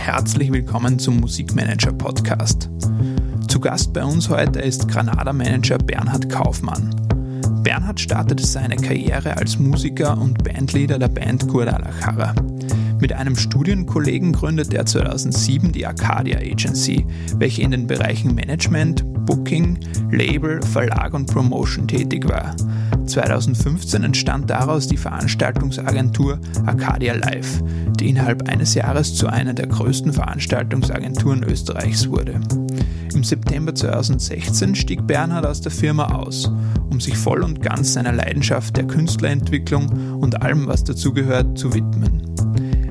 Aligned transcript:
herzlich 0.00 0.50
willkommen 0.50 0.98
zum 0.98 1.20
Musikmanager 1.20 1.92
Podcast. 1.92 2.70
Zu 3.48 3.60
Gast 3.60 3.92
bei 3.92 4.02
uns 4.02 4.30
heute 4.30 4.58
ist 4.58 4.88
Granada-Manager 4.88 5.76
Bernhard 5.76 6.30
Kaufmann. 6.30 6.88
Bernhard 7.62 8.00
startete 8.00 8.44
seine 8.46 8.76
Karriere 8.76 9.36
als 9.36 9.58
Musiker 9.58 10.16
und 10.16 10.42
Bandleader 10.42 10.98
der 10.98 11.08
Band 11.08 11.46
Guadalajara. 11.48 12.34
Mit 12.98 13.12
einem 13.12 13.36
Studienkollegen 13.36 14.32
gründete 14.32 14.78
er 14.78 14.86
2007 14.86 15.70
die 15.72 15.86
Arcadia 15.86 16.38
Agency, 16.38 17.06
welche 17.36 17.60
in 17.60 17.70
den 17.70 17.86
Bereichen 17.86 18.34
Management, 18.34 19.04
Booking, 19.26 19.78
Label, 20.10 20.62
Verlag 20.62 21.12
und 21.12 21.26
Promotion 21.26 21.86
tätig 21.86 22.26
war. 22.26 22.56
2015 23.10 24.04
entstand 24.04 24.48
daraus 24.48 24.86
die 24.86 24.96
Veranstaltungsagentur 24.96 26.40
Arcadia 26.64 27.14
Live, 27.14 27.62
die 27.98 28.08
innerhalb 28.08 28.48
eines 28.48 28.74
Jahres 28.74 29.14
zu 29.14 29.26
einer 29.26 29.52
der 29.52 29.66
größten 29.66 30.12
Veranstaltungsagenturen 30.12 31.42
Österreichs 31.42 32.08
wurde. 32.08 32.40
Im 33.12 33.24
September 33.24 33.74
2016 33.74 34.76
stieg 34.76 35.06
Bernhard 35.06 35.44
aus 35.44 35.60
der 35.60 35.72
Firma 35.72 36.14
aus, 36.14 36.50
um 36.88 37.00
sich 37.00 37.16
voll 37.16 37.42
und 37.42 37.60
ganz 37.60 37.94
seiner 37.94 38.12
Leidenschaft 38.12 38.76
der 38.76 38.86
Künstlerentwicklung 38.86 40.16
und 40.20 40.42
allem, 40.42 40.68
was 40.68 40.84
dazugehört, 40.84 41.58
zu 41.58 41.74
widmen. 41.74 42.22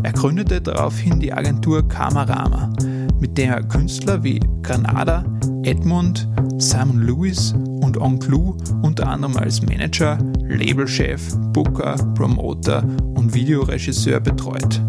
Er 0.03 0.11
gründete 0.11 0.61
daraufhin 0.61 1.19
die 1.19 1.33
Agentur 1.33 1.88
Kamarama, 1.88 2.71
mit 3.19 3.37
der 3.37 3.55
er 3.55 3.63
Künstler 3.63 4.23
wie 4.23 4.39
Granada, 4.63 5.25
Edmund, 5.63 6.27
Simon 6.57 7.01
Lewis 7.01 7.53
und 7.81 7.97
Onclu 7.97 8.55
unter 8.81 9.07
anderem 9.07 9.37
als 9.37 9.61
Manager, 9.61 10.17
Labelchef, 10.47 11.35
Booker, 11.53 11.95
Promoter 12.15 12.83
und 13.15 13.33
Videoregisseur 13.33 14.19
betreut. 14.19 14.81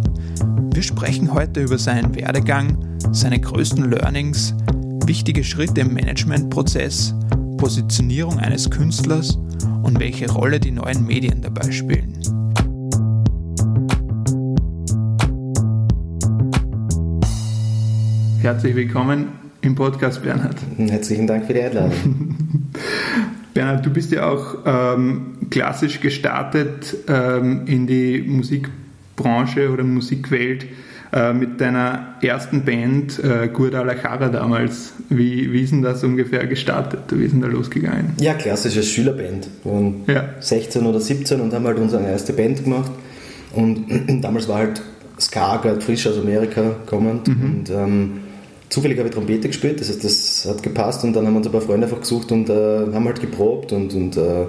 Wir 0.73 0.83
sprechen 0.83 1.33
heute 1.33 1.63
über 1.63 1.79
seinen 1.79 2.15
Werdegang, 2.15 2.79
seine 3.13 3.41
größten 3.41 3.91
Learnings, 3.91 4.55
wichtige 5.07 5.43
Schritte 5.43 5.81
im 5.83 5.95
Managementprozess, 5.95 7.15
Positionierung 7.57 8.39
eines 8.39 8.71
Künstlers 8.71 9.39
und 9.83 9.99
welche 9.99 10.31
Rolle 10.31 10.61
die 10.61 10.71
neuen 10.71 11.07
Medien 11.07 11.43
dabei 11.43 11.71
spielen. 11.71 12.20
Herzlich 18.43 18.75
willkommen 18.75 19.33
im 19.61 19.75
Podcast, 19.75 20.23
Bernhard. 20.23 20.57
Herzlichen 20.79 21.27
Dank 21.27 21.45
für 21.45 21.53
die 21.53 21.61
Einladung. 21.61 21.93
Bernhard, 23.55 23.85
du 23.85 23.91
bist 23.91 24.13
ja 24.13 24.31
auch 24.31 24.57
ähm, 24.65 25.37
klassisch 25.51 26.01
gestartet 26.01 26.97
ähm, 27.07 27.67
in 27.67 27.87
die 27.87 28.23
Musikbranche 28.23 29.69
oder 29.71 29.85
Musikwelt 29.85 30.65
äh, 31.13 31.35
mit 31.35 31.61
deiner 31.61 32.15
ersten 32.23 32.65
Band 32.65 33.23
äh, 33.23 33.49
Guadalajara 33.49 34.31
damals. 34.31 34.95
Wie, 35.11 35.53
wie 35.53 35.61
ist 35.61 35.73
denn 35.73 35.83
das 35.83 36.03
ungefähr 36.03 36.47
gestartet? 36.47 37.01
Wie 37.11 37.25
ist 37.25 37.33
denn 37.33 37.43
da 37.43 37.49
losgegangen? 37.49 38.15
Ja, 38.21 38.33
klassische 38.33 38.83
Schülerband. 38.83 39.49
Wir 39.65 39.73
waren 39.73 39.95
ja. 40.07 40.25
16 40.41 40.87
oder 40.87 40.99
17 40.99 41.43
und 41.43 41.53
haben 41.53 41.67
halt 41.67 41.79
unsere 41.79 42.05
erste 42.05 42.33
Band 42.33 42.65
gemacht. 42.65 42.91
Und 43.53 43.85
damals 44.25 44.49
war 44.49 44.57
halt 44.57 44.81
Ska 45.21 45.59
gerade 45.59 45.83
frisch 45.83 46.07
aus 46.07 46.17
Amerika 46.17 46.77
kommend 46.87 47.29
mhm. 47.29 47.45
und 47.45 47.71
ähm, 47.71 48.13
zufällig 48.71 48.99
habe 48.99 49.09
ich 49.09 49.15
Trompete 49.15 49.49
gespielt, 49.49 49.81
das 49.81 49.89
heißt, 49.89 50.03
das 50.03 50.47
hat 50.49 50.63
gepasst 50.63 51.05
und 51.05 51.13
dann 51.13 51.27
haben 51.27 51.35
wir 51.35 51.39
uns 51.39 51.47
ein 51.47 51.53
paar 51.53 51.61
Freunde 51.61 51.87
einfach 51.87 52.01
gesucht 52.01 52.33
und 52.33 52.49
äh, 52.49 52.53
haben 52.55 53.05
halt 53.05 53.21
geprobt 53.21 53.73
und, 53.73 53.93
und 53.93 54.17
äh, 54.17 54.47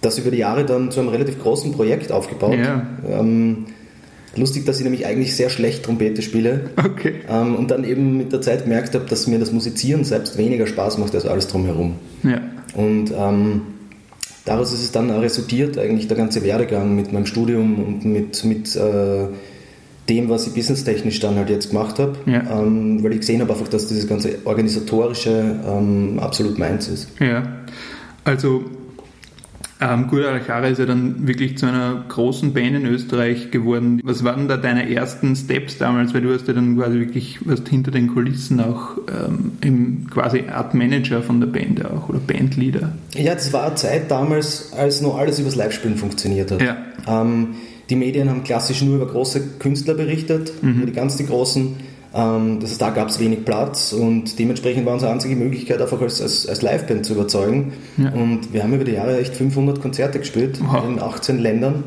das 0.00 0.18
über 0.18 0.30
die 0.30 0.38
Jahre 0.38 0.64
dann 0.64 0.90
zu 0.90 1.00
einem 1.00 1.10
relativ 1.10 1.40
großen 1.40 1.72
Projekt 1.72 2.10
aufgebaut. 2.12 2.54
Ja. 2.58 2.86
Ähm, 3.08 3.66
lustig, 4.36 4.64
dass 4.64 4.78
ich 4.78 4.84
nämlich 4.84 5.06
eigentlich 5.06 5.36
sehr 5.36 5.50
schlecht 5.50 5.84
Trompete 5.84 6.22
spiele 6.22 6.70
okay. 6.76 7.14
ähm, 7.28 7.56
und 7.56 7.70
dann 7.70 7.84
eben 7.84 8.16
mit 8.16 8.32
der 8.32 8.40
Zeit 8.40 8.64
gemerkt 8.64 8.94
habe, 8.94 9.04
dass 9.06 9.26
mir 9.26 9.38
das 9.38 9.52
Musizieren 9.52 10.04
selbst 10.04 10.38
weniger 10.38 10.66
Spaß 10.66 10.98
macht 10.98 11.14
als 11.14 11.26
alles 11.26 11.48
drumherum. 11.48 11.96
Ja. 12.22 12.40
Und 12.74 13.12
ähm, 13.16 13.62
daraus 14.44 14.72
ist 14.72 14.82
es 14.82 14.92
dann 14.92 15.10
resultiert, 15.10 15.78
eigentlich 15.78 16.08
der 16.08 16.16
ganze 16.16 16.42
Werdegang 16.42 16.94
mit 16.96 17.12
meinem 17.12 17.26
Studium 17.26 17.84
und 17.84 18.04
mit, 18.04 18.44
mit 18.44 18.74
äh, 18.76 19.26
dem, 20.08 20.28
was 20.28 20.46
ich 20.46 20.54
businesstechnisch 20.54 21.20
dann 21.20 21.36
halt 21.36 21.50
jetzt 21.50 21.70
gemacht 21.70 21.98
habe, 21.98 22.16
ja. 22.26 22.42
ähm, 22.60 23.02
weil 23.02 23.12
ich 23.12 23.20
gesehen 23.20 23.40
habe 23.40 23.52
einfach, 23.52 23.68
dass 23.68 23.86
dieses 23.86 24.08
ganze 24.08 24.38
organisatorische 24.44 25.60
ähm, 25.66 26.18
absolut 26.18 26.58
meins 26.58 26.88
ist. 26.88 27.08
Ja, 27.20 27.44
also 28.24 28.64
ähm, 29.82 30.06
Guadalajara 30.06 30.68
ist 30.68 30.78
ja 30.78 30.86
dann 30.86 31.26
wirklich 31.26 31.58
zu 31.58 31.66
einer 31.66 32.04
großen 32.06 32.52
Band 32.52 32.76
in 32.76 32.86
Österreich 32.86 33.50
geworden. 33.50 34.00
Was 34.04 34.22
waren 34.22 34.46
da 34.46 34.56
deine 34.56 34.92
ersten 34.92 35.34
Steps 35.34 35.78
damals? 35.78 36.14
Weil 36.14 36.20
du 36.20 36.32
hast 36.32 36.46
ja 36.46 36.54
dann 36.54 36.76
quasi 36.76 37.00
wirklich 37.00 37.40
was 37.44 37.62
hinter 37.68 37.90
den 37.90 38.14
Kulissen 38.14 38.60
auch 38.60 38.98
ähm, 39.08 39.52
im 39.60 40.08
quasi 40.08 40.44
Art 40.48 40.74
Manager 40.74 41.22
von 41.22 41.40
der 41.40 41.48
Band 41.48 41.84
auch 41.84 42.08
oder 42.08 42.20
Bandleader. 42.20 42.92
Ja, 43.14 43.34
das 43.34 43.52
war 43.52 43.66
eine 43.66 43.74
Zeit 43.74 44.10
damals, 44.10 44.72
als 44.72 45.00
noch 45.00 45.18
alles 45.18 45.40
übers 45.40 45.56
Live-Spielen 45.56 45.96
funktioniert 45.96 46.52
hat. 46.52 46.62
Ja. 46.62 46.76
Ähm, 47.08 47.48
die 47.90 47.96
Medien 47.96 48.30
haben 48.30 48.44
klassisch 48.44 48.82
nur 48.82 48.96
über 48.96 49.06
große 49.06 49.58
Künstler 49.58 49.94
berichtet, 49.94 50.52
mhm. 50.62 50.76
über 50.76 50.86
die 50.86 50.92
ganz 50.92 51.16
die 51.16 51.26
großen. 51.26 51.76
Ähm, 52.14 52.58
das 52.60 52.70
heißt, 52.70 52.82
da 52.82 52.90
gab 52.90 53.08
es 53.08 53.18
wenig 53.20 53.44
Platz 53.44 53.92
und 53.92 54.38
dementsprechend 54.38 54.86
war 54.86 54.94
unsere 54.94 55.12
einzige 55.12 55.36
Möglichkeit, 55.36 55.80
einfach 55.80 56.00
als, 56.00 56.20
als, 56.20 56.46
als 56.46 56.62
Liveband 56.62 57.06
zu 57.06 57.14
überzeugen. 57.14 57.72
Ja. 57.96 58.10
Und 58.12 58.52
wir 58.52 58.62
haben 58.62 58.74
über 58.74 58.84
die 58.84 58.92
Jahre 58.92 59.18
echt 59.18 59.34
500 59.34 59.80
Konzerte 59.80 60.18
gespielt 60.18 60.58
wow. 60.62 60.84
in 60.86 61.00
18 61.00 61.38
Ländern 61.38 61.84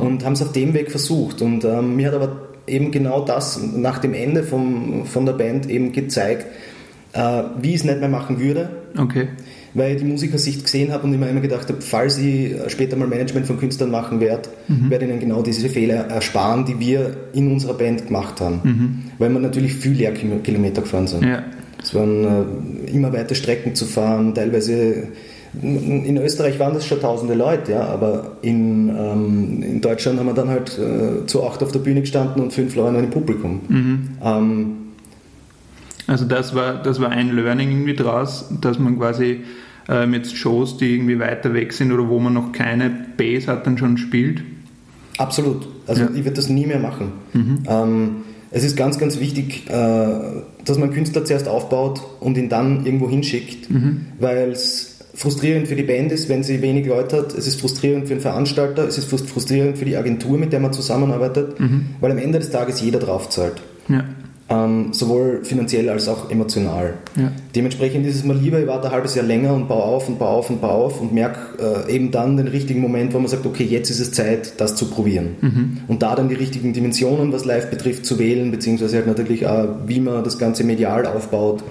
und 0.00 0.24
haben 0.24 0.32
es 0.32 0.42
auf 0.42 0.52
dem 0.52 0.74
Weg 0.74 0.90
versucht. 0.90 1.42
Und 1.42 1.64
ähm, 1.64 1.96
mir 1.96 2.08
hat 2.08 2.14
aber 2.14 2.48
eben 2.66 2.90
genau 2.90 3.24
das 3.24 3.60
nach 3.62 3.98
dem 3.98 4.14
Ende 4.14 4.42
vom, 4.42 5.06
von 5.06 5.26
der 5.26 5.34
Band 5.34 5.68
eben 5.68 5.92
gezeigt, 5.92 6.46
äh, 7.12 7.42
wie 7.60 7.70
ich 7.70 7.76
es 7.76 7.84
nicht 7.84 8.00
mehr 8.00 8.08
machen 8.08 8.40
würde. 8.40 8.70
Okay 8.96 9.28
weil 9.74 9.92
ich 9.94 10.02
die 10.02 10.08
Musikersicht 10.08 10.64
gesehen 10.64 10.92
habe 10.92 11.06
und 11.06 11.14
immer 11.14 11.28
immer 11.28 11.40
gedacht 11.40 11.68
habe, 11.68 11.80
falls 11.80 12.18
ich 12.18 12.54
später 12.68 12.96
mal 12.96 13.08
Management 13.08 13.46
von 13.46 13.58
Künstlern 13.58 13.90
machen 13.90 14.20
werde, 14.20 14.48
mhm. 14.68 14.90
werde 14.90 15.04
ich 15.04 15.10
ihnen 15.10 15.20
genau 15.20 15.42
diese 15.42 15.68
Fehler 15.68 16.06
ersparen, 16.08 16.64
die 16.64 16.78
wir 16.80 17.16
in 17.32 17.52
unserer 17.52 17.74
Band 17.74 18.06
gemacht 18.06 18.40
haben. 18.40 18.60
Mhm. 18.62 19.02
Weil 19.18 19.30
wir 19.30 19.40
natürlich 19.40 19.74
viel 19.74 19.92
Lehrkilometer 19.92 20.82
gefahren 20.82 21.06
sind. 21.06 21.24
Ja. 21.24 21.42
Es 21.82 21.94
waren 21.94 22.24
äh, 22.86 22.90
immer 22.90 23.12
weite 23.12 23.34
Strecken 23.34 23.74
zu 23.74 23.84
fahren, 23.84 24.34
teilweise 24.34 25.08
in 25.62 26.16
Österreich 26.18 26.58
waren 26.58 26.74
das 26.74 26.86
schon 26.86 27.00
tausende 27.00 27.34
Leute, 27.34 27.72
ja, 27.72 27.84
aber 27.84 28.36
in, 28.42 28.88
ähm, 28.90 29.62
in 29.62 29.80
Deutschland 29.80 30.18
haben 30.18 30.26
wir 30.26 30.34
dann 30.34 30.48
halt 30.48 30.78
äh, 30.78 31.26
zu 31.26 31.44
acht 31.44 31.62
auf 31.62 31.72
der 31.72 31.78
Bühne 31.78 32.02
gestanden 32.02 32.42
und 32.42 32.52
fünf 32.52 32.76
Leute 32.76 32.98
im 32.98 33.10
Publikum. 33.10 33.60
Mhm. 33.68 34.08
Ähm, 34.22 34.72
also 36.08 36.24
das 36.24 36.54
war, 36.54 36.82
das 36.82 37.00
war 37.00 37.10
ein 37.10 37.36
Learning 37.36 37.70
irgendwie 37.70 37.94
draus, 37.94 38.46
dass 38.60 38.78
man 38.78 38.98
quasi 38.98 39.42
ähm, 39.88 40.14
jetzt 40.14 40.36
Shows, 40.36 40.78
die 40.78 40.94
irgendwie 40.94 41.18
weiter 41.18 41.52
weg 41.52 41.72
sind 41.72 41.92
oder 41.92 42.08
wo 42.08 42.18
man 42.18 42.32
noch 42.32 42.52
keine 42.52 42.90
Base 43.16 43.46
hat, 43.46 43.66
dann 43.66 43.76
schon 43.76 43.98
spielt? 43.98 44.42
Absolut. 45.18 45.68
Also 45.86 46.02
ja. 46.02 46.08
ich 46.14 46.24
würde 46.24 46.36
das 46.36 46.48
nie 46.48 46.66
mehr 46.66 46.78
machen. 46.78 47.12
Mhm. 47.34 47.62
Ähm, 47.68 48.10
es 48.50 48.64
ist 48.64 48.76
ganz, 48.76 48.98
ganz 48.98 49.20
wichtig, 49.20 49.68
äh, 49.68 50.08
dass 50.64 50.78
man 50.78 50.90
Künstler 50.92 51.26
zuerst 51.26 51.46
aufbaut 51.46 52.00
und 52.20 52.38
ihn 52.38 52.48
dann 52.48 52.86
irgendwo 52.86 53.10
hinschickt, 53.10 53.70
mhm. 53.70 54.06
weil 54.18 54.50
es 54.50 55.00
frustrierend 55.14 55.68
für 55.68 55.76
die 55.76 55.82
Band 55.82 56.10
ist, 56.10 56.30
wenn 56.30 56.42
sie 56.42 56.62
wenig 56.62 56.86
Leute 56.86 57.18
hat. 57.18 57.34
Es 57.34 57.46
ist 57.46 57.60
frustrierend 57.60 58.08
für 58.08 58.14
den 58.14 58.22
Veranstalter, 58.22 58.88
es 58.88 58.96
ist 58.96 59.10
frustrierend 59.10 59.76
für 59.76 59.84
die 59.84 59.96
Agentur, 59.96 60.38
mit 60.38 60.54
der 60.54 60.60
man 60.60 60.72
zusammenarbeitet, 60.72 61.60
mhm. 61.60 61.86
weil 62.00 62.12
am 62.12 62.18
Ende 62.18 62.38
des 62.38 62.50
Tages 62.50 62.80
jeder 62.80 62.98
drauf 62.98 63.28
zahlt. 63.28 63.60
Ja 63.88 64.04
ähm, 64.50 64.92
sowohl 64.92 65.44
finanziell 65.44 65.90
als 65.90 66.08
auch 66.08 66.30
emotional. 66.30 66.94
Ja. 67.16 67.32
Dementsprechend 67.54 68.06
ist 68.06 68.16
es 68.16 68.24
mir 68.24 68.32
lieber, 68.32 68.58
ich 68.58 68.66
warte 68.66 68.88
ein 68.88 68.92
halbes 68.92 69.14
Jahr 69.14 69.26
länger 69.26 69.52
und 69.52 69.68
baue 69.68 69.82
auf 69.82 70.08
und 70.08 70.18
baue 70.18 70.28
auf 70.28 70.48
und 70.48 70.60
baue 70.60 70.70
auf 70.70 71.00
und 71.00 71.12
merke 71.12 71.38
äh, 71.86 71.94
eben 71.94 72.10
dann 72.10 72.38
den 72.38 72.48
richtigen 72.48 72.80
Moment, 72.80 73.12
wo 73.12 73.18
man 73.18 73.28
sagt, 73.28 73.44
okay, 73.44 73.64
jetzt 73.64 73.90
ist 73.90 74.00
es 74.00 74.12
Zeit, 74.12 74.58
das 74.58 74.74
zu 74.74 74.86
probieren. 74.86 75.36
Mhm. 75.40 75.76
Und 75.86 76.02
da 76.02 76.14
dann 76.14 76.30
die 76.30 76.34
richtigen 76.34 76.72
Dimensionen, 76.72 77.30
was 77.32 77.44
live 77.44 77.68
betrifft, 77.68 78.06
zu 78.06 78.18
wählen, 78.18 78.50
beziehungsweise 78.50 78.96
halt 78.96 79.06
natürlich 79.06 79.46
auch, 79.46 79.68
wie 79.86 80.00
man 80.00 80.24
das 80.24 80.38
Ganze 80.38 80.64
medial 80.64 81.04
aufbaut. 81.04 81.62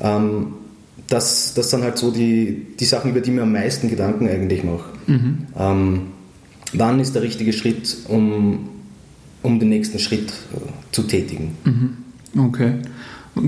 Ähm, 0.00 0.54
das, 1.08 1.52
das 1.52 1.68
sind 1.68 1.82
halt 1.82 1.98
so 1.98 2.10
die, 2.10 2.66
die 2.80 2.84
Sachen, 2.86 3.10
über 3.10 3.20
die 3.20 3.30
mir 3.30 3.42
am 3.42 3.52
meisten 3.52 3.90
Gedanken 3.90 4.26
eigentlich 4.26 4.64
mache. 4.64 4.84
Mhm. 5.06 5.38
Ähm, 5.58 6.00
wann 6.72 6.98
ist 6.98 7.14
der 7.14 7.20
richtige 7.20 7.52
Schritt, 7.52 7.94
um, 8.08 8.70
um 9.42 9.60
den 9.60 9.68
nächsten 9.68 9.98
Schritt 9.98 10.30
äh, 10.30 10.92
zu 10.92 11.02
tätigen? 11.02 11.56
Mhm. 11.64 11.96
Okay. 12.36 12.74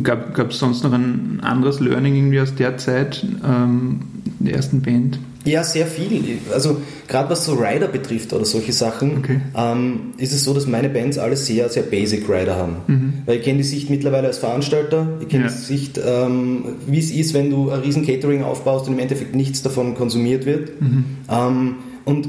Gab 0.03 0.51
es 0.51 0.59
sonst 0.59 0.83
noch 0.83 0.93
ein 0.93 1.41
anderes 1.43 1.81
Learning 1.81 2.17
irgendwie 2.17 2.41
aus 2.41 2.55
der 2.55 2.79
Zeit, 2.79 3.25
ähm, 3.45 4.01
der 4.41 4.55
ersten 4.55 4.81
Band? 4.81 5.19
Ja, 5.45 5.63
sehr 5.63 5.87
viel. 5.87 6.39
Also 6.53 6.79
gerade 7.07 7.29
was 7.29 7.45
so 7.45 7.55
Rider 7.55 7.89
betrifft 7.89 8.33
oder 8.33 8.47
solche 8.47 8.73
Sachen, 8.73 9.19
okay. 9.19 9.41
ähm, 9.55 10.15
ist 10.17 10.33
es 10.33 10.43
so, 10.45 10.55
dass 10.55 10.67
meine 10.67 10.89
Bands 10.89 11.19
alle 11.19 11.37
sehr, 11.37 11.69
sehr 11.69 11.83
basic 11.83 12.29
Rider 12.29 12.57
haben. 12.57 12.77
Mhm. 12.87 13.13
Weil 13.27 13.37
ich 13.39 13.43
kenne 13.43 13.59
die 13.59 13.65
Sicht 13.65 13.91
mittlerweile 13.91 14.29
als 14.29 14.39
Veranstalter, 14.39 15.07
ich 15.21 15.29
kenne 15.29 15.45
ja. 15.45 15.51
die 15.51 15.57
Sicht, 15.57 16.01
ähm, 16.03 16.65
wie 16.87 16.99
es 16.99 17.11
ist, 17.11 17.35
wenn 17.35 17.51
du 17.51 17.71
ein 17.71 17.81
riesen 17.81 18.07
Catering 18.07 18.43
aufbaust 18.43 18.87
und 18.89 18.95
im 18.95 19.01
Endeffekt 19.01 19.35
nichts 19.35 19.61
davon 19.61 19.95
konsumiert 19.95 20.47
wird. 20.47 20.81
Mhm. 20.81 21.05
Ähm, 21.31 21.75
und 22.07 22.29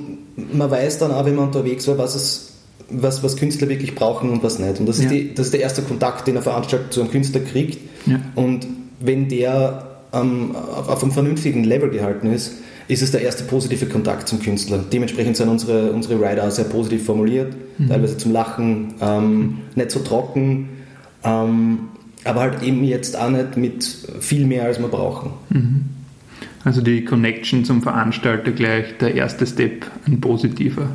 man 0.53 0.69
weiß 0.69 0.97
dann 0.97 1.11
auch, 1.11 1.25
wenn 1.25 1.35
man 1.35 1.45
unterwegs 1.45 1.87
war, 1.87 1.97
was 1.97 2.15
es 2.15 2.54
was, 2.89 3.23
was 3.23 3.37
Künstler 3.37 3.69
wirklich 3.69 3.95
brauchen 3.95 4.29
und 4.29 4.43
was 4.43 4.59
nicht. 4.59 4.79
Und 4.79 4.87
das, 4.87 4.99
ja. 4.99 5.05
ist, 5.05 5.11
die, 5.11 5.33
das 5.33 5.47
ist 5.47 5.53
der 5.53 5.61
erste 5.61 5.81
Kontakt, 5.81 6.27
den 6.27 6.37
ein 6.37 6.43
Veranstalter 6.43 6.91
zu 6.91 7.01
einem 7.01 7.11
Künstler 7.11 7.41
kriegt. 7.41 7.79
Ja. 8.05 8.19
Und 8.35 8.67
wenn 8.99 9.27
der 9.27 9.97
ähm, 10.13 10.55
auf, 10.55 10.89
auf 10.89 11.03
einem 11.03 11.11
vernünftigen 11.11 11.63
Level 11.63 11.89
gehalten 11.89 12.31
ist, 12.31 12.53
ist 12.87 13.01
es 13.01 13.11
der 13.11 13.21
erste 13.21 13.43
positive 13.43 13.87
Kontakt 13.87 14.27
zum 14.27 14.39
Künstler. 14.39 14.83
Dementsprechend 14.91 15.37
sind 15.37 15.49
unsere, 15.49 15.91
unsere 15.91 16.15
Rider 16.15 16.49
sehr 16.51 16.65
positiv 16.65 17.05
formuliert, 17.05 17.53
mhm. 17.77 17.89
teilweise 17.89 18.17
zum 18.17 18.31
Lachen, 18.31 18.93
ähm, 19.01 19.57
nicht 19.73 19.91
so 19.91 19.99
trocken, 20.01 20.69
ähm, 21.23 21.79
aber 22.23 22.41
halt 22.41 22.63
eben 22.63 22.83
jetzt 22.83 23.17
auch 23.17 23.29
nicht 23.29 23.57
mit 23.57 23.83
viel 24.19 24.45
mehr, 24.45 24.65
als 24.65 24.79
wir 24.79 24.87
brauchen. 24.87 25.31
Mhm. 25.49 25.85
Also 26.63 26.81
die 26.81 27.05
Connection 27.05 27.65
zum 27.65 27.81
Veranstalter 27.81 28.51
gleich 28.51 28.97
der 28.99 29.13
erste 29.13 29.45
Step, 29.45 29.85
ein 30.07 30.19
positiver. 30.19 30.89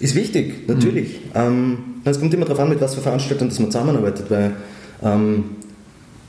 Ist 0.00 0.14
wichtig, 0.14 0.68
natürlich. 0.68 1.20
Mhm. 1.26 1.30
Ähm, 1.34 1.78
es 2.04 2.18
kommt 2.18 2.34
immer 2.34 2.44
darauf 2.44 2.60
an, 2.60 2.68
mit 2.68 2.80
was 2.80 2.94
für 2.94 3.00
Veranstaltern 3.00 3.48
dass 3.48 3.58
man 3.58 3.70
zusammenarbeitet, 3.70 4.26
weil 4.30 4.52
ähm, 5.02 5.44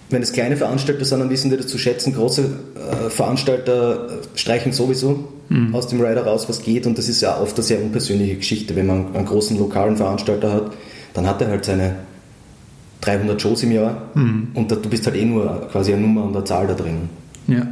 wenn 0.09 0.21
es 0.21 0.33
kleine 0.33 0.55
Veranstalter 0.55 1.03
sind, 1.03 1.19
dann 1.19 1.29
wissen 1.29 1.49
die 1.49 1.57
das 1.57 1.67
zu 1.67 1.77
schätzen. 1.77 2.13
Große 2.13 2.43
äh, 2.43 3.09
Veranstalter 3.09 4.19
streichen 4.35 4.71
sowieso 4.71 5.29
mhm. 5.49 5.73
aus 5.73 5.87
dem 5.87 5.99
Rider 5.99 6.25
raus, 6.25 6.47
was 6.47 6.61
geht. 6.61 6.85
Und 6.85 6.97
das 6.97 7.09
ist 7.09 7.21
ja 7.21 7.39
oft 7.39 7.55
eine 7.55 7.63
sehr 7.63 7.81
unpersönliche 7.81 8.35
Geschichte. 8.35 8.75
Wenn 8.75 8.85
man 8.85 9.15
einen 9.15 9.25
großen 9.25 9.57
lokalen 9.57 9.97
Veranstalter 9.97 10.53
hat, 10.53 10.71
dann 11.13 11.27
hat 11.27 11.41
er 11.41 11.47
halt 11.47 11.65
seine 11.65 11.95
300 13.01 13.41
Shows 13.41 13.63
im 13.63 13.71
Jahr 13.71 14.09
mhm. 14.15 14.47
und 14.53 14.71
da, 14.71 14.75
du 14.75 14.89
bist 14.89 15.05
halt 15.05 15.15
eh 15.15 15.25
nur 15.25 15.67
quasi 15.71 15.93
eine 15.93 16.01
Nummer 16.01 16.23
und 16.23 16.35
eine 16.35 16.43
Zahl 16.43 16.67
da 16.67 16.73
drin. 16.73 17.09
Ja. 17.47 17.67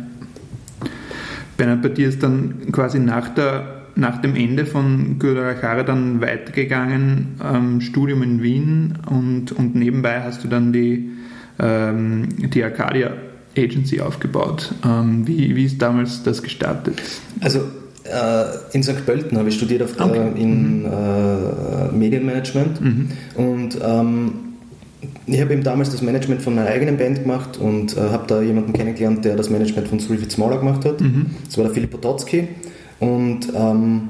Bernhard, 1.58 1.82
bei 1.82 1.90
dir 1.90 2.10
ist 2.10 2.22
dann 2.22 2.72
quasi 2.72 3.00
nach, 3.00 3.30
der, 3.30 3.73
nach 3.96 4.22
dem 4.22 4.36
Ende 4.36 4.66
von 4.66 5.20
Guadalajara 5.20 5.84
dann 5.84 6.22
weitergegangen, 6.22 7.40
ähm, 7.44 7.82
Studium 7.82 8.24
in 8.24 8.42
Wien 8.42 8.98
und, 9.10 9.52
und 9.52 9.76
nebenbei 9.76 10.22
hast 10.22 10.44
du 10.44 10.48
dann 10.48 10.74
die 10.74 11.12
ähm, 11.60 12.30
die 12.38 12.64
Arcadia 12.64 13.12
Agency 13.58 14.02
aufgebaut. 14.02 14.74
Ähm, 14.86 15.28
wie, 15.28 15.56
wie 15.56 15.66
ist 15.66 15.82
damals 15.82 16.24
das 16.24 16.42
gestartet? 16.42 17.02
Also 17.42 17.60
äh, 18.04 18.46
in 18.74 18.84
St. 18.84 19.06
Pölten 19.06 19.38
habe 19.38 19.50
ich 19.50 19.56
studiert 19.56 19.84
auf, 19.84 20.00
okay. 20.00 20.18
äh, 20.36 20.42
in 20.42 20.82
mhm. 20.82 20.86
äh, 20.86 21.96
Medienmanagement 21.96 22.82
mhm. 22.82 23.10
und 23.36 23.78
ähm, 23.82 24.34
ich 25.26 25.40
habe 25.42 25.54
eben 25.54 25.64
damals 25.64 25.90
das 25.90 26.02
Management 26.02 26.42
von 26.42 26.56
meiner 26.56 26.70
eigenen 26.70 26.98
Band 26.98 27.24
gemacht 27.24 27.58
und 27.58 27.96
äh, 27.96 28.00
habe 28.00 28.26
da 28.28 28.42
jemanden 28.42 28.74
kennengelernt, 28.74 29.24
der 29.26 29.36
das 29.36 29.50
Management 29.50 29.88
von 29.88 30.00
Feet 30.00 30.32
Smaller 30.32 30.60
gemacht 30.60 30.86
hat. 30.86 31.02
Mhm. 31.02 31.28
Das 31.46 31.58
war 31.58 31.66
der 31.66 31.74
Philipp 31.74 31.92
Pototzki 31.92 32.48
und 33.04 33.52
ähm, 33.54 34.10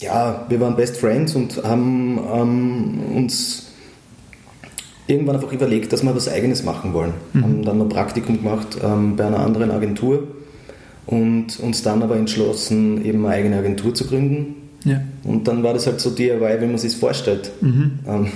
ja, 0.00 0.46
wir 0.48 0.58
waren 0.58 0.74
Best 0.74 0.96
Friends 0.96 1.34
und 1.34 1.62
haben 1.62 2.18
ähm, 2.34 3.16
uns 3.16 3.66
irgendwann 5.06 5.36
einfach 5.36 5.52
überlegt, 5.52 5.92
dass 5.92 6.02
wir 6.02 6.16
was 6.16 6.28
Eigenes 6.28 6.64
machen 6.64 6.94
wollen. 6.94 7.12
Mhm. 7.34 7.42
Haben 7.42 7.62
dann 7.62 7.82
ein 7.82 7.88
Praktikum 7.90 8.42
gemacht 8.42 8.78
ähm, 8.82 9.16
bei 9.16 9.26
einer 9.26 9.40
anderen 9.40 9.70
Agentur 9.70 10.28
und 11.04 11.60
uns 11.60 11.82
dann 11.82 12.02
aber 12.02 12.16
entschlossen, 12.16 13.04
eben 13.04 13.26
eine 13.26 13.34
eigene 13.34 13.58
Agentur 13.58 13.94
zu 13.94 14.06
gründen. 14.06 14.56
Ja. 14.84 15.02
Und 15.24 15.46
dann 15.46 15.62
war 15.62 15.74
das 15.74 15.86
halt 15.86 16.00
so 16.00 16.08
DIY, 16.08 16.60
wie 16.60 16.66
man 16.66 16.78
sich 16.78 16.96
vorstellt. 16.96 17.50
Mhm. 17.60 17.98
Ähm, 18.08 18.28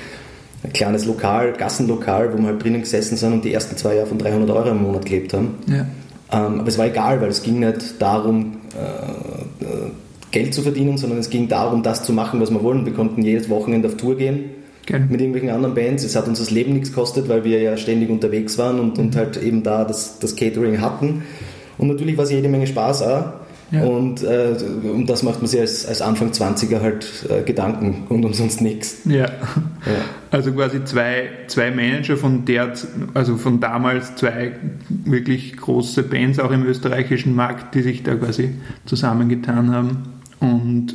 ein 0.62 0.72
kleines 0.72 1.04
Lokal, 1.04 1.52
Gassenlokal, 1.52 2.32
wo 2.32 2.38
wir 2.38 2.46
halt 2.46 2.64
drinnen 2.64 2.80
gesessen 2.80 3.18
sind 3.18 3.34
und 3.34 3.44
die 3.44 3.52
ersten 3.52 3.76
zwei 3.76 3.96
Jahre 3.96 4.06
von 4.06 4.16
300 4.16 4.48
Euro 4.48 4.70
im 4.70 4.82
Monat 4.82 5.04
gelebt 5.04 5.34
haben. 5.34 5.56
Ja. 5.66 5.86
Ähm, 6.32 6.60
aber 6.60 6.68
es 6.68 6.78
war 6.78 6.86
egal, 6.86 7.20
weil 7.20 7.28
es 7.28 7.42
ging 7.42 7.60
nicht 7.60 8.00
darum, 8.00 8.58
äh, 8.74 9.64
äh, 9.64 9.90
Geld 10.30 10.52
zu 10.52 10.62
verdienen, 10.62 10.98
sondern 10.98 11.18
es 11.18 11.30
ging 11.30 11.48
darum, 11.48 11.82
das 11.82 12.02
zu 12.02 12.12
machen, 12.12 12.40
was 12.40 12.50
wir 12.50 12.62
wollen. 12.62 12.86
Wir 12.86 12.92
konnten 12.92 13.22
jedes 13.22 13.48
Wochenende 13.48 13.88
auf 13.88 13.96
Tour 13.96 14.16
gehen 14.16 14.50
Gerne. 14.86 15.06
mit 15.08 15.20
irgendwelchen 15.20 15.50
anderen 15.50 15.74
Bands. 15.74 16.02
Es 16.02 16.16
hat 16.16 16.26
uns 16.26 16.40
das 16.40 16.50
Leben 16.50 16.72
nichts 16.72 16.90
gekostet, 16.90 17.28
weil 17.28 17.44
wir 17.44 17.60
ja 17.60 17.76
ständig 17.76 18.10
unterwegs 18.10 18.58
waren 18.58 18.80
und, 18.80 18.98
mhm. 18.98 19.04
und 19.04 19.16
halt 19.16 19.36
eben 19.40 19.62
da 19.62 19.84
das, 19.84 20.18
das 20.18 20.34
Catering 20.34 20.80
hatten. 20.80 21.22
Und 21.78 21.88
natürlich 21.88 22.16
war 22.16 22.24
es 22.24 22.30
jede 22.30 22.48
Menge 22.48 22.66
Spaß 22.66 23.02
auch. 23.02 23.24
Ja. 23.70 23.82
Und 23.82 24.22
äh, 24.22 24.54
um 24.84 25.06
das 25.06 25.22
macht 25.22 25.38
man 25.38 25.46
sich 25.46 25.60
als, 25.60 25.86
als 25.86 26.00
Anfang 26.02 26.30
20er 26.30 26.80
halt 26.80 27.26
äh, 27.28 27.42
Gedanken 27.42 28.04
und 28.08 28.24
umsonst 28.24 28.60
nichts. 28.60 28.98
Ja. 29.04 29.26
ja. 29.26 29.30
Also 30.30 30.52
quasi 30.52 30.84
zwei, 30.84 31.28
zwei 31.48 31.70
Manager 31.70 32.16
von 32.16 32.44
der, 32.44 32.72
also 33.14 33.36
von 33.36 33.60
damals 33.60 34.16
zwei 34.16 34.52
wirklich 34.88 35.56
große 35.56 36.02
Bands 36.04 36.38
auch 36.38 36.50
im 36.50 36.64
österreichischen 36.66 37.34
Markt, 37.34 37.74
die 37.74 37.82
sich 37.82 38.02
da 38.02 38.14
quasi 38.14 38.50
zusammengetan 38.84 39.72
haben 39.72 40.02
und 40.40 40.94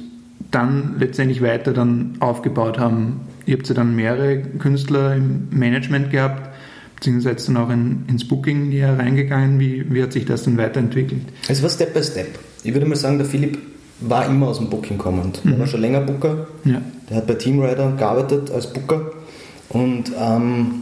dann 0.52 0.96
letztendlich 1.00 1.42
weiter 1.42 1.74
dann 1.74 2.16
aufgebaut 2.20 2.80
haben 2.80 3.22
Ihr 3.50 3.58
habt 3.58 3.68
ja 3.68 3.74
dann 3.74 3.96
mehrere 3.96 4.44
Künstler 4.60 5.16
im 5.16 5.48
Management 5.50 6.12
gehabt, 6.12 6.52
beziehungsweise 7.00 7.48
dann 7.48 7.58
auch 7.58 7.70
in, 7.70 8.04
ins 8.08 8.28
Booking 8.28 8.72
hier 8.72 8.90
reingegangen. 8.90 9.60
Wie, 9.60 9.86
wie 9.92 10.04
hat 10.04 10.12
sich 10.12 10.26
das 10.26 10.44
dann 10.44 10.58
weiterentwickelt? 10.58 11.22
Es 11.48 11.64
war 11.64 11.70
Step 11.70 11.94
by 11.94 12.04
Step. 12.04 12.28
Ich 12.64 12.74
würde 12.74 12.86
mal 12.86 12.96
sagen, 12.96 13.18
der 13.18 13.28
Philipp 13.28 13.58
war 14.02 14.26
immer 14.26 14.48
aus 14.50 14.58
dem 14.58 14.70
Booking 14.70 14.98
kommend. 14.98 15.44
Mhm. 15.44 15.54
Er 15.54 15.60
war 15.60 15.68
schon 15.68 15.82
länger 15.82 16.02
Booker. 16.02 16.48
Ja. 16.66 16.82
Der 17.10 17.18
hat 17.18 17.28
bei 17.28 17.36
Teamrider 17.36 17.94
gearbeitet 17.98 18.52
als 18.52 18.72
Booker. 18.72 19.12
Und 19.70 20.12
ähm, 20.20 20.82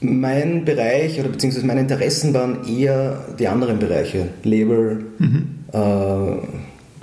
mein 0.00 0.64
Bereich 0.64 1.18
oder 1.20 1.28
beziehungsweise 1.28 1.66
meine 1.66 1.80
Interessen 1.80 2.34
waren 2.34 2.66
eher 2.66 3.24
die 3.38 3.48
anderen 3.48 3.78
Bereiche. 3.78 4.28
Label, 4.42 5.06
mhm. 5.18 5.46
äh, 5.72 5.78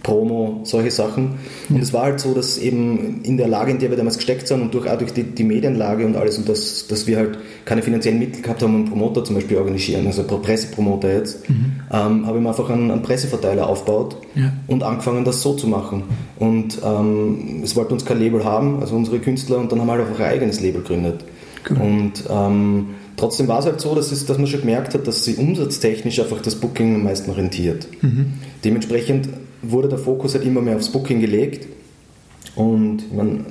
Promo, 0.06 0.62
solche 0.63 0.92
Sachen. 0.92 1.40
Und 1.68 1.81
es 1.81 1.92
war 1.92 2.04
halt 2.04 2.19
so, 2.19 2.36
dass 2.36 2.60
eben 2.60 3.22
in 3.24 3.38
der 3.38 3.48
Lage, 3.48 3.72
in 3.72 3.80
der 3.80 3.90
wir 3.90 3.98
damals 3.98 4.18
gesteckt 4.18 4.48
sind 4.48 4.62
und 4.62 4.72
durch, 4.72 4.88
auch 4.88 4.98
durch 5.00 5.13
die, 5.13 5.24
die 5.24 5.44
Medienlage 5.44 6.06
und 6.06 6.16
alles 6.16 6.38
und 6.38 6.48
das, 6.48 6.86
dass 6.88 7.07
wir 7.07 7.18
halt 7.18 7.40
keine 7.66 7.81
finanziellen 7.81 8.19
Mittel 8.19 8.44
gehabt 8.44 8.62
haben, 8.62 8.75
um 8.75 8.81
einen 8.81 8.90
Promoter 8.90 9.24
zum 9.24 9.36
Beispiel 9.36 9.57
organisieren, 9.57 10.06
also 10.06 10.24
Pressepromoter 10.24 11.12
jetzt, 11.12 11.50
mhm. 11.50 11.74
ähm, 11.92 12.28
habe 12.28 12.38
ich 12.38 12.44
mir 12.44 12.50
einfach 12.50 12.69
einen, 12.69 12.92
einen 12.92 13.02
Presseverteiler 13.02 13.68
aufgebaut 13.68 14.18
ja. 14.36 14.54
und 14.68 14.84
angefangen, 14.84 15.25
das 15.25 15.42
so 15.42 15.56
zu 15.56 15.68
machen. 15.68 16.04
Und 16.38 16.80
ähm, 16.86 17.62
es 17.63 17.75
wollte 17.75 17.94
uns 17.94 18.06
kein 18.06 18.19
Label 18.19 18.44
haben, 18.44 18.81
also 18.81 18.96
unsere 18.96 19.18
Künstler, 19.18 19.57
und 19.57 19.72
dann 19.72 19.81
haben 19.81 19.88
wir 19.88 19.94
halt 19.94 20.07
einfach 20.07 20.19
ein 20.19 20.31
eigenes 20.31 20.62
Label 20.62 20.81
gegründet. 20.81 21.25
Genau. 21.63 21.84
Und 21.84 22.24
ähm, 22.30 22.90
trotzdem 23.18 23.48
war 23.48 23.57
es 23.57 23.66
halt 23.66 23.81
so, 23.81 23.96
dass, 23.96 24.12
es, 24.12 24.28
dass 24.28 24.38
man 24.38 24.46
schon 24.46 24.60
gemerkt 24.60 24.94
hat, 24.94 25.07
dass 25.07 25.25
sie 25.25 25.34
umsatztechnisch 25.34 26.19
einfach 26.19 26.42
das 26.44 26.54
Booking 26.54 26.94
am 26.94 27.04
meisten 27.06 27.31
rentiert. 27.31 27.88
Mhm. 28.04 28.34
Dementsprechend 28.63 29.30
wurde 29.71 29.89
der 29.89 29.97
Fokus 29.97 30.33
halt 30.33 30.45
immer 30.45 30.62
mehr 30.62 30.75
aufs 30.75 30.89
Booking 30.89 31.21
gelegt. 31.21 31.67
Und 32.56 33.13
man, 33.13 33.45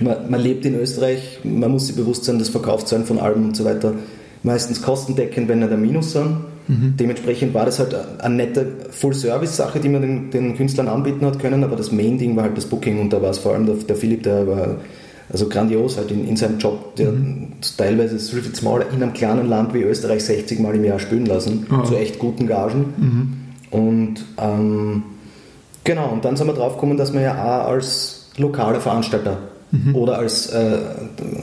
man, 0.00 0.30
man, 0.30 0.40
lebt 0.40 0.64
in 0.64 0.74
Österreich, 0.74 1.40
man 1.42 1.70
muss 1.72 1.88
sich 1.88 1.96
bewusst 1.96 2.24
sein, 2.24 2.38
dass 2.38 2.48
Verkaufszahlen 2.50 3.04
von 3.04 3.18
Alben 3.18 3.46
und 3.46 3.56
so 3.56 3.64
weiter 3.64 3.94
meistens 4.42 4.80
kostendeckend, 4.80 5.48
wenn 5.48 5.58
nicht 5.58 5.72
ein 5.72 5.80
Minus 5.80 6.12
sind. 6.12 6.36
Mhm. 6.68 6.94
Dementsprechend 6.98 7.54
war 7.54 7.64
das 7.64 7.78
halt 7.78 7.96
eine 8.20 8.34
nette 8.36 8.66
Full-Service-Sache, 8.90 9.80
die 9.80 9.88
man 9.88 10.02
den, 10.02 10.30
den, 10.30 10.56
Künstlern 10.56 10.86
anbieten 10.88 11.24
hat 11.24 11.40
können, 11.40 11.64
aber 11.64 11.76
das 11.76 11.90
Main-Ding 11.90 12.36
war 12.36 12.44
halt 12.44 12.56
das 12.56 12.66
Booking 12.66 13.00
und 13.00 13.12
da 13.12 13.20
war 13.22 13.30
es 13.30 13.38
vor 13.38 13.54
allem 13.54 13.66
der, 13.66 13.76
der 13.76 13.96
Philipp, 13.96 14.22
der 14.22 14.46
war 14.46 14.76
also 15.30 15.48
grandios 15.48 15.96
halt 15.96 16.10
in, 16.10 16.26
in 16.26 16.36
seinem 16.36 16.58
Job, 16.58 16.94
der 16.96 17.12
mhm. 17.12 17.48
teilweise 17.76 18.18
so 18.18 18.36
viel 18.36 18.54
smaller 18.54 18.86
in 18.94 19.02
einem 19.02 19.12
kleinen 19.12 19.48
Land 19.48 19.74
wie 19.74 19.82
Österreich 19.82 20.24
60 20.24 20.60
Mal 20.60 20.74
im 20.74 20.84
Jahr 20.84 20.98
spielen 20.98 21.26
lassen, 21.26 21.66
oh. 21.70 21.84
zu 21.84 21.96
echt 21.96 22.18
guten 22.18 22.46
Gagen. 22.46 22.84
Mhm. 22.96 23.32
Und 23.70 24.24
ähm, 24.38 25.02
Genau, 25.88 26.10
und 26.10 26.22
dann 26.22 26.36
sind 26.36 26.46
wir 26.46 26.52
drauf 26.52 26.74
gekommen, 26.74 26.98
dass 26.98 27.14
wir 27.14 27.22
ja 27.22 27.32
auch 27.32 27.70
als 27.70 28.26
lokaler 28.36 28.78
Veranstalter 28.78 29.38
mhm. 29.70 29.94
oder 29.94 30.18
als 30.18 30.48
äh, 30.48 30.80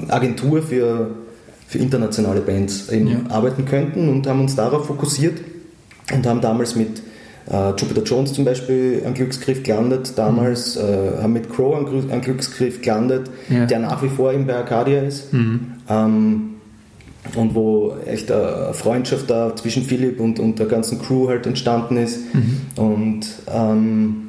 Agentur 0.07 0.61
für, 0.61 1.09
für 1.67 1.79
internationale 1.79 2.41
Bands 2.41 2.89
eben 2.91 3.07
ja. 3.07 3.17
arbeiten 3.29 3.65
könnten 3.65 4.07
und 4.07 4.27
haben 4.27 4.41
uns 4.41 4.55
darauf 4.55 4.85
fokussiert 4.85 5.41
und 6.13 6.27
haben 6.27 6.41
damals 6.41 6.75
mit 6.75 7.01
äh, 7.49 7.69
Jupiter 7.69 8.03
Jones 8.03 8.33
zum 8.33 8.45
Beispiel 8.45 9.01
einen 9.03 9.15
Glücksgriff 9.15 9.63
gelandet, 9.63 10.13
damals 10.15 10.75
mhm. 10.75 10.81
äh, 10.81 11.23
haben 11.23 11.33
mit 11.33 11.51
Crow 11.51 11.75
einen, 11.75 12.11
einen 12.11 12.21
Glücksgriff 12.21 12.83
gelandet, 12.83 13.31
ja. 13.49 13.65
der 13.65 13.79
nach 13.79 14.03
wie 14.03 14.09
vor 14.09 14.31
eben 14.31 14.45
bei 14.45 14.57
Arcadia 14.57 15.01
ist. 15.01 15.33
Mhm. 15.33 15.71
Ähm, 15.89 16.49
und 17.33 17.55
wo 17.55 17.95
echt 18.05 18.31
eine 18.31 18.75
Freundschaft 18.75 19.27
da 19.27 19.55
zwischen 19.55 19.81
Philipp 19.81 20.19
und, 20.19 20.39
und 20.39 20.59
der 20.59 20.67
ganzen 20.67 21.01
Crew 21.01 21.27
halt 21.27 21.47
entstanden 21.47 21.97
ist. 21.97 22.19
Mhm. 22.35 22.61
Und 22.75 23.25
ähm, 23.51 24.24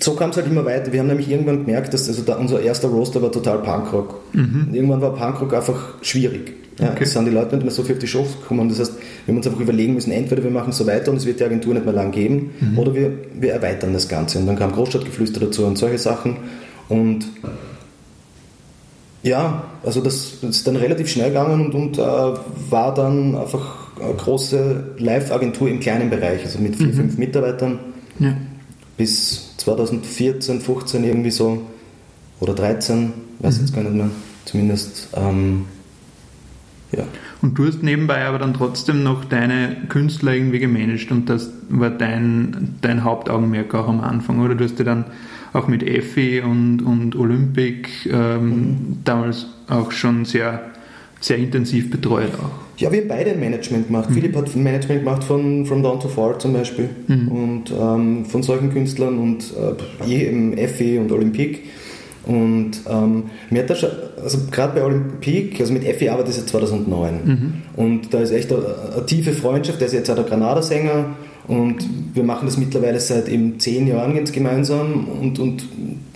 so 0.00 0.14
kam 0.14 0.30
es 0.30 0.36
halt 0.36 0.46
immer 0.46 0.64
weiter. 0.64 0.92
Wir 0.92 1.00
haben 1.00 1.06
nämlich 1.06 1.30
irgendwann 1.30 1.64
gemerkt, 1.64 1.94
dass 1.94 2.08
also 2.08 2.22
da 2.22 2.34
unser 2.34 2.60
erster 2.60 2.88
Roster 2.88 3.22
war 3.22 3.30
total 3.30 3.58
Punkrock. 3.58 4.20
Mhm. 4.32 4.68
Irgendwann 4.72 5.00
war 5.00 5.14
Punkrock 5.14 5.54
einfach 5.54 5.94
schwierig. 6.02 6.54
Ja, 6.80 6.90
okay. 6.90 7.04
Es 7.04 7.12
sind 7.12 7.24
die 7.26 7.30
Leute 7.30 7.56
nicht 7.56 7.64
mehr 7.64 7.72
so 7.72 7.82
viel 7.82 7.94
auf 7.94 8.00
die 8.00 8.06
Shows 8.06 8.40
gekommen. 8.40 8.68
Das 8.68 8.80
heißt, 8.80 8.94
wir 8.94 9.32
haben 9.32 9.36
uns 9.36 9.46
einfach 9.46 9.60
überlegen 9.60 9.94
müssen, 9.94 10.12
entweder 10.12 10.42
wir 10.42 10.50
machen 10.50 10.72
so 10.72 10.86
weiter 10.86 11.10
und 11.10 11.16
es 11.16 11.26
wird 11.26 11.40
die 11.40 11.44
Agentur 11.44 11.74
nicht 11.74 11.84
mehr 11.84 11.94
lang 11.94 12.10
geben, 12.12 12.50
mhm. 12.60 12.78
oder 12.78 12.94
wir, 12.94 13.12
wir 13.34 13.52
erweitern 13.52 13.92
das 13.92 14.08
Ganze. 14.08 14.38
Und 14.38 14.46
dann 14.46 14.56
kam 14.56 14.72
Großstadtgeflüster 14.72 15.40
dazu 15.40 15.64
und 15.64 15.76
solche 15.76 15.98
Sachen. 15.98 16.36
Und 16.88 17.26
ja, 19.22 19.64
also 19.84 20.00
das, 20.00 20.34
ist 20.42 20.66
dann 20.66 20.76
relativ 20.76 21.08
schnell 21.08 21.28
gegangen 21.28 21.66
und, 21.66 21.74
und 21.74 21.98
äh, 21.98 22.02
war 22.02 22.94
dann 22.94 23.36
einfach 23.36 23.88
eine 24.00 24.14
große 24.14 24.94
Live-Agentur 24.98 25.68
im 25.68 25.80
kleinen 25.80 26.10
Bereich, 26.10 26.44
also 26.44 26.60
mit 26.60 26.76
vier, 26.76 26.86
mhm. 26.86 26.92
fünf 26.94 27.18
Mitarbeitern. 27.18 27.80
Ja 28.20 28.34
bis 28.98 29.56
2014, 29.56 30.60
15 30.60 31.04
irgendwie 31.04 31.30
so 31.30 31.62
oder 32.40 32.54
13, 32.54 33.12
weiß 33.38 33.56
mhm. 33.56 33.60
jetzt 33.64 33.74
gar 33.74 33.82
nicht 33.82 33.94
mehr, 33.94 34.10
zumindest. 34.44 35.08
Ähm, 35.14 35.64
ja. 36.92 37.04
Und 37.40 37.56
du 37.58 37.66
hast 37.66 37.82
nebenbei 37.82 38.24
aber 38.24 38.38
dann 38.38 38.54
trotzdem 38.54 39.02
noch 39.02 39.24
deine 39.24 39.76
Künstler 39.88 40.34
irgendwie 40.34 40.58
gemanagt 40.58 41.10
und 41.10 41.28
das 41.30 41.50
war 41.68 41.90
dein, 41.90 42.76
dein 42.80 43.04
Hauptaugenmerk 43.04 43.74
auch 43.74 43.88
am 43.88 44.00
Anfang, 44.00 44.40
oder? 44.40 44.54
Du 44.54 44.64
hast 44.64 44.78
dir 44.78 44.84
dann 44.84 45.04
auch 45.52 45.68
mit 45.68 45.82
Effi 45.82 46.40
und, 46.40 46.80
und 46.80 47.14
Olympic 47.16 47.88
ähm, 48.10 48.48
mhm. 48.48 48.98
damals 49.04 49.46
auch 49.68 49.92
schon 49.92 50.24
sehr, 50.24 50.70
sehr 51.20 51.38
intensiv 51.38 51.90
betreut 51.90 52.32
auch. 52.34 52.67
Ja, 52.78 52.92
wir 52.92 53.00
haben 53.00 53.08
beide 53.08 53.32
ein 53.32 53.40
Management 53.40 53.88
gemacht. 53.88 54.08
Mhm. 54.08 54.14
Philipp 54.14 54.36
hat 54.36 54.54
ein 54.54 54.62
Management 54.62 55.00
gemacht 55.00 55.24
von 55.24 55.66
From 55.66 55.82
Down 55.82 55.98
to 55.98 56.08
Far 56.08 56.38
zum 56.38 56.52
Beispiel 56.52 56.88
mhm. 57.08 57.28
und 57.28 57.72
ähm, 57.72 58.24
von 58.24 58.42
solchen 58.42 58.72
Künstlern 58.72 59.18
und 59.18 59.52
äh, 60.06 60.10
eben 60.10 60.56
Effi 60.56 60.98
und 60.98 61.10
Olympic. 61.10 61.60
Und 62.24 62.72
ähm, 62.88 63.24
mir 63.50 63.62
hat 63.62 63.70
das 63.70 63.80
schon, 63.80 63.90
also 64.22 64.38
gerade 64.50 64.74
bei 64.74 64.84
Olympique, 64.84 65.60
also 65.60 65.72
mit 65.72 65.84
Effi 65.84 66.08
arbeitet 66.08 66.34
seit 66.34 66.48
2009. 66.48 67.20
Mhm. 67.24 67.52
Und 67.74 68.14
da 68.14 68.20
ist 68.20 68.30
echt 68.30 68.52
eine, 68.52 68.62
eine, 68.94 69.06
tiefe 69.06 69.32
Freundschaft. 69.32 69.80
Der 69.80 69.88
ist 69.88 69.94
jetzt 69.94 70.10
auch 70.10 70.14
der 70.14 70.24
Granada-Sänger 70.24 71.16
und 71.48 71.76
wir 72.14 72.22
machen 72.22 72.46
das 72.46 72.58
mittlerweile 72.58 73.00
seit 73.00 73.28
eben 73.28 73.58
zehn 73.58 73.86
Jahren 73.86 74.14
ganz 74.14 74.32
gemeinsam 74.32 75.08
und, 75.08 75.38
und 75.38 75.64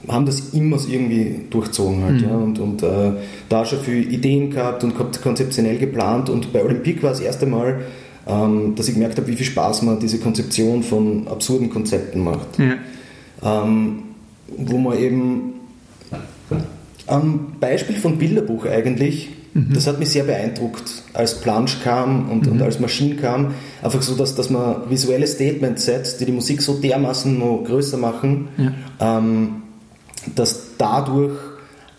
haben 0.06 0.26
das 0.26 0.50
immer 0.50 0.76
irgendwie 0.88 1.40
durchzogen 1.48 2.02
halt. 2.04 2.20
Mhm. 2.20 2.28
Ja, 2.28 2.36
und 2.36 2.58
und 2.58 2.82
äh, 2.82 3.12
da 3.48 3.64
schon 3.64 3.80
viele 3.80 4.02
Ideen 4.02 4.50
gehabt 4.50 4.84
und 4.84 4.94
konzeptionell 5.22 5.78
geplant. 5.78 6.28
Und 6.28 6.52
bei 6.52 6.62
Olympique 6.62 7.02
war 7.02 7.10
das 7.10 7.20
erste 7.20 7.46
Mal, 7.46 7.80
ähm, 8.26 8.74
dass 8.76 8.88
ich 8.88 8.94
gemerkt 8.94 9.16
habe, 9.16 9.26
wie 9.28 9.36
viel 9.36 9.46
Spaß 9.46 9.82
man 9.82 10.00
diese 10.00 10.18
Konzeption 10.18 10.82
von 10.82 11.26
absurden 11.28 11.70
Konzepten 11.70 12.22
macht. 12.22 12.48
Ja. 12.58 12.74
Ähm, 13.42 14.02
wo 14.58 14.76
man 14.76 14.98
eben 14.98 15.54
am 17.06 17.56
Beispiel 17.58 17.96
von 17.96 18.18
Bilderbuch 18.18 18.66
eigentlich, 18.66 19.30
mhm. 19.54 19.72
das 19.74 19.86
hat 19.86 19.98
mich 19.98 20.10
sehr 20.10 20.24
beeindruckt, 20.24 21.02
als 21.12 21.40
Planche 21.40 21.78
kam 21.82 22.30
und, 22.30 22.46
mhm. 22.46 22.52
und 22.52 22.62
als 22.62 22.80
Maschine 22.80 23.16
kam. 23.16 23.54
Einfach 23.82 24.02
so, 24.02 24.14
dass, 24.14 24.34
dass 24.34 24.50
man 24.50 24.88
visuelle 24.88 25.26
Statements 25.26 25.84
setzt, 25.84 26.20
die 26.20 26.26
die 26.26 26.32
Musik 26.32 26.62
so 26.62 26.74
dermaßen 26.74 27.38
noch 27.38 27.64
größer 27.64 27.96
machen, 27.96 28.48
ja. 28.56 29.18
ähm, 29.18 29.62
dass 30.34 30.62
dadurch 30.78 31.38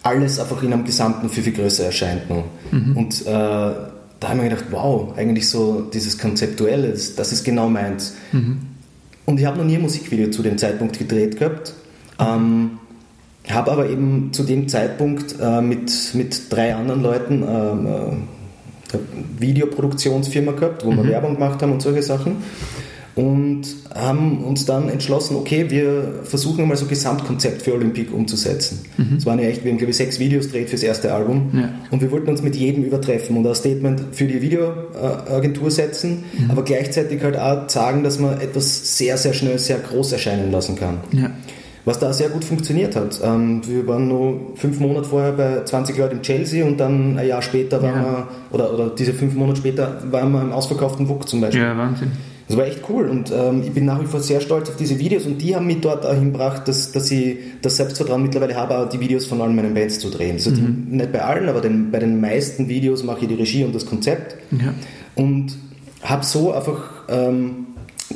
alles 0.04 0.40
einfach 0.40 0.62
in 0.64 0.74
einem 0.74 0.84
Gesamten 0.84 1.30
viel, 1.30 1.44
viel 1.44 1.54
größer 1.54 1.86
erscheint. 1.86 2.30
Noch. 2.30 2.46
Mhm. 2.72 2.98
Und 2.98 3.22
äh, 3.22 3.26
da 3.26 4.30
habe 4.30 4.38
ich 4.38 4.44
mir 4.44 4.50
gedacht, 4.50 4.66
wow, 4.72 5.18
eigentlich 5.18 5.50
so 5.50 5.82
dieses 5.94 6.18
Konzeptuelle, 6.18 6.90
das, 6.90 7.16
das 7.16 7.32
ist 7.32 7.44
genau 7.44 7.70
meins. 7.70 8.16
Mhm. 8.32 8.60
Und 9.26 9.40
ich 9.40 9.46
habe 9.46 9.58
noch 9.58 9.66
nie 9.66 9.76
ein 9.76 9.82
Musikvideo 9.82 10.30
zu 10.32 10.44
dem 10.44 10.58
Zeitpunkt 10.58 11.00
gedreht 11.00 11.38
gehabt. 11.38 11.74
Ähm, 12.20 12.80
habe 13.50 13.72
aber 13.72 13.90
eben 13.90 14.30
zu 14.32 14.44
dem 14.44 14.68
Zeitpunkt 14.68 15.36
äh, 15.42 15.62
mit, 15.62 15.92
mit 16.14 16.52
drei 16.52 16.76
anderen 16.76 17.04
Leuten 17.04 17.44
ähm, 17.44 17.86
äh, 17.86 17.90
eine 18.94 19.02
Videoproduktionsfirma 19.40 20.54
gehabt, 20.54 20.86
wo 20.86 20.92
mhm. 20.92 20.98
wir 20.98 21.10
Werbung 21.10 21.34
gemacht 21.34 21.62
haben 21.62 21.74
und 21.74 21.82
solche 21.82 22.04
Sachen. 22.04 22.38
Und 23.16 23.68
haben 23.94 24.44
uns 24.44 24.66
dann 24.66 24.90
entschlossen, 24.90 25.36
okay, 25.36 25.70
wir 25.70 26.22
versuchen 26.24 26.68
mal 26.68 26.76
so 26.76 26.86
ein 26.86 26.90
Gesamtkonzept 26.90 27.62
für 27.62 27.74
Olympic 27.74 28.12
umzusetzen. 28.12 28.80
Mhm. 28.98 29.18
Es 29.18 29.26
waren 29.28 29.38
ja 29.38 29.46
echt, 29.46 29.64
wir 29.64 29.72
haben 29.72 29.78
glaube 29.78 29.92
ich 29.92 29.98
sechs 29.98 30.18
Videos 30.18 30.48
gedreht 30.48 30.70
fürs 30.70 30.82
erste 30.82 31.14
Album. 31.14 31.52
Ja. 31.54 31.70
Und 31.92 32.02
wir 32.02 32.10
wollten 32.10 32.32
uns 32.32 32.42
mit 32.42 32.56
jedem 32.56 32.84
übertreffen 32.84 33.38
und 33.38 33.46
ein 33.46 33.54
Statement 33.54 34.02
für 34.14 34.26
die 34.26 34.42
Videoagentur 34.42 35.70
setzen, 35.70 36.24
mhm. 36.34 36.50
aber 36.50 36.64
gleichzeitig 36.64 37.22
halt 37.22 37.38
auch 37.38 37.70
sagen, 37.70 38.04
dass 38.04 38.18
man 38.18 38.42
etwas 38.42 38.98
sehr, 38.98 39.16
sehr 39.20 39.34
schnell, 39.34 39.60
sehr 39.60 39.78
groß 39.78 40.14
erscheinen 40.14 40.52
lassen 40.52 40.76
kann. 40.76 40.98
Ja 41.12 41.30
was 41.86 42.00
da 42.00 42.14
sehr 42.14 42.30
gut 42.30 42.46
funktioniert 42.46 42.96
hat. 42.96 43.20
Ähm, 43.24 43.62
wir 43.68 43.86
waren 43.88 44.08
nur 44.08 44.56
fünf 44.56 44.80
Monate 44.80 45.08
vorher 45.08 45.34
bei 45.34 45.64
20 45.64 45.98
Leuten 45.98 46.18
in 46.18 46.22
Chelsea 46.22 46.66
und 46.66 46.80
dann 46.80 47.18
ein 47.18 47.28
Jahr 47.28 47.42
später 47.42 47.82
waren 47.82 47.96
ja. 47.96 48.04
wir, 48.04 48.28
oder, 48.52 48.74
oder 48.74 48.90
diese 48.90 49.14
fünf 49.14 49.36
Monate 49.36 49.58
später 49.58 50.02
waren 50.10 50.32
wir 50.32 50.42
im 50.42 50.52
ausverkauften 50.52 51.10
WUK 51.10 51.28
zum 51.28 51.42
Beispiel. 51.42 51.62
Ja, 51.62 51.78
Wahnsinn. 51.78 52.12
Das 52.48 52.58
war 52.58 52.66
echt 52.66 52.82
cool 52.90 53.08
und 53.08 53.32
ähm, 53.32 53.64
ich 53.64 53.72
bin 53.72 53.86
nach 53.86 54.02
wie 54.02 54.06
vor 54.06 54.20
sehr 54.20 54.42
stolz 54.42 54.70
auf 54.70 54.76
diese 54.76 55.00
Videos 55.00 55.26
und 55.26 55.42
die 55.42 55.56
haben 55.56 55.66
mich 55.66 55.80
dort 55.80 56.06
auch 56.06 56.14
hingebracht, 56.14 56.68
dass, 56.68 56.92
dass 56.92 57.10
ich 57.10 57.38
das 57.62 57.78
Selbstvertrauen 57.78 58.22
mittlerweile 58.22 58.56
habe, 58.56 58.88
die 58.92 59.00
Videos 59.00 59.26
von 59.26 59.42
allen 59.42 59.56
meinen 59.56 59.74
Bands 59.74 60.00
zu 60.00 60.10
drehen. 60.10 60.34
Also 60.34 60.52
mhm. 60.52 60.88
nicht 60.90 61.12
bei 61.14 61.22
allen, 61.22 61.48
aber 61.48 61.62
den, 61.62 61.90
bei 61.90 62.00
den 62.00 62.20
meisten 62.20 62.68
Videos 62.68 63.04
mache 63.04 63.22
ich 63.22 63.28
die 63.28 63.36
Regie 63.36 63.64
und 63.64 63.74
das 63.74 63.86
Konzept 63.86 64.36
ja. 64.52 64.74
und 65.16 65.58
habe 66.02 66.26
so 66.26 66.52
einfach 66.52 67.06
ähm, 67.08 67.68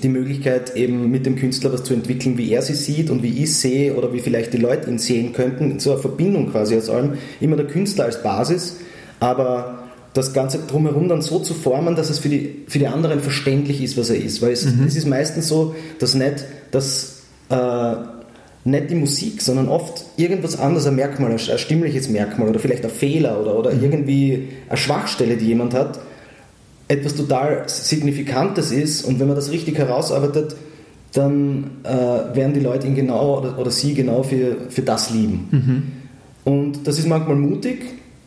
die 0.04 0.10
Möglichkeit, 0.10 0.76
eben 0.76 1.10
mit 1.12 1.26
dem 1.26 1.36
Künstler 1.36 1.74
was 1.74 1.84
zu 1.84 1.94
entwickeln, 1.94 2.38
wie 2.38 2.52
er 2.52 2.62
sie 2.62 2.76
sieht 2.76 3.10
und 3.10 3.24
wie 3.24 3.44
ich 3.44 3.56
sehe 3.56 3.94
oder 3.96 4.14
wie 4.14 4.20
vielleicht 4.20 4.54
die 4.54 4.58
Leute 4.58 4.90
ihn 4.90 5.00
sehen 5.00 5.34
könnten, 5.34 5.80
so 5.80 5.92
eine 5.92 6.00
Verbindung 6.00 6.52
quasi 6.52 6.78
aus 6.78 6.90
allem. 6.90 7.14
Immer 7.40 7.56
der 7.56 7.68
Künstler 7.68 8.06
als 8.06 8.22
Basis, 8.22 8.78
aber 9.20 9.88
das 10.14 10.34
Ganze 10.34 10.60
drumherum 10.68 11.08
dann 11.08 11.22
so 11.22 11.40
zu 11.40 11.54
formen, 11.54 11.96
dass 11.96 12.10
es 12.10 12.20
für 12.20 12.30
die, 12.30 12.64
für 12.68 12.80
die 12.80 12.88
anderen 12.88 13.20
verständlich 13.20 13.82
ist, 13.82 13.98
was 13.98 14.10
er 14.10 14.18
ist. 14.18 14.42
Weil 14.42 14.52
es, 14.52 14.66
mhm. 14.66 14.86
es 14.86 14.96
ist 14.96 15.08
meistens 15.08 15.48
so, 15.48 15.76
dass 16.00 16.16
nicht, 16.16 16.46
dass, 16.72 17.24
äh, 17.50 17.96
nicht 18.64 18.90
die 18.90 18.96
Musik, 18.96 19.42
sondern 19.42 19.70
oft 19.70 20.04
irgendwas 20.18 20.60
anderes, 20.60 20.88
ein 20.88 20.96
Merkmal, 20.96 21.32
ein 21.32 21.40
stimmliches 21.40 22.10
Merkmal 22.10 22.50
oder 22.50 22.60
vielleicht 22.60 22.84
ein 22.84 22.92
Fehler 22.92 23.40
oder, 23.40 23.58
oder 23.58 23.74
mhm. 23.74 23.84
irgendwie 23.84 24.50
eine 24.68 24.78
Schwachstelle, 24.78 25.38
die 25.38 25.46
jemand 25.46 25.74
hat, 25.74 26.00
etwas 26.88 27.16
total 27.16 27.64
Signifikantes 27.68 28.72
ist 28.72 29.04
und 29.04 29.20
wenn 29.20 29.28
man 29.28 29.36
das 29.36 29.52
richtig 29.52 29.78
herausarbeitet, 29.78 30.56
dann 31.14 31.72
äh, 31.84 32.36
werden 32.36 32.54
die 32.54 32.60
Leute 32.60 32.88
ihn 32.88 32.96
genau 32.96 33.40
oder, 33.40 33.58
oder 33.58 33.72
sie 33.72 33.94
genau 33.94 34.24
für, 34.24 34.56
für 34.70 34.82
das 34.82 35.10
lieben. 35.10 35.48
Mhm. 35.52 35.84
Und 36.44 36.88
das 36.88 37.00
ist 37.00 37.08
manchmal 37.08 37.36
mutig, 37.36 37.80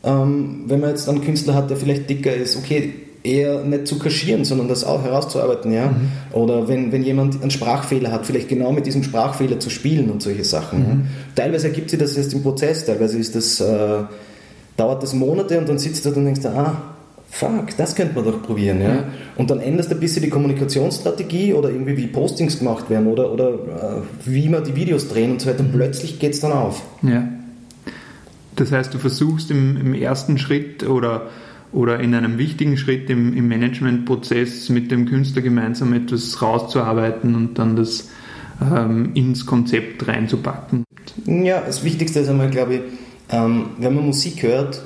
ähm, 0.03 0.65
wenn 0.67 0.81
man 0.81 0.91
jetzt 0.91 1.09
einen 1.09 1.23
Künstler 1.23 1.55
hat, 1.55 1.71
der 1.71 1.77
vielleicht 1.77 2.09
dicker 2.11 2.35
ist, 2.35 2.57
okay, 2.57 2.93
eher 3.23 3.65
nicht 3.65 3.87
zu 3.87 3.99
kaschieren, 3.99 4.45
sondern 4.45 4.69
das 4.69 4.83
auch 4.85 5.03
herauszuarbeiten, 5.03 5.73
ja. 5.73 5.89
Mhm. 5.89 6.09
Oder 6.33 6.69
wenn, 6.69 6.91
wenn 6.91 7.03
jemand 7.03 7.41
einen 7.43 7.51
Sprachfehler 7.51 8.11
hat, 8.11 8.25
vielleicht 8.25 8.49
genau 8.49 8.73
mit 8.73 8.87
diesem 8.87 9.03
Sprachfehler 9.03 9.61
zu 9.61 9.69
spielen 9.69 10.11
und 10.11 10.23
solche 10.23 10.45
Sachen. 10.45 10.79
Mhm. 10.79 10.87
Ja. 10.87 10.97
Teilweise 11.35 11.69
ergibt 11.69 11.91
sich 11.91 11.99
das 11.99 12.17
erst 12.17 12.33
im 12.33 12.43
Prozess, 12.43 12.87
teilweise 12.87 13.19
ist 13.19 13.35
das, 13.35 13.61
äh, 13.61 14.05
dauert 14.77 15.03
das 15.03 15.13
Monate 15.13 15.59
und 15.59 15.69
dann 15.69 15.79
sitzt 15.79 16.05
du 16.07 16.11
da 16.11 16.17
und 16.17 16.25
denkst, 16.25 16.45
ah, 16.47 16.95
fuck, 17.31 17.77
das 17.77 17.95
könnte 17.95 18.15
man 18.15 18.25
doch 18.25 18.43
probieren. 18.43 18.81
Ja? 18.83 19.05
Und 19.37 19.51
dann 19.51 19.61
änderst 19.61 19.91
du 19.91 19.95
ein 19.95 20.01
bisschen 20.01 20.23
die 20.23 20.31
Kommunikationsstrategie 20.31 21.55
oder 21.55 21.71
irgendwie 21.71 21.97
wie 21.97 22.07
Postings 22.09 22.59
gemacht 22.59 22.91
werden 22.91 23.07
oder, 23.07 23.33
oder 23.33 23.51
äh, 23.51 24.03
wie 24.25 24.49
man 24.49 24.65
die 24.65 24.75
Videos 24.77 25.09
drehen 25.09 25.33
und 25.33 25.41
so 25.41 25.49
weiter. 25.49 25.61
Und 25.61 25.73
plötzlich 25.73 26.19
geht 26.19 26.35
es 26.35 26.41
dann 26.41 26.53
auf. 26.53 26.83
Ja. 27.03 27.29
Das 28.57 28.73
heißt, 28.73 28.93
du 28.93 28.99
versuchst 28.99 29.51
im, 29.51 29.77
im 29.77 29.95
ersten 29.95 30.37
Schritt 30.37 30.87
oder, 30.87 31.29
oder 31.73 32.01
in 32.01 32.15
einem 32.15 32.37
wichtigen 32.37 32.77
Schritt 32.77 33.09
im, 33.09 33.35
im 33.37 33.49
Managementprozess 33.49 34.69
mit 34.69 34.91
dem 34.91 35.07
Künstler 35.07 35.41
gemeinsam 35.41 35.93
etwas 35.95 36.43
rauszuarbeiten 36.43 37.35
und 37.35 37.59
dann 37.59 37.77
das 37.77 38.11
ähm, 38.61 39.13
ins 39.15 39.47
Konzept 39.47 40.07
reinzupacken. 40.07 40.85
Ja, 41.25 41.63
das 41.65 41.85
Wichtigste 41.85 42.21
ist 42.21 42.29
einmal, 42.29 42.51
glaube 42.51 42.75
ich, 42.75 42.81
ähm, 43.31 43.71
wenn 43.79 43.95
man 43.95 44.07
Musik 44.07 44.43
hört, 44.43 44.83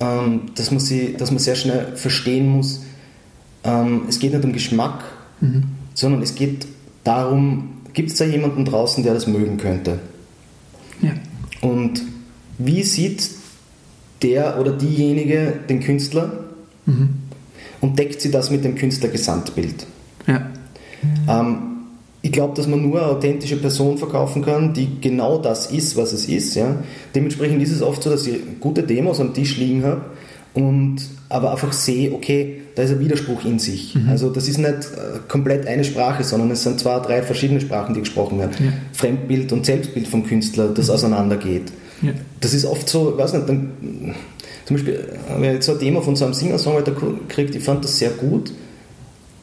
ähm, 0.00 0.42
dass, 0.54 0.70
man 0.70 0.80
sie, 0.80 1.14
dass 1.16 1.30
man 1.30 1.38
sehr 1.38 1.54
schnell 1.54 1.96
verstehen 1.96 2.48
muss, 2.48 2.82
ähm, 3.64 4.02
es 4.08 4.18
geht 4.18 4.32
nicht 4.32 4.44
um 4.44 4.52
Geschmack, 4.52 5.04
mhm. 5.40 5.64
sondern 5.94 6.22
es 6.22 6.34
geht 6.34 6.66
darum, 7.04 7.70
gibt 7.92 8.10
es 8.10 8.16
da 8.16 8.24
jemanden 8.24 8.64
draußen, 8.64 9.04
der 9.04 9.14
das 9.14 9.26
mögen 9.26 9.58
könnte? 9.58 9.98
Ja. 11.02 11.12
Und 11.60 12.02
wie 12.58 12.82
sieht 12.82 13.30
der 14.22 14.58
oder 14.58 14.72
diejenige 14.72 15.54
den 15.68 15.80
Künstler 15.80 16.44
mhm. 16.86 17.10
und 17.80 17.98
deckt 17.98 18.20
sie 18.20 18.30
das 18.30 18.50
mit 18.50 18.64
dem 18.64 18.74
Künstler-Gesamtbild? 18.74 19.86
Ja. 20.26 20.50
Ähm, 21.28 21.69
ich 22.22 22.32
glaube, 22.32 22.54
dass 22.54 22.66
man 22.66 22.82
nur 22.82 23.00
eine 23.00 23.12
authentische 23.12 23.56
Person 23.56 23.96
verkaufen 23.96 24.42
kann, 24.42 24.74
die 24.74 25.00
genau 25.00 25.38
das 25.38 25.70
ist, 25.70 25.96
was 25.96 26.12
es 26.12 26.26
ist. 26.26 26.54
Ja? 26.54 26.76
Dementsprechend 27.14 27.62
ist 27.62 27.72
es 27.72 27.82
oft 27.82 28.02
so, 28.02 28.10
dass 28.10 28.26
ich 28.26 28.38
gute 28.60 28.82
Demos 28.82 29.20
am 29.20 29.32
Tisch 29.32 29.56
liegen 29.56 29.84
habe 29.84 30.02
und 30.52 30.98
aber 31.28 31.52
einfach 31.52 31.72
sehe, 31.72 32.12
okay, 32.12 32.62
da 32.74 32.82
ist 32.82 32.90
ein 32.90 33.00
Widerspruch 33.00 33.44
in 33.44 33.58
sich. 33.58 33.94
Mhm. 33.94 34.08
Also 34.08 34.30
das 34.30 34.48
ist 34.48 34.58
nicht 34.58 34.70
äh, 34.70 35.18
komplett 35.28 35.66
eine 35.66 35.84
Sprache, 35.84 36.24
sondern 36.24 36.50
es 36.50 36.62
sind 36.62 36.78
zwei, 36.78 36.98
drei 36.98 37.22
verschiedene 37.22 37.60
Sprachen, 37.60 37.94
die 37.94 38.00
gesprochen 38.00 38.38
werden. 38.38 38.52
Ja. 38.58 38.72
Fremdbild 38.92 39.52
und 39.52 39.64
Selbstbild 39.64 40.08
vom 40.08 40.26
Künstler, 40.26 40.68
das 40.68 40.88
mhm. 40.88 40.94
auseinandergeht. 40.94 41.72
Ja. 42.02 42.12
Das 42.40 42.52
ist 42.52 42.66
oft 42.66 42.88
so, 42.88 43.16
weiß 43.16 43.32
nicht, 43.34 43.48
dann, 43.48 44.14
zum 44.66 44.76
Beispiel 44.76 45.08
habe 45.28 45.46
ich 45.46 45.52
jetzt 45.52 45.66
so 45.66 45.72
eine 45.72 45.80
Demo 45.80 46.00
von 46.00 46.16
so 46.16 46.24
einem 46.24 46.34
Singer-Songwriter 46.34 46.92
gekriegt, 46.92 47.54
ich 47.54 47.62
fand 47.62 47.84
das 47.84 47.98
sehr 47.98 48.10
gut 48.10 48.52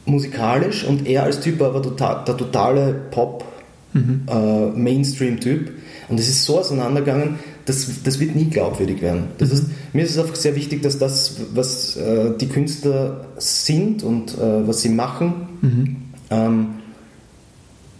musikalisch 0.07 0.83
und 0.83 1.07
er 1.07 1.23
als 1.23 1.39
Typ 1.39 1.59
war 1.59 1.69
aber 1.69 1.81
total, 1.81 2.23
der 2.25 2.37
totale 2.37 2.93
Pop-Mainstream-Typ. 3.11 5.61
Mhm. 5.61 5.67
Äh, 5.67 5.71
und 6.09 6.19
es 6.19 6.27
ist 6.29 6.45
so 6.45 6.59
auseinandergegangen, 6.59 7.39
das, 7.65 7.87
das 8.03 8.19
wird 8.19 8.35
nie 8.35 8.45
glaubwürdig 8.45 9.01
werden. 9.01 9.25
Das 9.37 9.49
mhm. 9.49 9.55
ist, 9.55 9.65
mir 9.93 10.03
ist 10.03 10.11
es 10.11 10.17
einfach 10.17 10.35
sehr 10.35 10.55
wichtig, 10.55 10.81
dass 10.81 10.97
das, 10.97 11.35
was 11.53 11.95
äh, 11.97 12.31
die 12.39 12.47
Künstler 12.47 13.25
sind 13.37 14.03
und 14.03 14.37
äh, 14.37 14.67
was 14.67 14.81
sie 14.81 14.89
machen, 14.89 15.33
mhm. 15.61 15.95
ähm, 16.29 16.67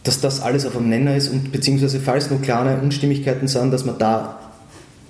dass 0.04 0.20
das 0.22 0.42
alles 0.42 0.66
auf 0.66 0.76
einem 0.78 0.90
Nenner 0.90 1.16
ist 1.18 1.30
und 1.30 1.52
beziehungsweise 1.52 2.00
falls 2.00 2.30
nur 2.30 2.40
kleine 2.42 2.80
Unstimmigkeiten 2.82 3.50
sind, 3.50 3.72
dass 3.72 3.84
man 3.84 3.98
da 3.98 4.40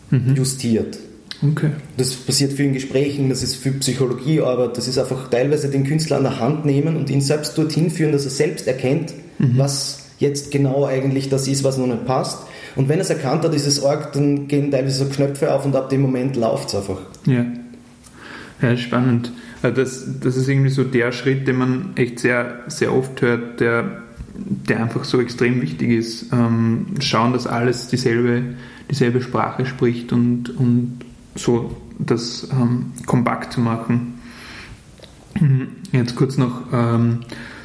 mhm. 0.09 0.33
justiert. 0.35 0.97
Okay. 1.41 1.71
Das 1.97 2.15
passiert 2.15 2.53
viel 2.53 2.65
in 2.65 2.73
Gesprächen, 2.73 3.29
das 3.29 3.43
ist 3.43 3.57
viel 3.57 3.73
Psychologiearbeit, 3.73 4.77
das 4.77 4.87
ist 4.87 4.97
einfach 4.97 5.29
teilweise 5.29 5.69
den 5.69 5.83
Künstler 5.83 6.17
an 6.17 6.23
der 6.23 6.39
Hand 6.39 6.65
nehmen 6.65 6.95
und 6.95 7.09
ihn 7.09 7.21
selbst 7.21 7.57
dorthin 7.57 7.91
führen, 7.91 8.11
dass 8.11 8.25
er 8.25 8.31
selbst 8.31 8.67
erkennt, 8.67 9.13
mhm. 9.37 9.57
was 9.57 10.07
jetzt 10.19 10.49
genau 10.49 10.85
eigentlich 10.85 11.29
das 11.29 11.47
ist, 11.47 11.63
was 11.63 11.77
noch 11.77 11.87
nicht 11.87 12.05
passt. 12.05 12.39
Und 12.75 12.89
wenn 12.89 12.97
er 12.99 13.01
es 13.01 13.09
erkannt 13.09 13.43
hat, 13.43 13.53
ist 13.53 13.67
es 13.67 13.83
arg, 13.83 14.13
dann 14.13 14.47
gehen 14.47 14.71
teilweise 14.71 15.05
so 15.05 15.09
Knöpfe 15.11 15.53
auf 15.53 15.65
und 15.65 15.75
ab 15.75 15.89
dem 15.89 16.01
Moment 16.01 16.35
läuft 16.35 16.69
es 16.69 16.75
einfach. 16.75 16.99
Ja. 17.25 17.45
Ja, 18.61 18.75
spannend. 18.75 19.31
Das, 19.61 20.05
das 20.19 20.35
ist 20.35 20.47
irgendwie 20.47 20.69
so 20.69 20.83
der 20.83 21.11
Schritt, 21.11 21.47
den 21.47 21.57
man 21.57 21.91
echt 21.95 22.19
sehr, 22.19 22.59
sehr 22.67 22.93
oft 22.93 23.21
hört, 23.21 23.59
der, 23.59 24.01
der 24.35 24.81
einfach 24.81 25.03
so 25.03 25.21
extrem 25.21 25.61
wichtig 25.61 25.91
ist. 25.91 26.31
Ähm, 26.33 26.87
schauen, 26.99 27.33
dass 27.33 27.45
alles 27.45 27.87
dieselbe, 27.87 28.55
dieselbe 28.89 29.21
Sprache 29.21 29.67
spricht 29.67 30.11
und, 30.11 30.49
und 30.57 30.99
so 31.37 31.75
das 31.99 32.47
ähm, 32.51 32.93
kompakt 33.05 33.53
zu 33.53 33.61
machen. 33.61 34.19
Jetzt 35.91 36.15
kurz 36.15 36.37
noch 36.37 36.61
ähm, 36.73 37.19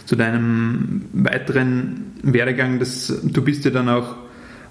zu 0.05 0.17
deinem 0.17 1.03
weiteren 1.13 2.13
Werdegang. 2.23 2.79
Das, 2.79 3.13
du 3.23 3.43
bist 3.43 3.65
ja 3.65 3.71
dann 3.71 3.89
auch 3.89 4.17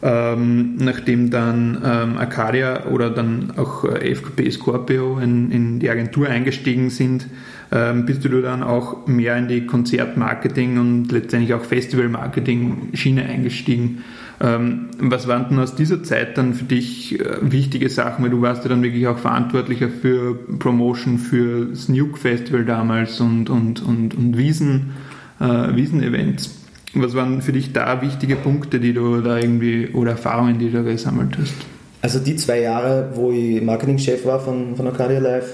ähm, 0.03 0.77
nachdem 0.77 1.29
dann 1.29 1.79
ähm, 1.85 2.17
Arcadia 2.17 2.87
oder 2.87 3.11
dann 3.11 3.53
auch 3.57 3.85
äh, 3.85 4.15
FKP 4.15 4.49
Scorpio 4.49 5.19
in, 5.19 5.51
in, 5.51 5.79
die 5.79 5.89
Agentur 5.89 6.27
eingestiegen 6.27 6.89
sind, 6.89 7.27
ähm, 7.71 8.05
bist 8.05 8.25
du 8.25 8.41
dann 8.41 8.63
auch 8.63 9.05
mehr 9.05 9.37
in 9.37 9.47
die 9.47 9.67
Konzertmarketing 9.67 10.79
und 10.79 11.11
letztendlich 11.11 11.53
auch 11.53 11.63
Festivalmarketing-Schiene 11.63 13.23
eingestiegen. 13.23 14.03
Ähm, 14.41 14.87
was 14.97 15.27
waren 15.27 15.49
denn 15.49 15.59
aus 15.59 15.75
dieser 15.75 16.01
Zeit 16.03 16.37
dann 16.37 16.55
für 16.55 16.63
dich 16.63 17.19
äh, 17.19 17.37
wichtige 17.41 17.89
Sachen? 17.89 18.23
Weil 18.23 18.31
du 18.31 18.41
warst 18.41 18.63
ja 18.63 18.69
dann 18.69 18.81
wirklich 18.81 19.05
auch 19.07 19.19
verantwortlicher 19.19 19.89
für 19.89 20.33
Promotion 20.33 21.19
für 21.19 21.67
das 21.67 21.89
Nuke 21.89 22.17
Festival 22.17 22.65
damals 22.65 23.19
und, 23.21 23.51
und, 23.51 23.83
und, 23.83 24.15
und 24.15 24.37
Wiesen, 24.37 24.91
äh, 25.39 25.75
Wiesen-Events. 25.75 26.55
Was 26.95 27.13
waren 27.13 27.41
für 27.41 27.53
dich 27.53 27.71
da 27.71 28.01
wichtige 28.01 28.35
Punkte, 28.35 28.79
die 28.79 28.93
du 28.93 29.21
da 29.21 29.37
irgendwie 29.37 29.89
oder 29.93 30.11
Erfahrungen, 30.11 30.57
die 30.57 30.71
du 30.71 30.83
da 30.83 30.89
gesammelt 30.89 31.37
hast? 31.39 31.53
Also 32.01 32.17
die 32.17 32.35
zwei 32.35 32.61
Jahre, 32.61 33.11
wo 33.13 33.31
ich 33.31 33.61
Marketingchef 33.61 34.25
war 34.25 34.39
von, 34.39 34.75
von 34.75 34.87
Arcadia 34.87 35.19
Live, 35.19 35.53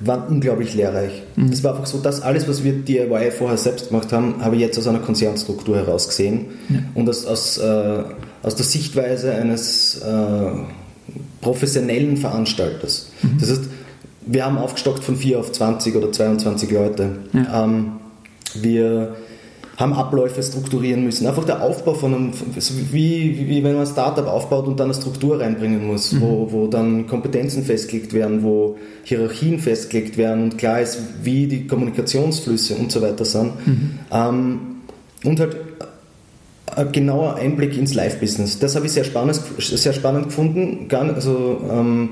waren 0.00 0.28
unglaublich 0.28 0.74
lehrreich. 0.74 1.22
Mhm. 1.34 1.50
Es 1.50 1.64
war 1.64 1.72
einfach 1.72 1.86
so, 1.86 1.98
dass 1.98 2.22
alles, 2.22 2.48
was 2.48 2.62
wir 2.62 2.72
DIY 2.72 3.32
vorher 3.32 3.58
selbst 3.58 3.88
gemacht 3.88 4.12
haben, 4.12 4.36
habe 4.40 4.54
ich 4.54 4.62
jetzt 4.62 4.78
aus 4.78 4.86
einer 4.86 5.00
Konzernstruktur 5.00 5.76
heraus 5.76 6.06
gesehen 6.08 6.46
ja. 6.68 6.78
und 6.94 7.08
aus, 7.08 7.26
aus, 7.26 7.58
äh, 7.58 8.04
aus 8.42 8.54
der 8.54 8.64
Sichtweise 8.64 9.32
eines 9.34 10.00
äh, 10.00 10.50
professionellen 11.40 12.16
Veranstalters. 12.16 13.10
Mhm. 13.22 13.38
Das 13.40 13.50
heißt, 13.50 13.62
wir 14.26 14.44
haben 14.44 14.58
aufgestockt 14.58 15.04
von 15.04 15.16
4 15.16 15.38
auf 15.38 15.52
20 15.52 15.96
oder 15.96 16.12
22 16.12 16.70
Leute. 16.70 17.10
Ja. 17.32 17.64
Ähm, 17.64 17.92
wir 18.54 19.16
haben 19.78 19.92
Abläufe 19.92 20.42
strukturieren 20.42 21.04
müssen. 21.04 21.26
Einfach 21.26 21.44
der 21.44 21.62
Aufbau 21.62 21.94
von 21.94 22.12
einem, 22.12 22.32
wie, 22.90 23.48
wie, 23.48 23.62
wenn 23.62 23.74
man 23.74 23.82
ein 23.82 23.86
Startup 23.86 24.26
aufbaut 24.26 24.66
und 24.66 24.80
dann 24.80 24.86
eine 24.86 24.94
Struktur 24.94 25.40
reinbringen 25.40 25.86
muss, 25.86 26.12
mhm. 26.12 26.20
wo, 26.20 26.48
wo 26.50 26.66
dann 26.66 27.06
Kompetenzen 27.06 27.64
festgelegt 27.64 28.12
werden, 28.12 28.42
wo 28.42 28.76
Hierarchien 29.04 29.60
festgelegt 29.60 30.16
werden 30.16 30.44
und 30.44 30.58
klar 30.58 30.80
ist, 30.80 30.98
wie 31.22 31.46
die 31.46 31.68
Kommunikationsflüsse 31.68 32.74
und 32.74 32.90
so 32.90 33.00
weiter 33.00 33.24
sind. 33.24 33.66
Mhm. 33.66 33.90
Ähm, 34.10 34.60
und 35.22 35.38
halt 35.38 35.56
ein 36.78 36.92
genauer 36.92 37.36
Einblick 37.36 37.76
ins 37.76 37.94
Live-Business. 37.94 38.58
Das 38.58 38.76
habe 38.76 38.86
ich 38.86 38.92
sehr 38.92 39.04
spannend, 39.04 39.40
sehr 39.58 39.92
spannend 39.92 40.26
gefunden. 40.26 40.88
Also, 40.90 41.60
ähm, 41.70 42.10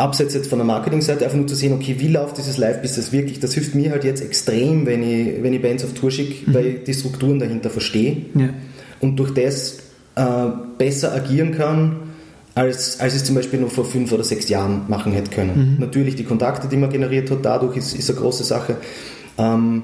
abseits 0.00 0.34
jetzt 0.34 0.48
von 0.48 0.58
der 0.58 0.66
Marketingseite 0.66 1.24
einfach 1.24 1.36
nur 1.36 1.46
zu 1.46 1.54
sehen, 1.54 1.74
okay, 1.74 1.96
wie 1.98 2.08
läuft 2.08 2.38
dieses 2.38 2.56
Live-Business 2.56 3.12
wirklich, 3.12 3.38
das 3.38 3.52
hilft 3.54 3.74
mir 3.74 3.90
halt 3.90 4.04
jetzt 4.04 4.22
extrem, 4.22 4.86
wenn 4.86 5.02
ich, 5.02 5.42
wenn 5.42 5.52
ich 5.52 5.60
Bands 5.60 5.84
auf 5.84 5.92
Tour 5.92 6.10
schicke, 6.10 6.50
mhm. 6.50 6.54
weil 6.54 6.66
ich 6.66 6.84
die 6.84 6.94
Strukturen 6.94 7.38
dahinter 7.38 7.70
verstehe 7.70 8.16
ja. 8.34 8.48
und 9.00 9.16
durch 9.16 9.32
das 9.34 9.78
äh, 10.16 10.22
besser 10.78 11.12
agieren 11.12 11.52
kann, 11.52 11.96
als, 12.54 12.98
als 12.98 13.14
ich 13.14 13.20
es 13.20 13.26
zum 13.26 13.36
Beispiel 13.36 13.60
nur 13.60 13.70
vor 13.70 13.84
fünf 13.84 14.10
oder 14.10 14.24
sechs 14.24 14.48
Jahren 14.48 14.82
machen 14.88 15.12
hätte 15.12 15.30
können. 15.30 15.74
Mhm. 15.74 15.80
Natürlich 15.80 16.16
die 16.16 16.24
Kontakte, 16.24 16.66
die 16.66 16.76
man 16.76 16.90
generiert 16.90 17.30
hat, 17.30 17.38
dadurch 17.42 17.76
ist, 17.76 17.94
ist 17.94 18.10
eine 18.10 18.18
große 18.18 18.44
Sache. 18.44 18.78
Ähm, 19.38 19.82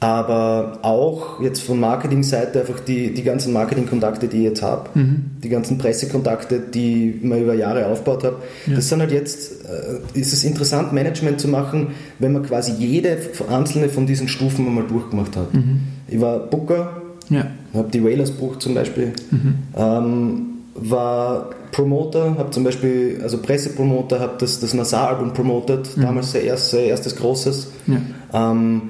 aber 0.00 0.78
auch 0.80 1.42
jetzt 1.42 1.62
von 1.62 1.78
Marketingseite 1.78 2.60
einfach 2.60 2.80
die, 2.80 3.12
die 3.12 3.22
ganzen 3.22 3.52
Marketingkontakte, 3.52 4.28
die 4.28 4.38
ich 4.38 4.44
jetzt 4.44 4.62
habe, 4.62 4.88
mhm. 4.98 5.32
die 5.44 5.50
ganzen 5.50 5.76
Pressekontakte, 5.76 6.58
die 6.58 7.20
man 7.22 7.42
über 7.42 7.52
Jahre 7.52 7.86
aufgebaut 7.86 8.24
habe, 8.24 8.36
ja. 8.66 8.76
das 8.76 8.88
sind 8.88 9.00
halt 9.00 9.12
jetzt, 9.12 9.62
äh, 9.66 10.18
ist 10.18 10.32
es 10.32 10.42
interessant, 10.44 10.94
Management 10.94 11.38
zu 11.38 11.48
machen, 11.48 11.88
wenn 12.18 12.32
man 12.32 12.42
quasi 12.44 12.72
jede 12.72 13.18
einzelne 13.50 13.90
von 13.90 14.06
diesen 14.06 14.26
Stufen 14.26 14.66
einmal 14.66 14.86
durchgemacht 14.86 15.36
hat. 15.36 15.52
Mhm. 15.52 15.80
Ich 16.08 16.18
war 16.18 16.38
Booker, 16.38 17.02
ja. 17.28 17.48
habe 17.74 17.90
die 17.90 18.02
Whalers 18.02 18.30
Buch 18.30 18.56
zum 18.56 18.72
Beispiel, 18.72 19.12
mhm. 19.30 19.54
ähm, 19.76 20.46
war 20.76 21.50
Promoter, 21.72 22.36
habe 22.38 22.50
zum 22.50 22.64
Beispiel, 22.64 23.20
also 23.22 23.36
Pressepromoter, 23.36 24.18
habe 24.18 24.32
das, 24.38 24.60
das 24.60 24.72
NASA-Album 24.72 25.34
promotet, 25.34 25.94
mhm. 25.94 26.00
damals 26.00 26.32
sein 26.32 26.44
erstes, 26.46 26.72
erstes 26.72 27.16
großes. 27.16 27.68
Ja. 27.86 28.50
Ähm, 28.52 28.82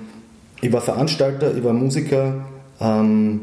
ich 0.60 0.72
war 0.72 0.80
Veranstalter, 0.80 1.56
ich 1.56 1.64
war 1.64 1.72
Musiker, 1.72 2.44
ähm, 2.80 3.40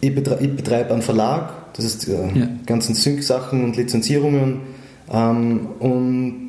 ich, 0.00 0.14
betreibe, 0.14 0.44
ich, 0.44 0.56
betreibe 0.56 0.92
einen 0.92 1.02
Verlag, 1.02 1.74
das 1.74 1.84
ist 1.84 2.08
äh, 2.08 2.38
ja. 2.38 2.48
ganzen 2.66 2.94
Sync-Sachen 2.94 3.64
und 3.64 3.76
Lizenzierungen 3.76 4.60
ähm, 5.12 5.68
und 5.78 6.48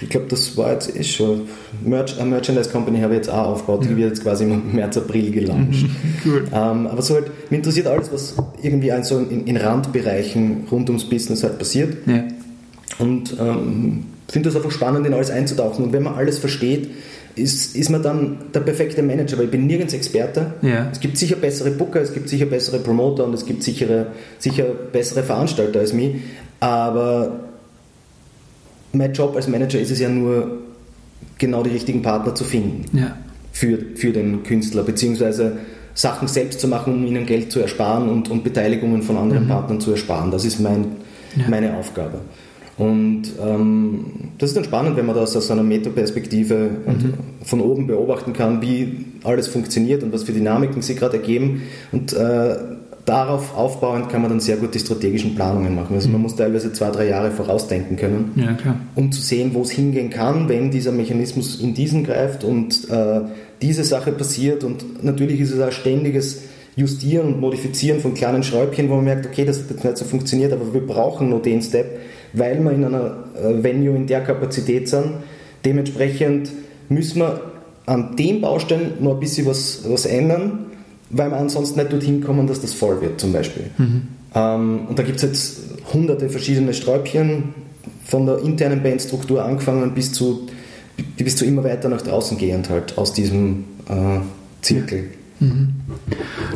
ich 0.00 0.08
glaube, 0.08 0.26
das 0.28 0.56
war 0.56 0.72
jetzt 0.72 0.94
eh 0.94 1.02
schon. 1.02 1.42
Merch, 1.84 2.20
eine 2.20 2.30
Merchandise 2.30 2.70
Company 2.70 3.00
habe 3.00 3.14
ich 3.14 3.18
jetzt 3.18 3.30
auch 3.30 3.48
aufgebaut, 3.48 3.84
die 3.84 3.96
wird 3.96 4.10
jetzt 4.10 4.22
quasi 4.22 4.44
im 4.44 4.72
März, 4.72 4.96
April 4.96 5.32
gelauncht. 5.32 5.86
cool. 6.24 6.44
ähm, 6.52 6.86
aber 6.86 7.02
so 7.02 7.14
halt, 7.14 7.26
mich 7.50 7.58
interessiert 7.58 7.88
alles, 7.88 8.12
was 8.12 8.34
irgendwie 8.62 8.92
so 9.02 9.18
in, 9.18 9.46
in 9.46 9.56
Randbereichen 9.56 10.68
rund 10.70 10.88
ums 10.88 11.04
Business 11.04 11.42
halt 11.42 11.58
passiert. 11.58 11.96
Ja. 12.06 12.24
Und 13.00 13.36
ähm, 13.40 14.06
finde 14.28 14.50
das 14.50 14.56
einfach 14.56 14.70
spannend, 14.70 15.06
in 15.06 15.14
alles 15.14 15.30
einzutauchen. 15.30 15.84
Und 15.84 15.92
wenn 15.92 16.04
man 16.04 16.14
alles 16.14 16.38
versteht, 16.38 16.90
ist, 17.38 17.76
ist 17.76 17.90
man 17.90 18.02
dann 18.02 18.36
der 18.52 18.60
perfekte 18.60 19.02
Manager, 19.02 19.38
weil 19.38 19.46
ich 19.46 19.50
bin 19.50 19.66
nirgends 19.66 19.94
Experte. 19.94 20.54
Ja. 20.62 20.88
Es 20.90 21.00
gibt 21.00 21.16
sicher 21.16 21.36
bessere 21.36 21.70
Booker, 21.70 22.00
es 22.00 22.12
gibt 22.12 22.28
sicher 22.28 22.46
bessere 22.46 22.78
Promoter 22.78 23.24
und 23.24 23.34
es 23.34 23.46
gibt 23.46 23.62
sicher, 23.62 24.08
sicher 24.38 24.64
bessere 24.92 25.22
Veranstalter 25.22 25.80
als 25.80 25.92
mich, 25.92 26.16
aber 26.60 27.40
mein 28.92 29.12
Job 29.12 29.36
als 29.36 29.48
Manager 29.48 29.78
ist 29.78 29.90
es 29.90 30.00
ja 30.00 30.08
nur, 30.08 30.58
genau 31.38 31.62
die 31.62 31.70
richtigen 31.70 32.02
Partner 32.02 32.34
zu 32.34 32.44
finden 32.44 32.96
ja. 32.96 33.16
für, 33.52 33.78
für 33.94 34.12
den 34.12 34.42
Künstler, 34.42 34.82
beziehungsweise 34.82 35.58
Sachen 35.94 36.28
selbst 36.28 36.60
zu 36.60 36.68
machen, 36.68 36.94
um 36.94 37.06
ihnen 37.06 37.26
Geld 37.26 37.50
zu 37.50 37.60
ersparen 37.60 38.08
und, 38.08 38.28
und 38.28 38.44
Beteiligungen 38.44 39.02
von 39.02 39.16
anderen 39.16 39.44
mhm. 39.44 39.48
Partnern 39.48 39.80
zu 39.80 39.92
ersparen. 39.92 40.30
Das 40.30 40.44
ist 40.44 40.60
mein, 40.60 40.86
ja. 41.36 41.48
meine 41.48 41.76
Aufgabe. 41.76 42.20
Und 42.78 43.24
ähm, 43.44 44.04
das 44.38 44.50
ist 44.50 44.56
dann 44.56 44.64
spannend, 44.64 44.96
wenn 44.96 45.06
man 45.06 45.16
das 45.16 45.36
aus 45.36 45.50
einer 45.50 45.64
Metaperspektive 45.64 46.70
mhm. 46.86 47.14
von 47.42 47.60
oben 47.60 47.88
beobachten 47.88 48.32
kann, 48.32 48.62
wie 48.62 49.04
alles 49.24 49.48
funktioniert 49.48 50.04
und 50.04 50.12
was 50.12 50.22
für 50.22 50.32
Dynamiken 50.32 50.80
sich 50.80 50.96
gerade 50.96 51.16
ergeben. 51.16 51.62
Und 51.90 52.12
äh, 52.12 52.56
darauf 53.04 53.56
aufbauend 53.56 54.10
kann 54.10 54.22
man 54.22 54.30
dann 54.30 54.40
sehr 54.40 54.58
gut 54.58 54.74
die 54.74 54.78
strategischen 54.78 55.34
Planungen 55.34 55.74
machen. 55.74 55.94
Also 55.94 56.08
man 56.08 56.18
mhm. 56.18 56.22
muss 56.22 56.36
teilweise 56.36 56.72
zwei, 56.72 56.90
drei 56.90 57.08
Jahre 57.08 57.32
vorausdenken 57.32 57.96
können, 57.96 58.32
ja, 58.36 58.76
um 58.94 59.10
zu 59.10 59.22
sehen, 59.22 59.50
wo 59.54 59.62
es 59.62 59.70
hingehen 59.70 60.10
kann, 60.10 60.48
wenn 60.48 60.70
dieser 60.70 60.92
Mechanismus 60.92 61.60
in 61.60 61.74
diesen 61.74 62.04
greift 62.04 62.44
und 62.44 62.88
äh, 62.90 63.22
diese 63.60 63.82
Sache 63.82 64.12
passiert. 64.12 64.62
Und 64.62 65.02
natürlich 65.02 65.40
ist 65.40 65.50
es 65.50 65.60
ein 65.60 65.72
ständiges 65.72 66.42
Justieren 66.76 67.34
und 67.34 67.40
Modifizieren 67.40 67.98
von 67.98 68.14
kleinen 68.14 68.44
Schräubchen, 68.44 68.88
wo 68.88 68.94
man 68.96 69.06
merkt, 69.06 69.26
okay, 69.26 69.44
das 69.44 69.58
hat 69.58 69.70
jetzt 69.70 69.84
nicht 69.84 69.96
so 69.96 70.04
funktioniert, 70.04 70.52
aber 70.52 70.72
wir 70.72 70.86
brauchen 70.86 71.30
nur 71.30 71.42
den 71.42 71.60
Step 71.60 71.98
weil 72.38 72.62
wir 72.62 72.72
in 72.72 72.84
einer 72.84 73.16
äh, 73.36 73.62
Venue 73.62 73.96
in 73.96 74.06
der 74.06 74.22
Kapazität 74.22 74.88
sind. 74.88 75.14
Dementsprechend 75.64 76.50
müssen 76.88 77.20
wir 77.20 77.40
an 77.86 78.16
dem 78.16 78.40
Baustein 78.40 78.92
noch 79.00 79.14
ein 79.14 79.20
bisschen 79.20 79.46
was, 79.46 79.82
was 79.88 80.06
ändern, 80.06 80.66
weil 81.10 81.30
wir 81.30 81.36
ansonsten 81.36 81.78
nicht 81.78 81.92
dorthin 81.92 82.22
kommen, 82.22 82.46
dass 82.46 82.60
das 82.60 82.74
voll 82.74 83.00
wird 83.00 83.20
zum 83.20 83.32
Beispiel. 83.32 83.70
Mhm. 83.78 84.02
Ähm, 84.34 84.80
und 84.88 84.98
da 84.98 85.02
gibt 85.02 85.16
es 85.16 85.22
jetzt 85.22 85.60
hunderte 85.92 86.28
verschiedene 86.28 86.74
Sträubchen, 86.74 87.54
von 88.04 88.26
der 88.26 88.38
internen 88.38 88.82
Bandstruktur 88.82 89.44
angefangen 89.44 89.92
bis 89.94 90.12
zu, 90.12 90.46
bis 91.16 91.36
zu 91.36 91.44
immer 91.44 91.62
weiter 91.64 91.88
nach 91.88 92.00
draußen 92.00 92.38
gehend 92.38 92.70
halt 92.70 92.96
aus 92.96 93.12
diesem 93.12 93.64
äh, 93.88 94.20
Zirkel. 94.62 95.10
Mhm. 95.40 95.74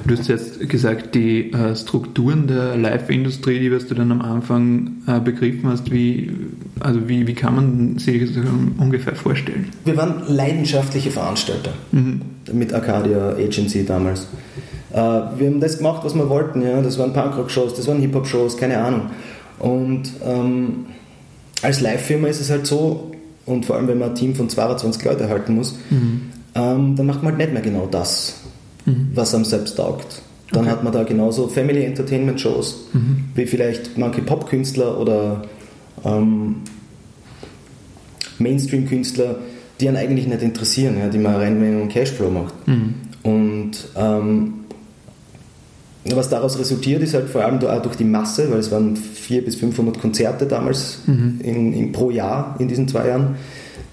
Du 0.07 0.16
hast 0.16 0.29
jetzt 0.29 0.68
gesagt, 0.68 1.14
die 1.14 1.53
äh, 1.53 1.77
Strukturen 1.77 2.47
der 2.47 2.77
Live-Industrie, 2.77 3.61
die 3.61 3.71
was 3.71 3.87
du 3.87 3.95
dann 3.95 4.11
am 4.11 4.21
Anfang 4.21 5.03
äh, 5.07 5.21
begriffen 5.21 5.68
hast, 5.68 5.92
wie, 5.92 6.33
also 6.81 7.09
wie, 7.09 7.27
wie 7.27 7.35
kann 7.35 7.55
man 7.55 7.99
sich 7.99 8.35
das 8.35 8.45
ungefähr 8.79 9.14
vorstellen? 9.14 9.68
Wir 9.85 9.97
waren 9.97 10.23
leidenschaftliche 10.29 11.11
Veranstalter 11.11 11.73
mhm. 11.92 12.23
mit 12.53 12.73
Arcadia 12.73 13.31
Agency 13.37 13.85
damals. 13.85 14.27
Äh, 14.92 14.97
wir 14.97 15.47
haben 15.47 15.61
das 15.61 15.79
gemacht, 15.79 16.03
was 16.05 16.14
wir 16.14 16.29
wollten. 16.29 16.62
Ja? 16.62 16.81
Das 16.83 16.99
waren 16.99 17.12
Punkrock-Shows, 17.12 17.75
das 17.75 17.87
waren 17.87 18.01
Hip-Hop-Shows, 18.01 18.57
keine 18.57 18.79
Ahnung. 18.79 19.11
Und 19.59 20.11
ähm, 20.25 20.87
als 21.62 21.81
Live-Firma 21.81 22.29
ist 22.29 22.40
es 22.40 22.51
halt 22.51 22.66
so, 22.66 23.12
und 23.47 23.64
vor 23.64 23.77
allem 23.77 23.88
wenn 23.88 23.99
man 23.99 24.11
ein 24.11 24.14
Team 24.14 24.35
von 24.35 24.49
22 24.49 25.05
Leuten 25.05 25.29
halten 25.29 25.55
muss, 25.55 25.77
mhm. 25.90 26.23
ähm, 26.55 26.97
dann 26.97 27.07
macht 27.07 27.23
man 27.23 27.33
halt 27.33 27.38
nicht 27.38 27.53
mehr 27.53 27.62
genau 27.62 27.87
das, 27.90 28.41
mhm. 28.87 29.11
was 29.14 29.35
einem 29.35 29.45
selbst 29.45 29.77
taugt. 29.77 30.23
Dann 30.51 30.62
okay. 30.62 30.71
hat 30.71 30.85
man 30.85 30.92
da 30.92 31.03
genauso 31.03 31.49
Family 31.49 31.85
Entertainment 31.85 32.40
Shows, 32.40 32.88
mhm. 32.92 33.25
wie 33.35 33.47
vielleicht 33.47 33.97
manche 33.97 34.23
Popkünstler 34.23 34.99
oder 34.99 35.42
ähm, 36.05 36.57
Mainstream-Künstler, 38.38 39.37
die 39.81 39.88
einen 39.88 39.97
eigentlich 39.97 40.27
nicht 40.27 40.42
interessieren, 40.42 40.99
ja, 40.99 41.09
die 41.09 41.18
man 41.18 41.37
rein, 41.37 41.61
wenn 41.61 41.79
man 41.79 41.88
Cashflow 41.88 42.31
macht. 42.31 42.55
Mhm. 42.68 42.95
Und 43.23 43.73
ähm, 43.97 44.55
was 46.05 46.29
daraus 46.29 46.59
resultiert, 46.59 47.03
ist 47.03 47.14
halt 47.14 47.29
vor 47.29 47.45
allem 47.45 47.64
auch 47.64 47.83
durch 47.83 47.97
die 47.97 48.05
Masse, 48.05 48.51
weil 48.51 48.59
es 48.59 48.71
waren 48.71 48.97
400 48.97 49.45
bis 49.45 49.57
500 49.57 50.01
Konzerte 50.01 50.47
damals 50.47 50.99
mhm. 51.07 51.40
in, 51.42 51.73
in, 51.73 51.92
pro 51.92 52.11
Jahr 52.11 52.57
in 52.59 52.68
diesen 52.68 52.88
zwei 52.88 53.09
Jahren, 53.09 53.37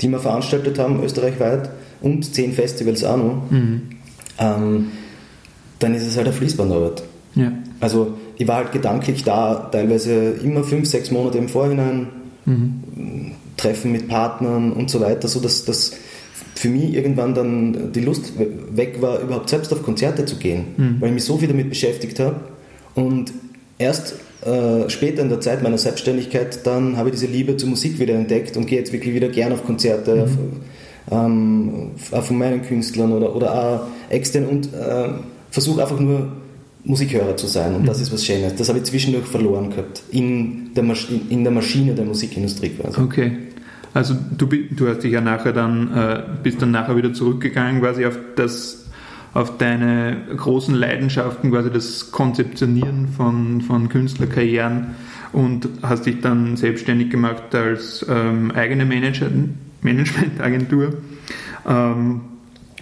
die 0.02 0.10
wir 0.10 0.20
veranstaltet 0.20 0.80
haben, 0.80 1.02
österreichweit, 1.04 1.70
und 2.02 2.34
10 2.34 2.54
Festivals 2.54 3.04
auch 3.04 3.18
noch. 3.18 3.52
Mhm. 3.52 3.82
Ähm, 4.40 4.92
dann 5.80 5.96
ist 5.96 6.06
es 6.06 6.18
halt 6.18 6.28
eine 6.28 6.36
Fließbandarbeit. 6.36 7.04
Ja. 7.36 7.52
Also 7.80 8.14
ich 8.38 8.48
war 8.48 8.58
halt 8.58 8.72
gedanklich 8.72 9.24
da, 9.24 9.70
teilweise 9.72 10.32
immer 10.44 10.64
fünf, 10.64 10.88
sechs 10.88 11.12
Monate 11.12 11.38
im 11.38 11.50
Vorhinein, 11.50 12.08
mhm. 12.46 13.32
Treffen 13.58 13.92
mit 13.92 14.08
Partnern 14.08 14.72
und 14.74 14.90
so 14.90 15.02
weiter, 15.02 15.28
sodass 15.28 15.66
das 15.66 15.94
für 16.56 16.70
mich 16.70 16.94
irgendwann 16.94 17.34
dann 17.34 17.92
die 17.94 18.02
Lust 18.02 18.34
weg 18.38 19.02
war, 19.02 19.22
überhaupt 19.22 19.50
selbst 19.50 19.72
auf 19.72 19.84
Konzerte 19.84 20.26
zu 20.26 20.36
gehen, 20.38 20.66
mhm. 20.76 20.96
weil 21.00 21.10
ich 21.10 21.16
mich 21.16 21.24
so 21.24 21.38
viel 21.38 21.48
damit 21.48 21.70
beschäftigt 21.70 22.20
habe. 22.20 22.36
Und 22.96 23.32
erst 23.78 24.16
äh, 24.46 24.90
später 24.90 25.22
in 25.22 25.30
der 25.30 25.42
Zeit 25.42 25.64
meiner 25.64 25.78
Selbstständigkeit, 25.78 26.66
dann 26.66 26.98
habe 26.98 27.10
ich 27.10 27.16
diese 27.16 27.28
Liebe 27.28 27.56
zur 27.58 27.70
Musik 27.70 28.00
wieder 28.00 28.14
entdeckt 28.16 28.58
und 28.58 28.68
gehe 28.68 28.80
jetzt 28.80 28.92
wirklich 28.92 29.14
wieder 29.14 29.30
gern 29.30 29.54
auf 29.54 29.66
Konzerte, 29.66 30.16
mhm. 30.16 30.22
auf, 30.22 30.30
ähm, 31.12 31.92
auch 32.12 32.24
von 32.24 32.38
meinen 32.38 32.62
Künstlern 32.62 33.12
oder, 33.12 33.36
oder 33.36 33.54
auch 33.54 33.82
extern 34.10 34.46
und 34.46 34.74
äh, 34.74 35.10
versuche 35.50 35.82
einfach 35.82 36.00
nur 36.00 36.32
Musikhörer 36.84 37.36
zu 37.36 37.48
sein. 37.48 37.76
Und 37.76 37.82
mhm. 37.84 37.88
das 37.88 38.00
ist 38.00 38.12
was 38.14 38.26
Schönes. 38.26 38.56
Das 38.56 38.70
habe 38.70 38.80
ich 38.80 38.86
zwischendurch 38.86 39.26
verloren 39.26 39.70
gehabt 39.70 40.04
in 40.12 40.74
der, 40.74 40.84
Masch 40.84 41.08
in 41.30 41.44
der 41.44 41.52
Maschine 41.52 41.94
der 41.94 42.06
Musikindustrie 42.06 42.70
quasi. 42.70 43.00
Okay. 43.00 43.32
Also 43.94 44.16
du, 44.38 44.48
du 44.48 44.88
hast 44.88 45.04
dich 45.04 45.12
ja 45.12 45.22
nachher 45.22 45.52
dann, 45.52 45.92
äh, 45.92 46.24
bist 46.44 46.62
dann 46.62 46.72
nachher 46.72 46.96
wieder 46.96 47.12
zurückgegangen 47.12 47.82
quasi 47.82 48.06
auf 48.06 48.18
das, 48.36 48.86
auf 49.34 49.58
deine 49.58 50.18
großen 50.38 50.76
Leidenschaften, 50.76 51.52
quasi 51.52 51.72
das 51.72 52.12
Konzeptionieren 52.12 53.08
von, 53.08 53.62
von 53.62 53.90
Künstlerkarrieren 53.90 54.96
und 55.34 55.68
hast 55.82 56.06
dich 56.06 56.22
dann 56.22 56.56
selbstständig 56.56 57.10
gemacht 57.10 57.54
als 57.54 58.06
ähm, 58.08 58.52
eigene 58.52 58.86
Manager, 58.86 59.30
Managementagentur. 59.82 60.94
Ähm, 61.68 62.22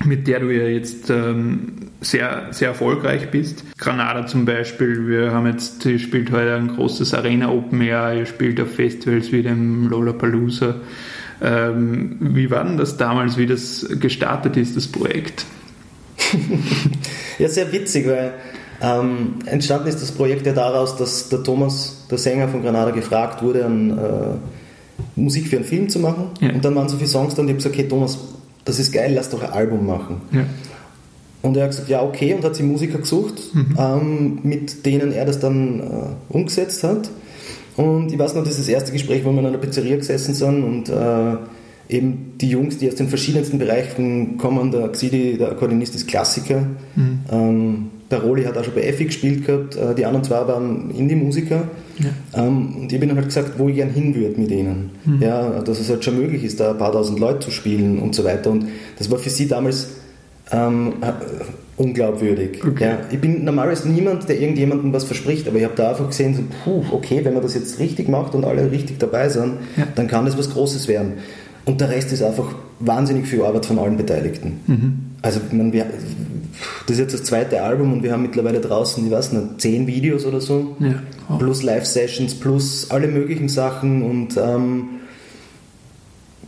mit 0.06 0.28
der 0.28 0.40
du 0.40 0.52
ja 0.52 0.68
jetzt 0.68 1.10
ähm, 1.10 1.90
sehr, 2.02 2.48
sehr 2.52 2.70
erfolgreich 2.70 3.32
bist. 3.32 3.64
Granada 3.78 4.28
zum 4.28 4.46
Beispiel, 4.46 5.08
wir 5.08 5.32
haben 5.32 5.48
jetzt, 5.48 5.84
ihr 5.86 6.00
spielt 6.00 6.32
heute 6.32 6.56
ein 6.56 6.68
großes 6.68 7.14
Arena 7.14 7.50
Open 7.50 7.82
Air, 7.82 8.14
ihr 8.14 8.26
spielt 8.26 8.62
auf 8.62 8.76
Festivals 8.76 9.32
wie 9.32 9.42
dem 9.42 9.88
Lollapalooza. 9.90 10.76
Ähm, 11.42 12.18
wie 12.20 12.50
war 12.52 12.64
denn 12.64 12.78
das 12.78 12.98
damals, 12.98 13.38
wie 13.38 13.48
das 13.48 13.88
gestartet 14.00 14.58
ist, 14.58 14.76
das 14.76 14.88
Projekt? 14.88 15.46
ja, 17.40 17.48
sehr 17.48 17.72
witzig, 17.72 18.08
weil 18.08 18.34
ähm, 18.82 19.36
entstanden 19.46 19.88
ist 19.88 20.02
das 20.02 20.12
Projekt 20.12 20.46
ja 20.46 20.54
daraus, 20.54 20.96
dass 20.98 21.30
der 21.30 21.44
Thomas, 21.44 22.06
der 22.10 22.18
Sänger 22.18 22.48
von 22.48 22.62
Granada, 22.62 22.92
gefragt 22.92 23.42
wurde, 23.42 23.66
an, 23.66 23.98
äh, 23.98 24.57
Musik 25.16 25.48
für 25.48 25.58
einen 25.58 25.66
Film 25.66 25.90
zu 25.90 26.00
machen. 26.00 26.26
Ja. 26.42 26.52
Und 26.52 26.64
dann 26.64 26.76
waren 26.76 26.90
so 26.90 26.98
viele 26.98 27.10
Songs 27.10 27.36
da 27.36 27.42
und 27.42 27.48
ich 27.48 27.54
habe 27.54 27.64
gesagt, 27.64 27.76
okay 27.76 27.88
Thomas, 27.88 28.18
das 28.66 28.80
ist 28.80 28.92
geil, 28.92 29.14
lass 29.16 29.30
doch 29.30 29.42
ein 29.42 29.52
Album 29.52 29.86
machen. 29.86 30.22
Ja. 30.32 30.46
Und 31.42 31.56
er 31.56 31.64
hat 31.64 31.72
gesagt, 31.72 31.90
ja, 31.90 32.02
okay, 32.02 32.34
und 32.34 32.44
hat 32.44 32.56
sich 32.56 32.66
Musiker 32.66 32.98
gesucht, 32.98 33.54
mhm. 33.54 33.78
ähm, 33.78 34.40
mit 34.44 34.86
denen 34.86 35.12
er 35.12 35.26
das 35.26 35.40
dann 35.40 35.80
äh, 35.80 35.84
umgesetzt 36.34 36.84
hat. 36.84 37.10
Und 37.78 38.12
ich 38.12 38.18
weiß 38.18 38.34
noch, 38.34 38.44
das 38.44 38.54
ist 38.54 38.62
das 38.62 38.70
erste 38.70 38.92
Gespräch, 38.92 39.24
wo 39.24 39.32
wir 39.32 39.40
in 39.40 39.46
einer 39.46 39.60
Pizzeria 39.60 39.96
gesessen 39.98 40.34
sind 40.34 40.64
und 40.64 40.90
äh, 40.90 41.36
eben 41.90 42.34
die 42.42 42.50
Jungs, 42.50 42.80
die 42.80 42.88
aus 42.88 42.96
den 42.96 43.08
verschiedensten 43.08 43.60
Bereichen 43.60 44.38
kommen, 44.38 44.72
der 44.72 44.90
Xidi, 44.90 45.38
der 45.38 45.52
Akkordeonist, 45.52 45.96
ist 45.96 46.08
Klassiker. 46.08 46.66
Mhm. 46.96 47.20
Ähm, 47.32 47.90
Paroli 48.10 48.44
hat 48.44 48.58
auch 48.58 48.64
schon 48.64 48.74
bei 48.74 48.84
Effi 48.84 49.06
gespielt 49.06 49.46
gehabt, 49.46 49.76
äh, 49.76 49.94
die 49.94 50.06
anderen 50.06 50.24
zwei 50.24 50.48
waren 50.48 50.92
Indie-Musiker. 50.92 51.68
Ja. 52.00 52.46
Ähm, 52.46 52.76
und 52.78 52.92
ich 52.92 52.98
habe 52.98 53.06
ihnen 53.06 53.16
halt 53.16 53.28
gesagt, 53.28 53.54
wo 53.58 53.68
ich 53.68 53.76
gern 53.76 53.90
hin 53.90 54.16
würde 54.16 54.40
mit 54.40 54.52
ihnen. 54.52 54.92
Mhm. 55.06 55.22
Ja, 55.22 55.62
dass 55.62 55.80
es 55.80 55.90
halt 55.90 56.04
schon 56.04 56.18
möglich 56.18 56.44
ist, 56.44 56.60
da 56.60 56.72
ein 56.72 56.78
paar 56.78 56.92
tausend 56.92 57.20
Leute 57.20 57.40
zu 57.40 57.52
spielen 57.52 58.00
und 58.00 58.16
so 58.16 58.24
weiter. 58.24 58.52
Und 58.52 58.68
das 58.98 59.12
war 59.12 59.18
für 59.18 59.30
sie 59.30 59.48
damals 59.48 59.90
ähm, 60.52 60.94
äh, 61.02 61.12
unglaubwürdig. 61.78 62.64
Okay. 62.66 62.84
Ja, 62.84 63.00
ich 63.12 63.20
bin 63.20 63.44
normalerweise 63.44 63.90
niemand, 63.90 64.28
der 64.30 64.40
irgendjemandem 64.40 64.94
was 64.94 65.04
verspricht, 65.04 65.48
aber 65.48 65.58
ich 65.58 65.64
habe 65.64 65.76
da 65.76 65.90
einfach 65.90 66.08
gesehen, 66.08 66.34
so, 66.34 66.44
puh, 66.64 66.84
okay, 66.92 67.24
wenn 67.24 67.34
man 67.34 67.44
das 67.44 67.54
jetzt 67.56 67.80
richtig 67.80 68.08
macht 68.08 68.36
und 68.36 68.46
alle 68.46 68.72
richtig 68.72 69.00
dabei 69.00 69.30
sind, 69.30 69.58
ja. 69.76 69.88
dann 69.96 70.08
kann 70.08 70.26
das 70.26 70.38
was 70.38 70.50
Großes 70.50 70.88
werden. 70.88 71.14
Und 71.66 71.82
der 71.82 71.90
Rest 71.90 72.12
ist 72.14 72.24
einfach 72.24 72.56
wahnsinnig 72.80 73.28
viel 73.28 73.42
Arbeit 73.44 73.66
von 73.66 73.78
allen 73.78 73.98
Beteiligten. 73.98 74.60
Mhm. 74.68 74.94
Also 75.22 75.42
man, 75.52 75.74
wir, 75.74 75.86
das 76.86 76.96
ist 76.96 77.00
jetzt 77.00 77.14
das 77.14 77.24
zweite 77.24 77.62
Album 77.62 77.94
und 77.94 78.04
wir 78.04 78.12
haben 78.12 78.22
mittlerweile 78.22 78.60
draußen, 78.60 79.06
ich 79.06 79.12
weiß 79.12 79.34
nicht, 79.34 79.62
zehn 79.62 79.88
Videos 79.88 80.26
oder 80.26 80.42
so, 80.42 80.76
ja. 80.80 80.96
oh. 81.30 81.38
plus 81.38 81.64
Live-Sessions, 81.64 82.36
plus 82.36 82.90
alle 82.90 83.08
möglichen 83.08 83.50
Sachen 83.50 84.04
und 84.04 84.38
ähm, 84.38 84.90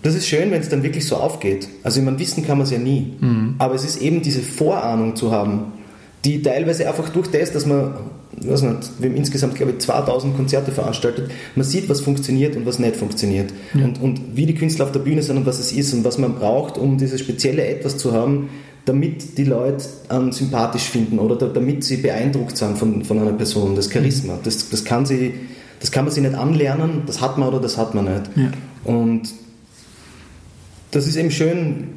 das 0.01 0.15
ist 0.15 0.27
schön, 0.27 0.51
wenn 0.51 0.61
es 0.61 0.69
dann 0.69 0.83
wirklich 0.83 1.05
so 1.05 1.17
aufgeht. 1.17 1.67
Also 1.83 1.99
ich 1.99 2.05
meine, 2.05 2.19
wissen 2.19 2.45
kann 2.45 2.57
man 2.57 2.65
es 2.65 2.71
ja 2.71 2.79
nie, 2.79 3.13
mhm. 3.19 3.55
aber 3.57 3.75
es 3.75 3.83
ist 3.83 4.01
eben 4.01 4.21
diese 4.21 4.41
Vorahnung 4.41 5.15
zu 5.15 5.31
haben, 5.31 5.73
die 6.25 6.41
teilweise 6.41 6.87
einfach 6.87 7.09
durch 7.09 7.27
das, 7.27 7.51
dass 7.51 7.65
man, 7.65 7.93
weiß 8.37 8.61
nicht, 8.63 8.91
wir 8.99 9.09
haben 9.09 9.15
insgesamt, 9.15 9.55
glaube 9.55 9.73
ich, 9.73 9.79
2000 9.79 10.35
Konzerte 10.35 10.71
veranstaltet, 10.71 11.31
man 11.55 11.65
sieht, 11.65 11.87
was 11.89 12.01
funktioniert 12.01 12.55
und 12.55 12.65
was 12.65 12.79
nicht 12.79 12.95
funktioniert. 12.95 13.53
Ja. 13.73 13.85
Und, 13.85 14.01
und 14.01 14.21
wie 14.35 14.45
die 14.45 14.55
Künstler 14.55 14.85
auf 14.85 14.91
der 14.91 14.99
Bühne 14.99 15.21
sind 15.21 15.37
und 15.37 15.45
was 15.45 15.59
es 15.59 15.71
ist 15.71 15.93
und 15.93 16.03
was 16.03 16.17
man 16.17 16.35
braucht, 16.35 16.77
um 16.77 16.97
dieses 16.97 17.21
spezielle 17.21 17.65
Etwas 17.65 17.97
zu 17.97 18.11
haben, 18.13 18.49
damit 18.89 19.37
die 19.37 19.43
Leute 19.43 19.85
einen 20.09 20.31
sympathisch 20.31 20.89
finden 20.89 21.19
oder 21.19 21.35
damit 21.35 21.83
sie 21.83 21.97
beeindruckt 21.97 22.57
sind 22.57 22.75
von, 22.75 23.05
von 23.05 23.19
einer 23.19 23.33
Person, 23.33 23.75
das 23.75 23.91
Charisma. 23.91 24.39
Das, 24.43 24.67
das, 24.71 24.83
kann 24.83 25.05
sie, 25.05 25.35
das 25.79 25.91
kann 25.91 26.05
man 26.05 26.13
sich 26.13 26.23
nicht 26.23 26.33
anlernen, 26.33 27.03
das 27.05 27.21
hat 27.21 27.37
man 27.37 27.49
oder 27.49 27.59
das 27.59 27.77
hat 27.77 27.93
man 27.93 28.05
nicht. 28.05 28.23
Ja. 28.35 28.51
Und 28.91 29.29
das 30.89 31.05
ist 31.05 31.17
eben 31.17 31.29
schön, 31.29 31.89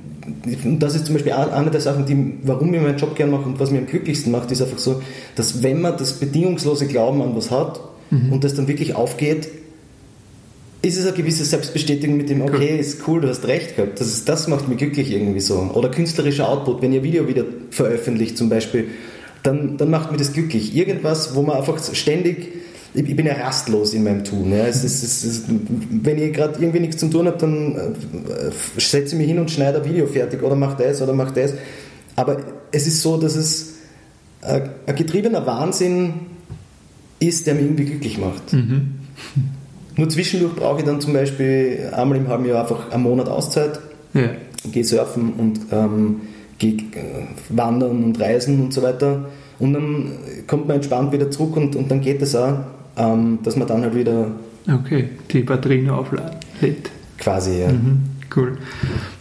und 0.64 0.80
das 0.80 0.94
ist 0.94 1.06
zum 1.06 1.14
Beispiel 1.14 1.32
eine 1.32 1.70
der 1.70 1.80
Sachen, 1.80 2.04
die, 2.04 2.34
warum 2.42 2.74
ich 2.74 2.82
meinen 2.82 2.98
Job 2.98 3.16
gerne 3.16 3.32
mache 3.32 3.44
und 3.44 3.58
was 3.58 3.70
mir 3.70 3.78
am 3.78 3.86
glücklichsten 3.86 4.30
macht, 4.30 4.50
ist 4.50 4.60
einfach 4.60 4.78
so, 4.78 5.00
dass 5.34 5.62
wenn 5.62 5.80
man 5.80 5.96
das 5.96 6.12
bedingungslose 6.12 6.86
Glauben 6.88 7.22
an 7.22 7.34
was 7.34 7.50
hat 7.50 7.80
mhm. 8.10 8.34
und 8.34 8.44
das 8.44 8.54
dann 8.54 8.68
wirklich 8.68 8.94
aufgeht, 8.94 9.48
ist 10.82 10.98
es 10.98 11.06
eine 11.06 11.16
gewisse 11.16 11.44
Selbstbestätigung 11.44 12.16
mit 12.16 12.28
dem, 12.28 12.42
okay, 12.42 12.78
ist 12.78 13.06
cool, 13.06 13.20
du 13.20 13.28
hast 13.28 13.46
recht 13.46 13.76
gehabt. 13.76 14.00
Das, 14.00 14.08
ist, 14.08 14.28
das 14.28 14.48
macht 14.48 14.68
mich 14.68 14.78
glücklich 14.78 15.12
irgendwie 15.12 15.40
so. 15.40 15.70
Oder 15.74 15.90
künstlerischer 15.90 16.48
Output, 16.48 16.82
wenn 16.82 16.92
ihr 16.92 17.02
Video 17.02 17.28
wieder 17.28 17.44
veröffentlicht 17.70 18.36
zum 18.36 18.48
Beispiel, 18.48 18.88
dann, 19.44 19.76
dann 19.76 19.90
macht 19.90 20.10
mir 20.10 20.18
das 20.18 20.32
glücklich. 20.32 20.74
Irgendwas, 20.74 21.34
wo 21.34 21.42
man 21.42 21.56
einfach 21.56 21.78
ständig 21.94 22.48
ich, 22.94 23.08
ich 23.08 23.16
bin 23.16 23.26
ja 23.26 23.34
rastlos 23.34 23.94
in 23.94 24.04
meinem 24.04 24.24
Tun. 24.24 24.52
Ja. 24.52 24.66
Es 24.66 24.84
ist, 24.84 25.02
es 25.02 25.24
ist, 25.24 25.44
wenn 25.48 26.18
ich 26.18 26.32
gerade 26.32 26.60
irgendwie 26.60 26.80
nichts 26.80 26.98
zu 26.98 27.08
tun 27.08 27.26
habe, 27.26 27.38
dann 27.38 27.74
äh, 27.76 27.90
setze 28.78 29.14
ich 29.14 29.18
mich 29.18 29.28
hin 29.28 29.38
und 29.38 29.50
schneide 29.50 29.78
ein 29.78 29.84
Video 29.84 30.06
fertig 30.06 30.42
oder 30.42 30.56
mache 30.56 30.82
das 30.82 31.00
oder 31.00 31.14
mache 31.14 31.32
das. 31.34 31.54
Aber 32.16 32.38
es 32.70 32.86
ist 32.86 33.00
so, 33.00 33.16
dass 33.16 33.34
es 33.34 33.76
äh, 34.42 34.60
ein 34.86 34.94
getriebener 34.94 35.46
Wahnsinn 35.46 36.12
ist, 37.18 37.46
der 37.46 37.54
mich 37.54 37.64
irgendwie 37.64 37.84
glücklich 37.84 38.18
macht. 38.18 38.52
Mhm. 38.52 38.94
Nur 39.96 40.08
zwischendurch 40.08 40.54
brauche 40.54 40.80
ich 40.80 40.84
dann 40.84 41.00
zum 41.00 41.12
Beispiel 41.12 41.90
einmal 41.92 42.18
im 42.18 42.28
halben 42.28 42.44
Jahr 42.46 42.62
einfach 42.62 42.90
einen 42.90 43.02
Monat 43.02 43.28
Auszeit, 43.28 43.78
ja. 44.14 44.30
gehe 44.70 44.84
surfen 44.84 45.32
und 45.34 45.60
ähm, 45.70 46.20
gehe 46.58 46.74
äh, 46.74 47.26
wandern 47.50 48.04
und 48.04 48.20
reisen 48.20 48.60
und 48.60 48.72
so 48.72 48.82
weiter. 48.82 49.26
Und 49.58 49.74
dann 49.74 50.12
kommt 50.46 50.66
man 50.66 50.76
entspannt 50.76 51.12
wieder 51.12 51.30
zurück 51.30 51.56
und, 51.56 51.76
und 51.76 51.90
dann 51.90 52.00
geht 52.00 52.22
es 52.22 52.34
auch 52.34 52.58
ähm, 52.96 53.38
dass 53.42 53.56
man 53.56 53.66
dann 53.66 53.82
halt 53.82 53.94
wieder. 53.94 54.30
Okay, 54.68 55.10
die 55.30 55.42
Batterien 55.42 55.90
auflädt. 55.90 56.90
Quasi, 57.18 57.60
ja. 57.60 57.68
Mhm, 57.68 58.00
cool. 58.36 58.58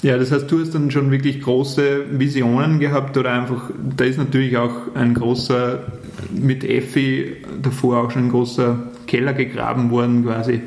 Ja, 0.02 0.18
das 0.18 0.32
heißt, 0.32 0.52
du 0.52 0.60
hast 0.60 0.76
dann 0.76 0.92
schon 0.92 1.12
wirklich 1.12 1.42
große 1.42 2.20
Visionen 2.20 2.80
gehabt 2.80 3.18
oder 3.18 3.32
einfach, 3.32 3.72
da 3.96 4.06
ist 4.06 4.18
natürlich 4.18 4.58
auch 4.58 4.96
ein 4.96 5.14
großer, 5.14 5.80
mit 6.32 6.64
Effi 6.64 7.38
davor 7.62 8.04
auch 8.04 8.12
schon 8.12 8.26
ein 8.26 8.30
großer 8.30 8.91
Keller 9.12 9.34
gegraben 9.34 9.92
worden, 9.92 10.24
quasi, 10.24 10.62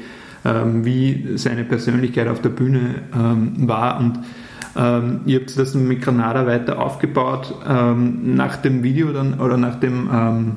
ähm, 0.45 0.85
wie 0.85 1.37
seine 1.37 1.65
Persönlichkeit 1.65 2.29
auf 2.29 2.41
der 2.43 2.51
Bühne 2.51 3.03
ähm, 3.15 3.69
war 3.69 3.99
und 3.99 4.19
Ähm, 4.77 5.21
ihr 5.27 5.39
habt 5.39 5.57
das 5.57 5.75
mit 5.75 6.03
Granada 6.03 6.49
weiter 6.49 6.81
aufgebaut. 6.81 7.55
Ähm, 7.65 8.35
nach 8.35 8.57
dem 8.57 8.83
Video 8.83 9.13
dann 9.13 9.39
oder 9.39 9.57
nach 9.57 9.79
dem 9.79 10.11
ähm, 10.13 10.57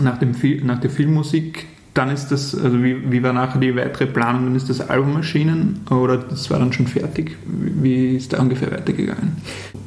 nach, 0.00 0.18
dem 0.18 0.32
nach 0.64 0.78
der 0.78 0.90
Filmmusik 0.90 1.66
dann 1.92 2.10
ist 2.10 2.28
das, 2.28 2.54
also 2.54 2.84
wie, 2.84 3.10
wie 3.10 3.20
war 3.22 3.32
nachher 3.32 3.58
die 3.58 3.74
weitere 3.74 4.06
Planung? 4.06 4.44
Dann 4.44 4.54
ist 4.54 4.70
das 4.70 4.80
Album 4.88 5.16
erschienen 5.16 5.80
oder 5.90 6.18
das 6.18 6.48
war 6.50 6.60
dann 6.60 6.72
schon 6.72 6.86
fertig? 6.86 7.36
Wie 7.46 8.16
ist 8.16 8.32
da 8.32 8.38
ungefähr 8.38 8.70
weitergegangen? 8.70 9.36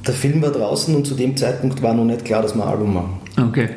Der 0.06 0.14
Film 0.14 0.42
war 0.42 0.52
draußen 0.52 0.94
und 0.94 1.08
zu 1.08 1.16
dem 1.16 1.38
Zeitpunkt 1.38 1.82
war 1.82 1.94
noch 1.94 2.04
nicht 2.04 2.26
klar, 2.26 2.42
dass 2.42 2.56
wir 2.56 2.64
ein 2.64 2.70
Album 2.70 2.94
machen. 2.94 3.22
Okay. 3.38 3.70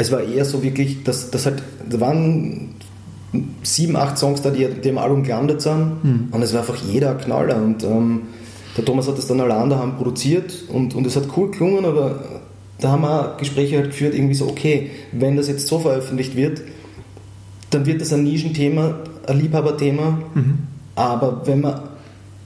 Es 0.00 0.10
war 0.10 0.22
eher 0.22 0.46
so 0.46 0.62
wirklich, 0.62 1.04
dass 1.04 1.30
das 1.30 1.44
halt, 1.44 1.62
da 1.86 2.00
waren 2.00 2.74
sieben, 3.62 3.96
acht 3.96 4.16
Songs 4.16 4.40
da, 4.40 4.48
die, 4.48 4.66
die 4.66 4.88
im 4.88 4.96
Album 4.96 5.22
gelandet 5.24 5.60
sind 5.60 5.98
hm. 6.02 6.28
und 6.30 6.42
es 6.42 6.54
war 6.54 6.60
einfach 6.60 6.76
jeder 6.76 7.14
Knaller 7.16 7.56
und 7.56 7.84
ähm, 7.84 8.22
der 8.78 8.84
Thomas 8.86 9.08
hat 9.08 9.18
das 9.18 9.26
dann 9.26 9.42
allein 9.42 9.68
daheim 9.68 9.96
produziert 9.96 10.54
und, 10.72 10.94
und 10.94 11.06
es 11.06 11.16
hat 11.16 11.24
cool 11.36 11.50
gelungen, 11.50 11.84
aber 11.84 12.24
da 12.80 12.92
haben 12.92 13.02
wir 13.02 13.36
Gespräche 13.38 13.76
halt 13.76 13.90
geführt, 13.90 14.14
irgendwie 14.14 14.34
so, 14.34 14.46
okay, 14.46 14.90
wenn 15.12 15.36
das 15.36 15.48
jetzt 15.48 15.66
so 15.66 15.78
veröffentlicht 15.78 16.34
wird, 16.34 16.62
dann 17.68 17.84
wird 17.84 18.00
das 18.00 18.14
ein 18.14 18.24
Nischenthema, 18.24 19.00
ein 19.26 19.38
Liebhaberthema. 19.38 20.18
Mhm. 20.34 20.58
Aber 20.94 21.42
wenn 21.44 21.60
wir 21.60 21.90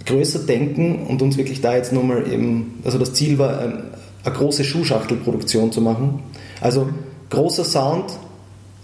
größer 0.06 0.40
denken 0.40 1.06
und 1.06 1.22
uns 1.22 1.36
wirklich 1.36 1.60
da 1.60 1.76
jetzt 1.76 1.92
nochmal 1.92 2.30
eben, 2.30 2.80
also 2.84 2.98
das 2.98 3.12
Ziel 3.14 3.38
war, 3.38 3.60
ein, 3.60 3.84
eine 4.24 4.34
große 4.34 4.64
Schuhschachtelproduktion 4.64 5.70
zu 5.70 5.80
machen. 5.80 6.20
Also 6.60 6.88
großer 7.30 7.64
Sound, 7.64 8.04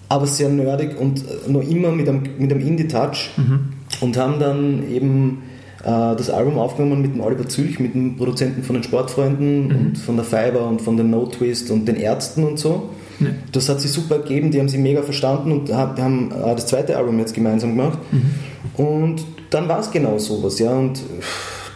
aber 0.08 0.26
sehr 0.26 0.48
nerdig 0.48 0.98
und 0.98 1.24
noch 1.48 1.62
immer 1.62 1.90
mit 1.92 2.08
einem, 2.08 2.22
mit 2.38 2.52
einem 2.52 2.66
Indie-Touch. 2.66 3.30
Mhm. 3.36 3.60
Und 4.00 4.16
haben 4.16 4.38
dann 4.38 4.90
eben 4.90 5.42
äh, 5.82 6.16
das 6.16 6.30
Album 6.30 6.58
aufgenommen 6.58 7.02
mit 7.02 7.14
dem 7.14 7.20
Oliver 7.20 7.48
Zülch, 7.48 7.78
mit 7.78 7.94
dem 7.94 8.16
Produzenten 8.16 8.62
von 8.62 8.74
den 8.74 8.82
Sportfreunden 8.82 9.68
mhm. 9.68 9.76
und 9.76 9.98
von 9.98 10.16
der 10.16 10.24
Fiber 10.24 10.66
und 10.66 10.80
von 10.80 10.96
den 10.96 11.10
No 11.10 11.26
Twist 11.26 11.70
und 11.70 11.86
den 11.86 11.96
Ärzten 11.96 12.44
und 12.44 12.58
so. 12.58 12.90
Ja. 13.20 13.28
Das 13.52 13.68
hat 13.68 13.80
sich 13.80 13.90
super 13.90 14.18
gegeben, 14.18 14.50
die 14.50 14.58
haben 14.58 14.68
sich 14.68 14.80
mega 14.80 15.02
verstanden 15.02 15.52
und 15.52 15.72
haben 15.72 16.30
äh, 16.32 16.54
das 16.54 16.66
zweite 16.66 16.96
Album 16.96 17.18
jetzt 17.18 17.34
gemeinsam 17.34 17.76
gemacht. 17.76 17.98
Mhm. 18.10 18.82
Und 18.82 19.24
dann 19.50 19.68
war 19.68 19.80
es 19.80 19.90
genau 19.90 20.18
sowas, 20.18 20.58
ja. 20.58 20.72
Und 20.72 21.00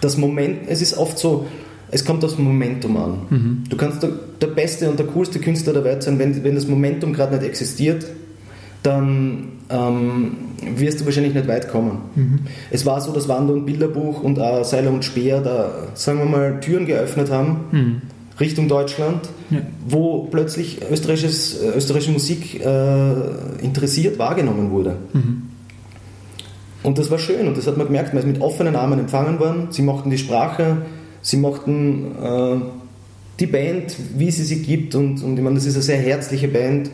das 0.00 0.16
Moment, 0.16 0.60
es 0.68 0.80
ist 0.82 0.96
oft 0.96 1.18
so, 1.18 1.46
es 1.94 2.04
kommt 2.04 2.24
aufs 2.24 2.38
Momentum 2.38 2.96
an. 2.96 3.18
Mhm. 3.30 3.64
Du 3.68 3.76
kannst 3.76 4.02
der, 4.02 4.10
der, 4.40 4.48
beste 4.48 4.90
und 4.90 4.98
der 4.98 5.06
coolste 5.06 5.38
Künstler 5.38 5.72
der 5.72 5.84
Welt 5.84 6.02
sein, 6.02 6.18
wenn, 6.18 6.42
wenn 6.42 6.56
das 6.56 6.66
Momentum 6.66 7.12
gerade 7.12 7.36
nicht 7.36 7.46
existiert, 7.46 8.04
dann 8.82 9.52
ähm, 9.70 10.32
wirst 10.74 11.00
du 11.00 11.04
wahrscheinlich 11.04 11.34
nicht 11.34 11.46
weit 11.46 11.68
kommen. 11.68 11.98
Mhm. 12.16 12.40
Es 12.72 12.84
war 12.84 13.00
so, 13.00 13.12
dass 13.12 13.28
Wander 13.28 13.54
und 13.54 13.64
Bilderbuch 13.64 14.24
und 14.24 14.38
äh, 14.38 14.64
Seiler 14.64 14.90
und 14.90 15.04
Speer 15.04 15.40
da, 15.40 15.70
sagen 15.94 16.18
wir 16.18 16.24
mal, 16.24 16.58
Türen 16.60 16.84
geöffnet 16.84 17.30
haben. 17.30 17.56
Mhm. 17.70 18.02
Richtung 18.40 18.66
Deutschland, 18.66 19.28
ja. 19.50 19.60
wo 19.86 20.24
plötzlich 20.24 20.80
österreichisches, 20.90 21.62
äh, 21.62 21.76
österreichische 21.76 22.10
Musik 22.10 22.60
äh, 22.60 23.12
interessiert 23.62 24.18
wahrgenommen 24.18 24.72
wurde. 24.72 24.96
Mhm. 25.12 25.42
Und 26.82 26.98
das 26.98 27.08
war 27.12 27.20
schön 27.20 27.46
und 27.46 27.56
das 27.56 27.68
hat 27.68 27.76
man 27.76 27.86
gemerkt, 27.86 28.12
man 28.12 28.24
ist 28.24 28.26
mit 28.26 28.40
offenen 28.40 28.74
Armen 28.74 28.98
empfangen 28.98 29.38
worden. 29.38 29.68
Sie 29.70 29.82
mochten 29.82 30.10
die 30.10 30.18
Sprache, 30.18 30.78
sie 31.24 31.38
mochten 31.38 32.12
äh, 32.22 32.56
die 33.40 33.46
Band, 33.46 33.96
wie 34.16 34.30
sie 34.30 34.44
sie 34.44 34.62
gibt 34.62 34.94
und, 34.94 35.22
und 35.24 35.36
ich 35.36 35.42
meine, 35.42 35.56
das 35.56 35.66
ist 35.66 35.74
eine 35.74 35.82
sehr 35.82 35.98
herzliche 35.98 36.46
Band. 36.46 36.88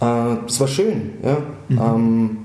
Äh, 0.00 0.36
das 0.46 0.58
war 0.58 0.66
schön, 0.66 1.10
ja. 1.22 1.36
Mhm. 1.68 1.78
Ähm, 1.78 2.36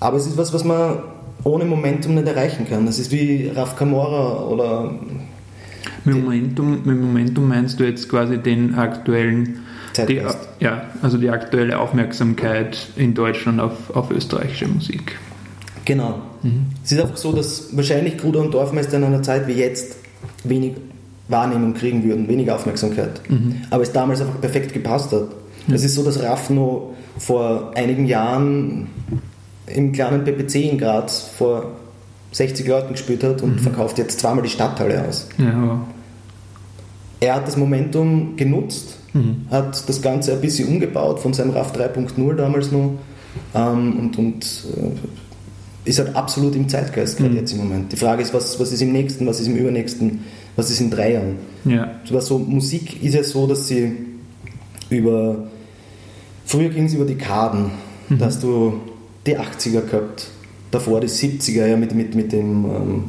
aber 0.00 0.16
es 0.16 0.26
ist 0.26 0.36
was, 0.36 0.52
was 0.52 0.64
man 0.64 0.98
ohne 1.44 1.64
Momentum 1.64 2.14
nicht 2.14 2.26
erreichen 2.26 2.66
kann. 2.68 2.86
Das 2.86 2.98
ist 2.98 3.12
wie 3.12 3.48
Raf 3.54 3.76
Camora 3.76 4.46
oder 4.46 4.94
mit 6.04 6.16
Momentum, 6.16 6.82
mit 6.84 7.00
Momentum 7.00 7.48
meinst 7.48 7.78
du 7.78 7.84
jetzt 7.84 8.08
quasi 8.08 8.38
den 8.38 8.74
aktuellen, 8.74 9.60
die, 10.08 10.22
ja, 10.60 10.82
also 11.02 11.18
die 11.18 11.30
aktuelle 11.30 11.78
Aufmerksamkeit 11.78 12.88
in 12.96 13.14
Deutschland 13.14 13.60
auf, 13.60 13.90
auf 13.94 14.10
österreichische 14.10 14.68
Musik. 14.68 15.18
Genau. 15.84 16.20
Mhm. 16.42 16.66
Es 16.84 16.92
ist 16.92 17.00
einfach 17.00 17.16
so, 17.16 17.32
dass 17.32 17.76
wahrscheinlich 17.76 18.18
Gruder 18.18 18.40
und 18.40 18.54
Dorfmeister 18.54 18.96
in 18.96 19.04
einer 19.04 19.22
Zeit 19.22 19.46
wie 19.46 19.52
jetzt 19.52 19.96
wenig 20.48 20.74
Wahrnehmung 21.28 21.74
kriegen 21.74 22.04
würden, 22.04 22.28
wenig 22.28 22.50
Aufmerksamkeit. 22.50 23.20
Mhm. 23.28 23.62
Aber 23.70 23.82
es 23.82 23.92
damals 23.92 24.20
einfach 24.20 24.40
perfekt 24.40 24.72
gepasst 24.72 25.12
hat. 25.12 25.28
Mhm. 25.66 25.74
Es 25.74 25.84
ist 25.84 25.94
so, 25.94 26.04
dass 26.04 26.22
Raffno 26.22 26.94
vor 27.18 27.72
einigen 27.74 28.06
Jahren 28.06 28.88
im 29.66 29.92
kleinen 29.92 30.24
PPC 30.24 30.54
in 30.56 30.78
Graz 30.78 31.28
vor 31.36 31.72
60 32.32 32.66
Leuten 32.66 32.92
gespielt 32.92 33.24
hat 33.24 33.42
und 33.42 33.56
mhm. 33.56 33.58
verkauft 33.58 33.98
jetzt 33.98 34.20
zweimal 34.20 34.42
die 34.42 34.50
Stadthalle 34.50 35.06
aus. 35.08 35.28
Ja, 35.38 35.80
er 37.20 37.34
hat 37.34 37.46
das 37.46 37.56
Momentum 37.56 38.36
genutzt, 38.36 38.98
mhm. 39.14 39.46
hat 39.50 39.88
das 39.88 40.02
Ganze 40.02 40.32
ein 40.32 40.40
bisschen 40.40 40.68
umgebaut 40.68 41.18
von 41.20 41.32
seinem 41.32 41.50
RAF 41.50 41.72
3.0 41.72 42.34
damals 42.34 42.70
noch 42.70 42.92
ähm, 43.54 43.98
und, 43.98 44.18
und 44.18 44.44
äh, 44.44 45.25
ist 45.86 45.98
halt 45.98 46.14
absolut 46.14 46.54
im 46.56 46.68
Zeitgeist 46.68 47.16
gerade 47.16 47.30
mhm. 47.30 47.36
jetzt 47.38 47.52
im 47.52 47.58
Moment. 47.58 47.92
Die 47.92 47.96
Frage 47.96 48.22
ist, 48.22 48.34
was, 48.34 48.58
was 48.60 48.72
ist 48.72 48.82
im 48.82 48.92
nächsten, 48.92 49.26
was 49.26 49.40
ist 49.40 49.46
im 49.46 49.56
übernächsten, 49.56 50.24
was 50.56 50.70
ist 50.70 50.80
in 50.80 50.90
drei 50.90 51.12
Jahren? 51.12 51.36
Ja. 51.64 52.00
So, 52.04 52.38
Musik 52.38 53.02
ist 53.02 53.14
ja 53.14 53.22
so, 53.22 53.46
dass 53.46 53.68
sie 53.68 53.92
über, 54.90 55.46
früher 56.44 56.68
ging 56.68 56.86
es 56.86 56.94
über 56.94 57.04
Dekaden, 57.04 57.70
mhm. 58.08 58.18
da 58.18 58.26
hast 58.26 58.42
du 58.42 58.80
die 59.26 59.38
80er 59.38 59.80
gehabt, 59.82 60.28
davor 60.70 61.00
die 61.00 61.08
70er 61.08 61.66
ja 61.66 61.76
mit, 61.76 61.94
mit, 61.94 62.14
mit 62.14 62.32
dem 62.32 62.64
ähm, 62.64 63.04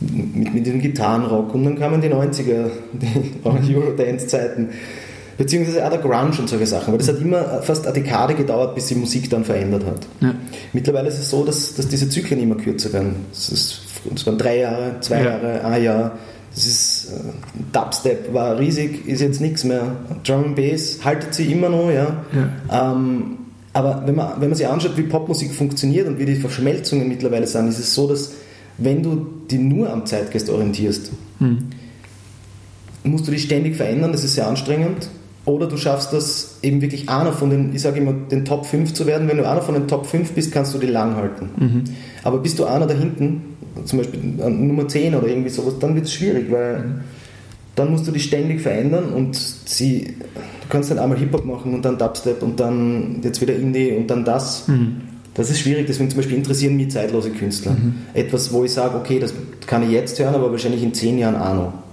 mit, 0.00 0.54
mit 0.54 0.66
dem 0.66 0.80
Gitarrenrock 0.80 1.54
und 1.54 1.64
dann 1.64 1.78
kamen 1.78 2.00
die 2.00 2.08
90er, 2.08 2.70
die 2.92 3.76
Eurodance-Zeiten, 3.76 4.70
beziehungsweise 5.36 5.84
auch 5.84 5.90
der 5.90 5.98
Grunge 5.98 6.38
und 6.38 6.48
solche 6.48 6.66
Sachen, 6.66 6.92
weil 6.92 6.98
das 6.98 7.08
hat 7.08 7.20
immer 7.20 7.62
fast 7.62 7.86
eine 7.86 7.94
Dekade 7.94 8.34
gedauert, 8.34 8.74
bis 8.74 8.86
die 8.86 8.94
Musik 8.94 9.30
dann 9.30 9.44
verändert 9.44 9.84
hat. 9.84 10.06
Ja. 10.20 10.34
Mittlerweile 10.72 11.08
ist 11.08 11.18
es 11.18 11.30
so, 11.30 11.44
dass, 11.44 11.74
dass 11.74 11.88
diese 11.88 12.08
Zyklen 12.08 12.40
immer 12.40 12.56
kürzer 12.56 12.92
werden. 12.92 13.16
Es, 13.32 13.80
waren 14.26 14.38
drei 14.38 14.58
Jahre, 14.58 14.96
zwei 15.00 15.18
ja. 15.18 15.24
Jahre, 15.24 15.64
ein 15.64 15.82
Jahr. 15.82 16.12
Das 16.54 16.66
ist, 16.66 17.08
äh, 17.10 17.72
Dubstep 17.72 18.32
war 18.32 18.58
riesig, 18.58 19.08
ist 19.08 19.20
jetzt 19.20 19.40
nichts 19.40 19.64
mehr. 19.64 19.96
Drum 20.24 20.44
and 20.44 20.56
Bass 20.56 20.98
haltet 21.04 21.34
sie 21.34 21.50
immer 21.50 21.68
noch, 21.68 21.90
ja. 21.90 22.24
ja. 22.32 22.92
Ähm, 22.92 23.38
aber 23.72 24.04
wenn 24.06 24.14
man, 24.14 24.40
wenn 24.40 24.50
man 24.50 24.56
sich 24.56 24.68
anschaut, 24.68 24.96
wie 24.96 25.02
Popmusik 25.02 25.52
funktioniert 25.52 26.06
und 26.06 26.20
wie 26.20 26.26
die 26.26 26.36
Verschmelzungen 26.36 27.08
mittlerweile 27.08 27.46
sind, 27.48 27.66
ist 27.68 27.80
es 27.80 27.92
so, 27.92 28.08
dass 28.08 28.30
wenn 28.78 29.02
du 29.02 29.26
dich 29.50 29.58
nur 29.58 29.92
am 29.92 30.06
Zeitgeist 30.06 30.48
orientierst, 30.48 31.10
hm. 31.38 31.58
musst 33.02 33.26
du 33.26 33.32
dich 33.32 33.42
ständig 33.42 33.76
verändern, 33.76 34.12
das 34.12 34.22
ist 34.22 34.34
sehr 34.34 34.46
anstrengend. 34.46 35.08
Oder 35.46 35.66
du 35.66 35.76
schaffst 35.76 36.12
das 36.12 36.58
eben 36.62 36.80
wirklich 36.80 37.08
einer 37.10 37.32
von 37.32 37.50
den, 37.50 37.74
ich 37.74 37.82
sage 37.82 38.00
immer, 38.00 38.12
den 38.12 38.44
Top 38.46 38.64
5 38.64 38.94
zu 38.94 39.06
werden. 39.06 39.28
Wenn 39.28 39.36
du 39.36 39.48
einer 39.48 39.60
von 39.60 39.74
den 39.74 39.86
Top 39.86 40.06
5 40.06 40.32
bist, 40.32 40.52
kannst 40.52 40.72
du 40.74 40.78
die 40.78 40.86
lang 40.86 41.16
halten. 41.16 41.50
Mhm. 41.56 41.84
Aber 42.22 42.38
bist 42.38 42.58
du 42.58 42.64
einer 42.64 42.86
da 42.86 42.94
hinten, 42.94 43.42
zum 43.84 43.98
Beispiel 43.98 44.20
Nummer 44.20 44.88
10 44.88 45.14
oder 45.14 45.26
irgendwie 45.26 45.50
sowas, 45.50 45.74
dann 45.78 45.94
wird 45.94 46.06
es 46.06 46.14
schwierig, 46.14 46.50
weil 46.50 46.78
mhm. 46.78 47.00
dann 47.74 47.90
musst 47.90 48.06
du 48.06 48.12
dich 48.12 48.24
ständig 48.24 48.62
verändern 48.62 49.12
und 49.12 49.36
sie, 49.36 50.14
du 50.24 50.68
kannst 50.70 50.90
dann 50.90 50.98
einmal 50.98 51.18
Hip-Hop 51.18 51.44
machen 51.44 51.74
und 51.74 51.84
dann 51.84 51.98
Dubstep 51.98 52.42
und 52.42 52.58
dann 52.58 53.20
jetzt 53.22 53.40
wieder 53.42 53.54
Indie 53.54 53.92
und 53.92 54.06
dann 54.06 54.24
das. 54.24 54.66
Mhm. 54.68 55.02
Das 55.34 55.50
ist 55.50 55.60
schwierig, 55.60 55.86
deswegen 55.86 56.08
zum 56.08 56.18
Beispiel 56.18 56.36
interessieren 56.38 56.76
mich 56.76 56.92
zeitlose 56.92 57.30
Künstler. 57.30 57.72
Mhm. 57.72 57.96
Etwas, 58.14 58.50
wo 58.52 58.64
ich 58.64 58.72
sage, 58.72 58.96
okay, 58.96 59.18
das 59.18 59.34
kann 59.66 59.82
ich 59.82 59.90
jetzt 59.90 60.18
hören, 60.18 60.34
aber 60.34 60.50
wahrscheinlich 60.52 60.82
in 60.82 60.94
zehn 60.94 61.18
Jahren 61.18 61.36
auch 61.36 61.54
noch. 61.54 61.83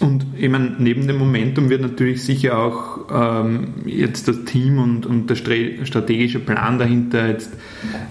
Und 0.00 0.26
ich 0.38 0.48
meine, 0.48 0.76
neben 0.78 1.06
dem 1.06 1.18
Momentum 1.18 1.68
wird 1.68 1.82
natürlich 1.82 2.24
sicher 2.24 2.58
auch 2.58 3.00
ähm, 3.12 3.74
jetzt 3.84 4.28
das 4.28 4.44
Team 4.44 4.78
und, 4.78 5.04
und 5.04 5.28
der 5.28 5.36
strategische 5.36 6.38
Plan 6.38 6.78
dahinter 6.78 7.28
jetzt 7.28 7.52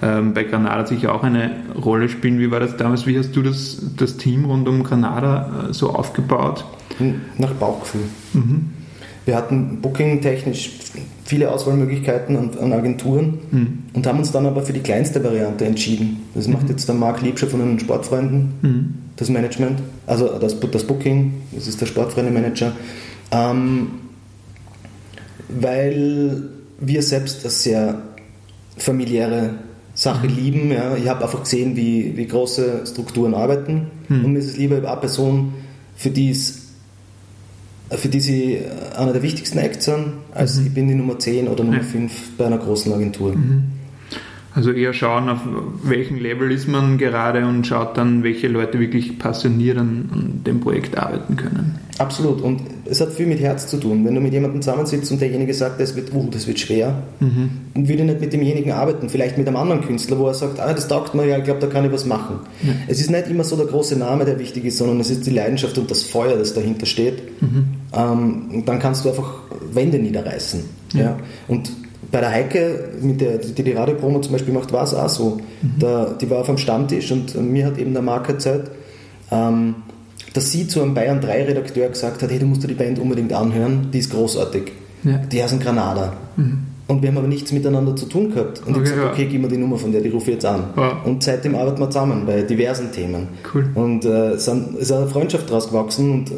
ähm, 0.03 0.33
bei 0.35 0.43
Granada 0.43 0.85
sicher 0.85 1.13
auch 1.13 1.23
eine 1.23 1.51
Rolle 1.75 2.07
spielen. 2.07 2.39
Wie 2.39 2.51
war 2.51 2.59
das 2.59 2.77
damals? 2.77 3.07
Wie 3.07 3.17
hast 3.17 3.35
du 3.35 3.41
das, 3.41 3.95
das 3.97 4.17
Team 4.17 4.45
rund 4.45 4.67
um 4.67 4.83
Granada 4.83 5.69
äh, 5.69 5.73
so 5.73 5.89
aufgebaut? 5.89 6.63
Nach 7.37 7.51
Bauchgefühl. 7.53 8.03
Mhm. 8.33 8.69
Wir 9.25 9.35
hatten 9.35 9.79
booking-technisch 9.81 10.71
viele 11.25 11.51
Auswahlmöglichkeiten 11.51 12.35
an, 12.35 12.49
an 12.59 12.73
Agenturen 12.73 13.39
mhm. 13.51 13.83
und 13.93 14.07
haben 14.07 14.19
uns 14.19 14.31
dann 14.31 14.45
aber 14.47 14.63
für 14.63 14.73
die 14.73 14.79
kleinste 14.79 15.23
Variante 15.23 15.65
entschieden. 15.65 16.23
Das 16.33 16.47
macht 16.47 16.63
mhm. 16.63 16.69
jetzt 16.69 16.87
der 16.87 16.95
Marc 16.95 17.21
Liebscher 17.21 17.47
von 17.47 17.59
den 17.59 17.79
Sportfreunden, 17.79 18.53
mhm. 18.61 18.93
das 19.15 19.29
Management, 19.29 19.79
also 20.07 20.39
das, 20.39 20.59
das 20.59 20.83
Booking, 20.83 21.33
das 21.51 21.67
ist 21.67 21.79
der 21.79 21.85
Sportfreunde-Manager, 21.85 22.71
ähm, 23.31 23.91
weil 25.49 26.43
wir 26.79 27.03
selbst 27.03 27.43
eine 27.43 27.51
sehr 27.51 28.01
familiäre 28.77 29.51
Sache 29.93 30.27
mhm. 30.27 30.35
lieben. 30.35 30.71
Ja. 30.71 30.95
Ich 30.95 31.07
habe 31.07 31.23
einfach 31.23 31.43
gesehen, 31.43 31.75
wie, 31.75 32.17
wie 32.17 32.25
große 32.25 32.85
Strukturen 32.87 33.33
arbeiten 33.33 33.87
mhm. 34.07 34.25
und 34.25 34.33
mir 34.33 34.39
ist 34.39 34.49
es 34.49 34.57
lieber 34.57 34.77
eine 34.77 34.99
Person, 34.99 35.53
für 35.95 36.09
die 36.09 36.31
es 36.31 36.68
für 37.91 38.09
die 38.09 38.19
sie 38.19 38.59
einer 38.95 39.13
der 39.13 39.23
wichtigsten 39.23 39.57
Acts 39.57 39.85
sind, 39.85 40.13
als 40.33 40.57
mhm. 40.57 40.67
ich 40.67 40.73
bin 40.73 40.87
die 40.87 40.95
Nummer 40.95 41.17
10 41.17 41.47
oder 41.47 41.63
Nummer 41.63 41.77
ja. 41.77 41.83
5 41.83 42.37
bei 42.37 42.45
einer 42.45 42.57
großen 42.57 42.93
Agentur. 42.93 43.35
Mhm. 43.35 43.63
Also 44.55 44.71
eher 44.71 44.93
schauen, 44.93 45.29
auf 45.29 45.39
welchem 45.83 46.17
Level 46.17 46.51
ist 46.51 46.67
man 46.67 46.97
gerade 46.97 47.45
und 47.45 47.67
schaut 47.67 47.97
dann, 47.97 48.23
welche 48.23 48.47
Leute 48.47 48.79
wirklich 48.79 49.19
passioniert 49.19 49.77
an, 49.77 50.41
dem 50.45 50.59
Projekt 50.59 50.97
arbeiten 50.97 51.35
können. 51.35 51.79
Absolut. 51.99 52.41
Und 52.41 52.61
es 52.85 52.99
hat 52.99 53.11
viel 53.11 53.27
mit 53.27 53.39
Herz 53.39 53.67
zu 53.67 53.77
tun. 53.77 54.03
Wenn 54.05 54.15
du 54.15 54.21
mit 54.21 54.33
jemandem 54.33 54.61
zusammensitzt 54.61 55.11
und 55.11 55.21
derjenige 55.21 55.53
sagt, 55.53 55.79
das 55.79 55.95
wird, 55.95 56.13
uh, 56.13 56.27
das 56.31 56.47
wird 56.47 56.59
schwer, 56.59 57.03
mhm. 57.19 57.51
und 57.75 57.87
würde 57.87 58.05
nicht 58.05 58.21
mit 58.21 58.33
demjenigen 58.33 58.71
arbeiten, 58.71 59.09
vielleicht 59.09 59.37
mit 59.37 59.47
einem 59.47 59.57
anderen 59.57 59.81
Künstler, 59.81 60.17
wo 60.17 60.27
er 60.27 60.33
sagt, 60.33 60.59
ah, 60.59 60.73
das 60.73 60.87
taugt 60.87 61.13
mir, 61.13 61.27
ja, 61.27 61.37
ich 61.37 61.43
glaube, 61.43 61.59
da 61.59 61.67
kann 61.67 61.85
ich 61.85 61.91
was 61.91 62.05
machen. 62.05 62.39
Ja. 62.63 62.73
Es 62.87 62.99
ist 62.99 63.11
nicht 63.11 63.27
immer 63.27 63.43
so 63.43 63.55
der 63.55 63.67
große 63.67 63.97
Name, 63.97 64.25
der 64.25 64.39
wichtig 64.39 64.65
ist, 64.65 64.77
sondern 64.77 64.99
es 64.99 65.11
ist 65.11 65.25
die 65.25 65.31
Leidenschaft 65.31 65.77
und 65.77 65.91
das 65.91 66.03
Feuer, 66.03 66.37
das 66.37 66.53
dahinter 66.53 66.85
steht. 66.85 67.41
Mhm. 67.41 67.65
Ähm, 67.93 68.63
dann 68.65 68.79
kannst 68.79 69.05
du 69.05 69.09
einfach 69.09 69.41
Wände 69.71 69.99
niederreißen. 69.99 70.63
Ja. 70.93 71.01
ja. 71.01 71.17
Und 71.47 71.71
bei 72.11 72.21
der 72.21 72.31
Heike, 72.31 72.89
mit 73.01 73.21
der, 73.21 73.37
die 73.37 73.63
die 73.63 73.71
Radiopromo 73.71 74.19
zum 74.19 74.33
Beispiel 74.33 74.53
macht, 74.53 74.71
war 74.71 74.83
es 74.83 74.93
auch 74.93 75.09
so. 75.09 75.39
Mhm. 75.61 75.79
Da, 75.79 76.15
die 76.19 76.29
war 76.29 76.39
auf 76.39 76.47
dem 76.47 76.57
Stammtisch 76.57 77.11
und 77.11 77.35
mir 77.51 77.65
hat 77.65 77.77
eben 77.77 77.93
der 77.93 78.01
Mark 78.01 78.29
erzählt, 78.29 78.71
ähm, 79.31 79.75
dass 80.33 80.51
sie 80.51 80.67
zu 80.67 80.81
einem 80.81 80.93
Bayern 80.93 81.21
3 81.21 81.45
Redakteur 81.45 81.89
gesagt 81.89 82.21
hat, 82.21 82.29
hey, 82.29 82.39
du 82.39 82.45
musst 82.45 82.63
dir 82.63 82.67
die 82.67 82.75
Band 82.75 82.99
unbedingt 82.99 83.33
anhören, 83.33 83.89
die 83.91 83.99
ist 83.99 84.11
großartig. 84.11 84.71
Ja. 85.03 85.17
Die 85.17 85.41
heißen 85.41 85.59
Granada. 85.59 86.13
Mhm. 86.35 86.65
Und 86.87 87.03
wir 87.03 87.09
haben 87.09 87.19
aber 87.19 87.27
nichts 87.27 87.51
miteinander 87.51 87.95
zu 87.95 88.07
tun 88.07 88.33
gehabt. 88.33 88.63
Und 88.65 88.75
okay, 88.75 88.83
ich 88.83 88.89
habe 88.89 88.95
gesagt, 88.95 89.13
okay, 89.13 89.27
gib 89.29 89.41
mir 89.41 89.47
die 89.47 89.57
Nummer 89.57 89.77
von 89.77 89.91
der, 89.91 90.01
die 90.01 90.09
rufe 90.09 90.31
ich 90.31 90.35
jetzt 90.35 90.45
an. 90.45 90.71
Ja. 90.75 91.01
Und 91.05 91.21
seitdem 91.21 91.53
arbeiten 91.53 91.79
wir 91.79 91.89
zusammen 91.89 92.25
bei 92.25 92.41
diversen 92.41 92.91
Themen. 92.91 93.27
Cool. 93.53 93.69
Und 93.75 94.05
äh, 94.05 94.31
es 94.31 94.47
ist 94.47 94.91
eine 94.91 95.07
Freundschaft 95.07 95.49
daraus 95.49 95.67
gewachsen 95.69 96.11
und 96.11 96.31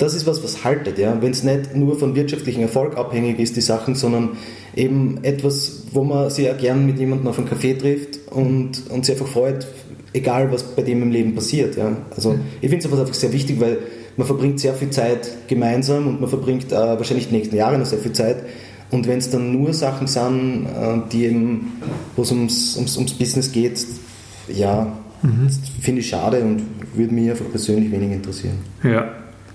das 0.00 0.14
ist 0.14 0.26
was, 0.26 0.42
was 0.42 0.64
haltet, 0.64 0.98
ja. 0.98 1.16
Wenn 1.20 1.32
es 1.32 1.42
nicht 1.42 1.76
nur 1.76 1.98
von 1.98 2.14
wirtschaftlichem 2.14 2.62
Erfolg 2.62 2.96
abhängig 2.96 3.38
ist, 3.38 3.56
die 3.56 3.60
Sachen, 3.60 3.94
sondern 3.94 4.30
eben 4.74 5.18
etwas, 5.22 5.84
wo 5.92 6.04
man 6.04 6.30
sich 6.30 6.46
ja 6.46 6.54
gern 6.54 6.86
mit 6.86 6.98
jemandem 6.98 7.28
auf 7.28 7.38
einen 7.38 7.48
Café 7.48 7.78
trifft 7.78 8.18
und, 8.30 8.90
und 8.90 9.04
sich 9.04 9.14
einfach 9.14 9.30
freut, 9.30 9.66
egal 10.12 10.50
was 10.50 10.62
bei 10.62 10.82
dem 10.82 11.02
im 11.02 11.10
Leben 11.10 11.34
passiert. 11.34 11.76
Ja. 11.76 11.96
Also 12.14 12.36
ich 12.60 12.70
finde 12.70 12.86
es 12.86 12.92
einfach 12.92 13.14
sehr 13.14 13.32
wichtig, 13.32 13.60
weil 13.60 13.78
man 14.16 14.26
verbringt 14.26 14.58
sehr 14.58 14.74
viel 14.74 14.90
Zeit 14.90 15.30
gemeinsam 15.48 16.06
und 16.06 16.20
man 16.20 16.30
verbringt 16.30 16.72
äh, 16.72 16.76
wahrscheinlich 16.76 17.28
die 17.28 17.34
nächsten 17.34 17.56
Jahre 17.56 17.78
noch 17.78 17.86
sehr 17.86 17.98
viel 17.98 18.12
Zeit. 18.12 18.44
Und 18.90 19.06
wenn 19.06 19.18
es 19.18 19.30
dann 19.30 19.52
nur 19.52 19.72
Sachen 19.72 20.06
sind, 20.06 20.66
äh, 20.66 20.98
die 21.12 21.26
eben, 21.26 21.72
wo 22.16 22.22
es 22.22 22.32
ums, 22.32 22.76
ums, 22.76 22.96
ums 22.96 23.12
Business 23.12 23.52
geht, 23.52 23.86
ja, 24.48 24.92
mhm. 25.22 25.48
finde 25.80 26.00
ich 26.00 26.08
schade 26.08 26.40
und 26.40 26.62
würde 26.94 27.14
mich 27.14 27.30
einfach 27.30 27.48
persönlich 27.50 27.92
wenig 27.92 28.10
interessieren. 28.10 28.58
Ja, 28.82 29.12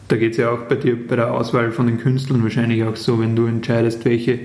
da 0.07 0.17
geht 0.17 0.31
es 0.33 0.37
ja 0.37 0.51
auch 0.51 0.63
bei 0.69 0.75
dir 0.75 1.07
bei 1.07 1.15
der 1.15 1.33
Auswahl 1.33 1.71
von 1.71 1.87
den 1.87 1.97
Künstlern 1.97 2.43
wahrscheinlich 2.43 2.83
auch 2.83 2.95
so, 2.95 3.19
wenn 3.19 3.35
du 3.35 3.45
entscheidest, 3.45 4.05
welche 4.05 4.39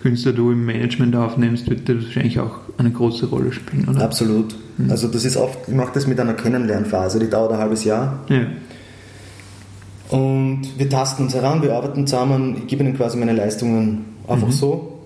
Künstler 0.00 0.32
du 0.32 0.50
im 0.50 0.66
Management 0.66 1.14
aufnimmst, 1.14 1.70
wird 1.70 1.88
das 1.88 2.04
wahrscheinlich 2.04 2.40
auch 2.40 2.58
eine 2.78 2.90
große 2.90 3.26
Rolle 3.26 3.52
spielen, 3.52 3.88
oder? 3.88 4.02
Absolut. 4.02 4.54
Mhm. 4.78 4.90
Also 4.90 5.08
das 5.08 5.24
ist 5.24 5.36
oft, 5.36 5.68
ich 5.68 5.74
mache 5.74 5.92
das 5.94 6.06
mit 6.06 6.18
einer 6.18 6.34
Kennenlernphase, 6.34 7.18
die 7.18 7.30
dauert 7.30 7.52
ein 7.52 7.58
halbes 7.58 7.84
Jahr. 7.84 8.24
Ja. 8.28 8.46
Und 10.10 10.62
wir 10.76 10.90
tasten 10.90 11.24
uns 11.24 11.34
heran, 11.34 11.62
wir 11.62 11.74
arbeiten 11.74 12.06
zusammen, 12.06 12.56
ich 12.58 12.66
gebe 12.66 12.82
ihnen 12.82 12.96
quasi 12.96 13.16
meine 13.16 13.32
Leistungen 13.32 14.04
einfach 14.26 14.48
mhm. 14.48 14.52
so. 14.52 14.98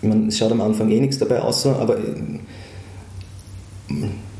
Ich 0.00 0.08
meine, 0.08 0.26
es 0.28 0.38
schaut 0.38 0.52
am 0.52 0.60
Anfang 0.60 0.90
eh 0.90 1.00
nichts 1.00 1.18
dabei 1.18 1.40
außer, 1.40 1.76
aber 1.80 1.96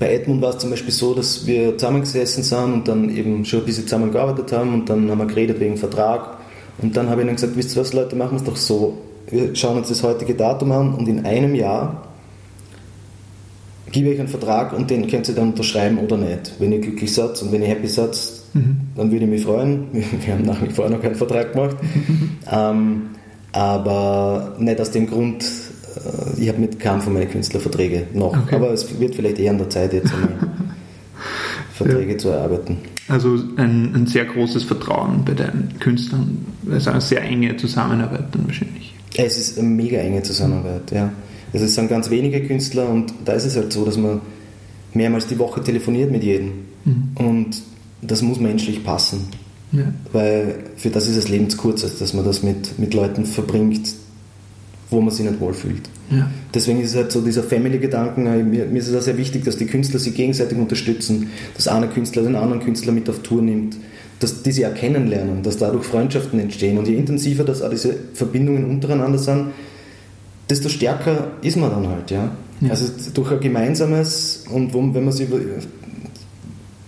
bei 0.02 0.14
Edmund 0.14 0.42
war 0.42 0.50
es 0.50 0.58
zum 0.58 0.70
Beispiel 0.70 0.92
so, 0.92 1.14
dass 1.14 1.46
wir 1.46 1.78
zusammengesessen 1.78 2.42
sind 2.42 2.72
und 2.72 2.88
dann 2.88 3.08
eben 3.16 3.44
schon 3.44 3.60
ein 3.60 3.66
bisschen 3.66 3.84
zusammengearbeitet 3.84 4.50
haben 4.50 4.74
und 4.74 4.88
dann 4.88 5.08
haben 5.08 5.18
wir 5.18 5.26
geredet 5.26 5.60
wegen 5.60 5.76
Vertrag. 5.76 6.38
Und 6.78 6.96
dann 6.96 7.08
habe 7.08 7.20
ich 7.20 7.28
ihnen 7.28 7.36
gesagt, 7.36 7.54
wisst 7.54 7.76
ihr 7.76 7.82
was 7.82 7.92
Leute, 7.92 8.16
machen 8.16 8.32
wir 8.32 8.38
es 8.38 8.42
doch 8.42 8.56
so. 8.56 8.98
Wir 9.30 9.54
schauen 9.54 9.78
uns 9.78 9.90
das 9.90 10.02
heutige 10.02 10.34
Datum 10.34 10.72
an 10.72 10.94
und 10.94 11.06
in 11.06 11.24
einem 11.24 11.54
Jahr 11.54 12.08
gebe 13.92 14.08
ich 14.08 14.14
euch 14.14 14.20
einen 14.20 14.28
Vertrag 14.28 14.72
und 14.72 14.90
den 14.90 15.06
könnt 15.06 15.28
ihr 15.28 15.36
dann 15.36 15.50
unterschreiben 15.50 15.98
oder 15.98 16.16
nicht. 16.16 16.54
Wenn 16.58 16.72
ihr 16.72 16.80
glücklich 16.80 17.14
seid 17.14 17.40
und 17.40 17.52
wenn 17.52 17.62
ihr 17.62 17.68
happy 17.68 17.86
seid, 17.86 18.18
mhm. 18.54 18.78
dann 18.96 19.12
würde 19.12 19.24
ich 19.24 19.30
mich 19.30 19.44
freuen. 19.44 19.84
Wir 19.92 20.34
haben 20.34 20.42
nach 20.44 20.60
wie 20.60 20.70
vor 20.70 20.90
noch 20.90 21.00
keinen 21.00 21.14
Vertrag 21.14 21.52
gemacht. 21.52 21.76
ähm, 22.50 23.10
aber 23.52 24.56
nicht 24.58 24.80
aus 24.80 24.90
dem 24.90 25.08
Grund, 25.08 25.44
ich 26.36 26.48
habe 26.48 26.58
mit 26.58 26.78
keinem 26.80 27.00
von 27.00 27.12
meinen 27.12 27.30
Künstlern 27.30 27.62
Verträge 27.62 28.06
noch, 28.14 28.36
okay. 28.36 28.56
aber 28.56 28.72
es 28.72 28.98
wird 28.98 29.14
vielleicht 29.14 29.38
eher 29.38 29.50
an 29.50 29.58
der 29.58 29.70
Zeit 29.70 29.92
jetzt 29.92 30.12
einmal 30.12 30.30
Verträge 31.74 32.12
ja. 32.12 32.18
zu 32.18 32.28
erarbeiten. 32.28 32.78
Also 33.08 33.38
ein, 33.56 33.94
ein, 33.94 34.06
sehr 34.06 34.24
großes 34.24 34.64
Vertrauen 34.64 35.24
bei 35.24 35.34
deinen 35.34 35.74
Künstlern, 35.80 36.46
also 36.70 36.90
eine 36.90 37.00
sehr 37.00 37.22
enge 37.22 37.56
Zusammenarbeit 37.56 38.26
dann 38.32 38.46
wahrscheinlich. 38.46 38.94
Es 39.16 39.36
ist 39.36 39.58
eine 39.58 39.68
mega 39.68 39.98
enge 39.98 40.22
Zusammenarbeit, 40.22 40.90
ja. 40.92 41.12
Also 41.52 41.66
es 41.66 41.74
sind 41.74 41.88
ganz 41.88 42.08
wenige 42.08 42.42
Künstler 42.44 42.88
und 42.88 43.12
da 43.24 43.32
ist 43.34 43.44
es 43.44 43.56
halt 43.56 43.72
so, 43.72 43.84
dass 43.84 43.98
man 43.98 44.22
mehrmals 44.94 45.26
die 45.26 45.38
Woche 45.38 45.62
telefoniert 45.62 46.10
mit 46.10 46.22
jedem 46.22 46.52
mhm. 46.84 47.10
und 47.14 47.62
das 48.00 48.22
muss 48.22 48.40
menschlich 48.40 48.84
passen. 48.84 49.28
Ja. 49.72 49.84
Weil 50.12 50.56
für 50.76 50.90
das 50.90 51.08
ist 51.08 51.16
das 51.16 51.28
Leben 51.28 51.48
zu 51.48 51.56
kurz, 51.56 51.80
dass 51.98 52.14
man 52.14 52.24
das 52.24 52.42
mit, 52.42 52.78
mit 52.78 52.94
Leuten 52.94 53.24
verbringt, 53.24 53.94
wo 54.92 55.00
man 55.00 55.12
sich 55.12 55.24
nicht 55.26 55.40
wohlfühlt. 55.40 55.88
Ja. 56.10 56.30
Deswegen 56.54 56.80
ist 56.80 56.90
es 56.90 56.96
halt 56.96 57.12
so 57.12 57.20
dieser 57.20 57.42
Family-Gedanken, 57.42 58.26
äh, 58.26 58.42
mir, 58.42 58.66
mir, 58.66 58.78
ist 58.78 58.88
es 58.88 58.96
auch 58.96 59.02
sehr 59.02 59.16
wichtig, 59.16 59.44
dass 59.44 59.56
die 59.56 59.66
Künstler 59.66 59.98
sich 59.98 60.14
gegenseitig 60.14 60.58
unterstützen, 60.58 61.30
dass 61.54 61.68
einer 61.68 61.88
Künstler 61.88 62.22
den 62.22 62.36
anderen 62.36 62.62
Künstler 62.62 62.92
mit 62.92 63.08
auf 63.08 63.20
Tour 63.20 63.42
nimmt, 63.42 63.76
dass 64.20 64.42
die 64.42 64.52
sich 64.52 64.66
auch 64.66 64.74
kennenlernen, 64.74 65.42
dass 65.42 65.56
dadurch 65.56 65.84
Freundschaften 65.84 66.38
entstehen. 66.38 66.78
Und 66.78 66.86
je 66.86 66.94
intensiver 66.94 67.44
das 67.44 67.62
auch 67.62 67.70
diese 67.70 67.94
Verbindungen 68.14 68.64
untereinander 68.66 69.18
sind, 69.18 69.46
desto 70.48 70.68
stärker 70.68 71.32
ist 71.42 71.56
man 71.56 71.70
dann 71.70 71.88
halt. 71.88 72.10
Ja? 72.10 72.36
ja. 72.60 72.70
Also 72.70 72.86
durch 73.14 73.32
ein 73.32 73.40
gemeinsames 73.40 74.44
und 74.52 74.74
wo, 74.74 74.80
wenn 74.94 75.04
man 75.04 75.12
sich 75.12 75.28
über. 75.28 75.38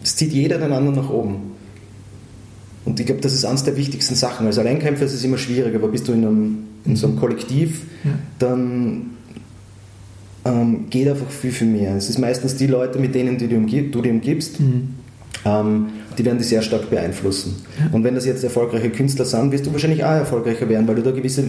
Es 0.03 0.17
zieht 0.17 0.33
jeder 0.33 0.59
den 0.59 0.73
anderen 0.73 0.97
nach 0.97 1.09
oben. 1.09 1.55
Und 2.85 3.01
ich 3.01 3.07
glaube, 3.07 3.23
das 3.23 3.33
ist 3.33 3.45
eines 3.45 3.65
der 3.65 3.77
wichtigsten 3.77 4.15
Sachen. 4.15 4.47
Als 4.47 4.59
Alleinkämpfer 4.59 5.07
ist 5.07 5.15
es 5.15 5.25
immer 5.25 5.39
schwierig, 5.39 5.75
aber 5.75 5.89
bist 5.89 6.07
du 6.07 6.13
in, 6.13 6.25
einem, 6.25 6.64
in 6.85 6.97
so 6.97 7.07
einem 7.07 7.17
Kollektiv, 7.17 7.83
ja. 8.05 8.11
dann 8.39 9.15
ähm, 10.45 10.87
geht 10.91 11.09
einfach 11.09 11.31
viel, 11.31 11.53
viel 11.53 11.69
mehr. 11.69 11.97
Es 11.97 12.09
ist 12.09 12.19
meistens 12.19 12.57
die 12.57 12.67
Leute, 12.67 12.99
mit 12.99 13.15
denen 13.15 13.39
du, 13.39 13.47
umgib, 13.57 13.93
du 13.93 14.03
dich 14.03 14.13
umgibst, 14.13 14.61
mhm. 14.61 14.91
ähm, 15.45 15.87
die 16.19 16.25
werden 16.25 16.39
dich 16.39 16.49
sehr 16.49 16.63
stark 16.63 16.91
beeinflussen. 16.91 17.57
Ja. 17.79 17.89
Und 17.93 18.05
wenn 18.05 18.15
das 18.15 18.27
jetzt 18.27 18.45
erfolgreiche 18.45 18.91
Künstler 18.91 19.25
sind, 19.25 19.53
wirst 19.53 19.67
du 19.67 19.73
wahrscheinlich 19.73 20.05
auch 20.05 20.11
erfolgreicher 20.11 20.69
werden, 20.69 20.87
weil 20.87 20.97
du 20.97 21.03
da 21.03 21.11
gewisse 21.11 21.45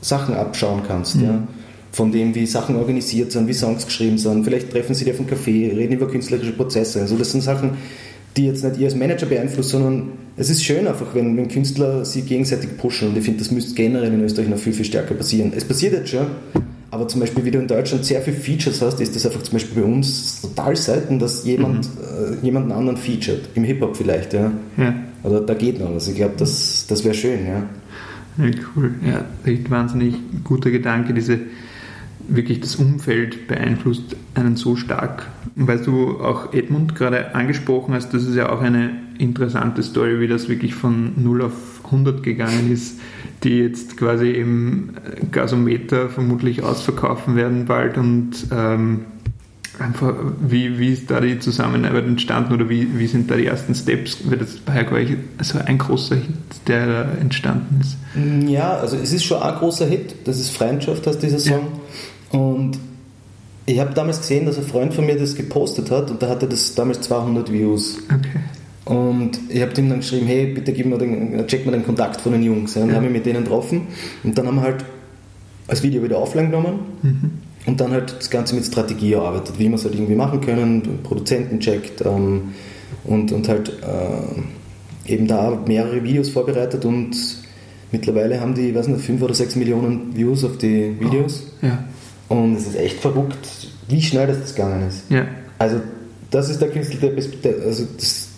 Sachen 0.00 0.34
abschauen 0.34 0.82
kannst. 0.86 1.16
Mhm. 1.16 1.24
Ja? 1.24 1.48
Von 1.92 2.12
dem, 2.12 2.34
wie 2.34 2.46
Sachen 2.46 2.76
organisiert 2.76 3.32
sind, 3.32 3.48
wie 3.48 3.54
Songs 3.54 3.86
geschrieben 3.86 4.18
sind. 4.18 4.44
Vielleicht 4.44 4.70
treffen 4.70 4.94
sie 4.94 5.04
dich 5.04 5.14
auf 5.14 5.20
einem 5.20 5.30
Café, 5.30 5.74
reden 5.74 5.94
über 5.94 6.08
künstlerische 6.08 6.52
Prozesse. 6.52 7.00
Also 7.00 7.16
das 7.16 7.32
sind 7.32 7.40
Sachen, 7.40 7.70
die 8.36 8.46
jetzt 8.46 8.64
nicht 8.64 8.78
ihr 8.78 8.86
als 8.86 8.94
Manager 8.94 9.26
beeinflussen, 9.26 9.70
sondern 9.70 10.08
es 10.36 10.50
ist 10.50 10.64
schön 10.64 10.86
einfach, 10.86 11.14
wenn, 11.14 11.36
wenn 11.36 11.48
Künstler 11.48 12.04
sie 12.04 12.22
gegenseitig 12.22 12.76
pushen 12.76 13.08
und 13.08 13.16
ich 13.16 13.24
finde, 13.24 13.38
das 13.38 13.50
müsste 13.50 13.74
generell 13.74 14.12
in 14.12 14.22
Österreich 14.22 14.48
noch 14.48 14.58
viel, 14.58 14.72
viel 14.72 14.84
stärker 14.84 15.14
passieren. 15.14 15.52
Es 15.56 15.64
passiert 15.64 15.94
jetzt 15.94 16.10
schon, 16.10 16.26
aber 16.90 17.08
zum 17.08 17.20
Beispiel, 17.20 17.44
wie 17.44 17.50
du 17.50 17.58
in 17.58 17.66
Deutschland 17.66 18.04
sehr 18.04 18.22
viele 18.22 18.36
Features 18.36 18.80
hast, 18.82 19.00
ist 19.00 19.16
das 19.16 19.26
einfach 19.26 19.42
zum 19.42 19.54
Beispiel 19.54 19.82
bei 19.82 19.88
uns 19.88 20.40
total 20.42 20.76
selten, 20.76 21.18
dass 21.18 21.44
jemand 21.44 21.86
mhm. 21.86 22.40
äh, 22.40 22.44
jemanden 22.44 22.72
anderen 22.72 22.96
featured. 22.96 23.48
Im 23.54 23.64
Hip-Hop 23.64 23.96
vielleicht, 23.96 24.34
ja. 24.34 24.52
ja. 24.76 24.94
Oder 25.22 25.40
da 25.40 25.54
geht 25.54 25.80
noch 25.80 25.94
was. 25.94 26.08
Ich 26.08 26.16
glaube, 26.16 26.34
das, 26.36 26.86
das 26.86 27.04
wäre 27.04 27.14
schön, 27.14 27.46
ja. 27.46 27.64
Ja, 28.38 28.50
cool. 28.76 28.94
Ja, 29.04 29.24
echt 29.50 29.70
wahnsinnig 29.70 30.14
guter 30.44 30.70
Gedanke, 30.70 31.14
diese 31.14 31.38
wirklich 32.28 32.60
das 32.60 32.76
Umfeld 32.76 33.48
beeinflusst 33.48 34.16
einen 34.34 34.56
so 34.56 34.76
stark. 34.76 35.26
Weil 35.54 35.78
du 35.78 36.20
auch 36.20 36.52
Edmund 36.52 36.94
gerade 36.94 37.34
angesprochen 37.34 37.94
hast, 37.94 38.12
das 38.12 38.24
ist 38.24 38.34
ja 38.34 38.50
auch 38.50 38.60
eine 38.60 38.90
interessante 39.18 39.82
Story, 39.82 40.20
wie 40.20 40.28
das 40.28 40.48
wirklich 40.48 40.74
von 40.74 41.12
0 41.16 41.42
auf 41.42 41.52
100 41.84 42.22
gegangen 42.22 42.70
ist, 42.72 43.00
die 43.42 43.58
jetzt 43.58 43.96
quasi 43.96 44.30
im 44.30 44.90
Gasometer 45.30 46.08
vermutlich 46.08 46.62
ausverkaufen 46.62 47.36
werden 47.36 47.64
bald 47.66 47.96
und 47.96 48.32
ähm, 48.50 49.06
einfach, 49.78 50.14
wie, 50.40 50.78
wie 50.78 50.92
ist 50.92 51.10
da 51.10 51.20
die 51.20 51.38
Zusammenarbeit 51.38 52.06
entstanden 52.06 52.54
oder 52.54 52.68
wie, 52.68 52.98
wie 52.98 53.06
sind 53.06 53.30
da 53.30 53.36
die 53.36 53.46
ersten 53.46 53.74
Steps? 53.74 54.18
Weil 54.24 54.38
das 54.38 54.66
war 54.66 54.76
ja 54.76 54.82
gleich 54.82 55.10
so 55.42 55.58
ein 55.58 55.78
großer 55.78 56.16
Hit, 56.16 56.66
der 56.66 56.86
da 56.86 57.02
entstanden 57.20 57.80
ist. 57.80 57.96
Ja, 58.48 58.74
also 58.76 58.96
es 58.96 59.12
ist 59.12 59.24
schon 59.24 59.42
ein 59.42 59.54
großer 59.54 59.86
Hit, 59.86 60.14
das 60.24 60.40
ist 60.40 60.50
Freundschaft, 60.50 61.06
heißt 61.06 61.22
dieser 61.22 61.38
Song. 61.38 61.60
Ja. 61.60 61.80
Und 62.30 62.78
ich 63.66 63.80
habe 63.80 63.94
damals 63.94 64.20
gesehen, 64.20 64.46
dass 64.46 64.58
ein 64.58 64.64
Freund 64.64 64.94
von 64.94 65.06
mir 65.06 65.18
das 65.18 65.34
gepostet 65.34 65.90
hat 65.90 66.10
und 66.10 66.22
da 66.22 66.28
hatte 66.28 66.46
das 66.46 66.74
damals 66.74 67.00
200 67.02 67.52
Views. 67.52 67.98
Okay. 68.06 68.40
Und 68.84 69.40
ich 69.48 69.60
habe 69.60 69.72
ihm 69.80 69.88
dann 69.88 69.98
geschrieben, 69.98 70.26
hey, 70.26 70.46
bitte 70.54 70.72
gib 70.72 70.86
mir 70.86 70.96
den, 70.96 71.44
check 71.48 71.66
mir 71.66 71.72
den 71.72 71.84
Kontakt 71.84 72.20
von 72.20 72.30
den 72.30 72.44
Jungs. 72.44 72.76
Und 72.76 72.86
dann 72.86 72.96
habe 72.96 73.06
ich 73.06 73.12
mit 73.12 73.26
denen 73.26 73.42
getroffen 73.42 73.88
und 74.22 74.38
dann 74.38 74.46
haben 74.46 74.56
wir 74.56 74.62
halt 74.62 74.84
das 75.66 75.82
Video 75.82 76.02
wieder 76.04 76.20
offline 76.20 76.46
genommen 76.50 76.78
mhm. 77.02 77.30
und 77.66 77.80
dann 77.80 77.90
halt 77.90 78.14
das 78.16 78.30
Ganze 78.30 78.54
mit 78.54 78.64
Strategie 78.64 79.14
erarbeitet, 79.14 79.58
wie 79.58 79.68
wir 79.68 79.74
es 79.74 79.84
halt 79.84 79.94
irgendwie 79.94 80.14
machen 80.14 80.40
können, 80.40 81.00
Produzenten 81.02 81.58
checkt 81.58 82.06
ähm, 82.06 82.54
und, 83.02 83.32
und 83.32 83.48
halt 83.48 83.70
äh, 83.82 85.12
eben 85.12 85.26
da 85.26 85.58
mehrere 85.66 86.04
Videos 86.04 86.28
vorbereitet 86.28 86.84
und 86.84 87.16
mittlerweile 87.90 88.40
haben 88.40 88.54
die, 88.54 88.68
ich 88.68 88.74
weiß 88.74 88.86
nicht, 88.86 89.04
5 89.04 89.22
oder 89.22 89.34
6 89.34 89.56
Millionen 89.56 90.16
Views 90.16 90.44
auf 90.44 90.58
die 90.58 90.94
Videos. 91.00 91.42
Oh, 91.62 91.66
ja. 91.66 91.84
Und 92.28 92.56
es 92.56 92.66
ist 92.66 92.76
echt 92.76 93.00
verrückt, 93.00 93.46
wie 93.88 94.02
schnell 94.02 94.26
das 94.26 94.54
gegangen 94.54 94.88
ist. 94.88 95.10
Ja. 95.10 95.26
Also, 95.58 95.80
das 96.30 96.50
ist 96.50 96.60
der 96.60 96.70
Künstler, 96.70 97.10
der, 97.10 97.24
der 97.42 97.66
also 97.66 97.86
das, 97.96 98.28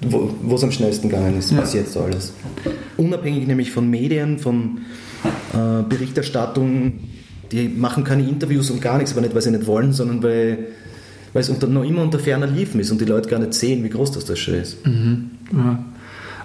wo 0.00 0.54
es 0.54 0.62
am 0.62 0.70
schnellsten 0.70 1.08
gegangen 1.08 1.38
ist, 1.38 1.50
ja. 1.50 1.64
jetzt 1.72 1.96
alles. 1.96 2.32
Unabhängig 2.96 3.46
nämlich 3.46 3.70
von 3.70 3.88
Medien, 3.88 4.38
von 4.38 4.82
äh, 5.52 5.82
Berichterstattung, 5.88 7.00
die 7.50 7.68
machen 7.68 8.04
keine 8.04 8.28
Interviews 8.28 8.70
und 8.70 8.80
gar 8.80 8.98
nichts, 8.98 9.12
aber 9.12 9.22
nicht, 9.22 9.34
weil 9.34 9.42
sie 9.42 9.50
nicht 9.50 9.66
wollen, 9.66 9.92
sondern 9.92 10.22
weil, 10.22 10.68
weil 11.32 11.40
es 11.40 11.48
unter, 11.48 11.66
noch 11.66 11.84
immer 11.84 12.02
unter 12.02 12.18
ferner 12.18 12.46
Liefen 12.46 12.80
ist 12.80 12.90
und 12.90 13.00
die 13.00 13.06
Leute 13.06 13.28
gar 13.28 13.38
nicht 13.38 13.54
sehen, 13.54 13.82
wie 13.82 13.88
groß 13.88 14.12
das, 14.12 14.24
das 14.26 14.38
schon 14.38 14.54
ist. 14.54 14.86
Mhm. 14.86 15.30
Ja. 15.52 15.84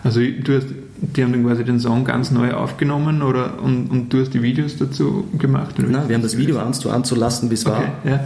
Also 0.04 0.20
du 0.20 0.56
hast, 0.56 0.68
die 1.02 1.24
haben 1.24 1.32
dann 1.32 1.46
quasi 1.46 1.64
den 1.64 1.80
Song 1.80 2.04
ganz 2.04 2.32
neu 2.32 2.52
aufgenommen 2.54 3.22
oder, 3.22 3.62
und, 3.62 3.88
und 3.90 4.14
du 4.14 4.20
hast 4.20 4.34
die 4.34 4.42
Videos 4.42 4.78
dazu 4.78 5.26
gemacht? 5.38 5.76
Nein, 5.80 6.10
wir 6.10 6.16
haben 6.16 6.24
das 6.24 6.38
Video 6.38 6.60
eins 6.60 6.80
zu 6.80 6.90
eins 6.90 7.12
lassen, 7.12 7.50
wie 7.50 7.54
es 7.54 7.66
okay, 7.66 7.76
war. 8.04 8.12
Ja. 8.12 8.20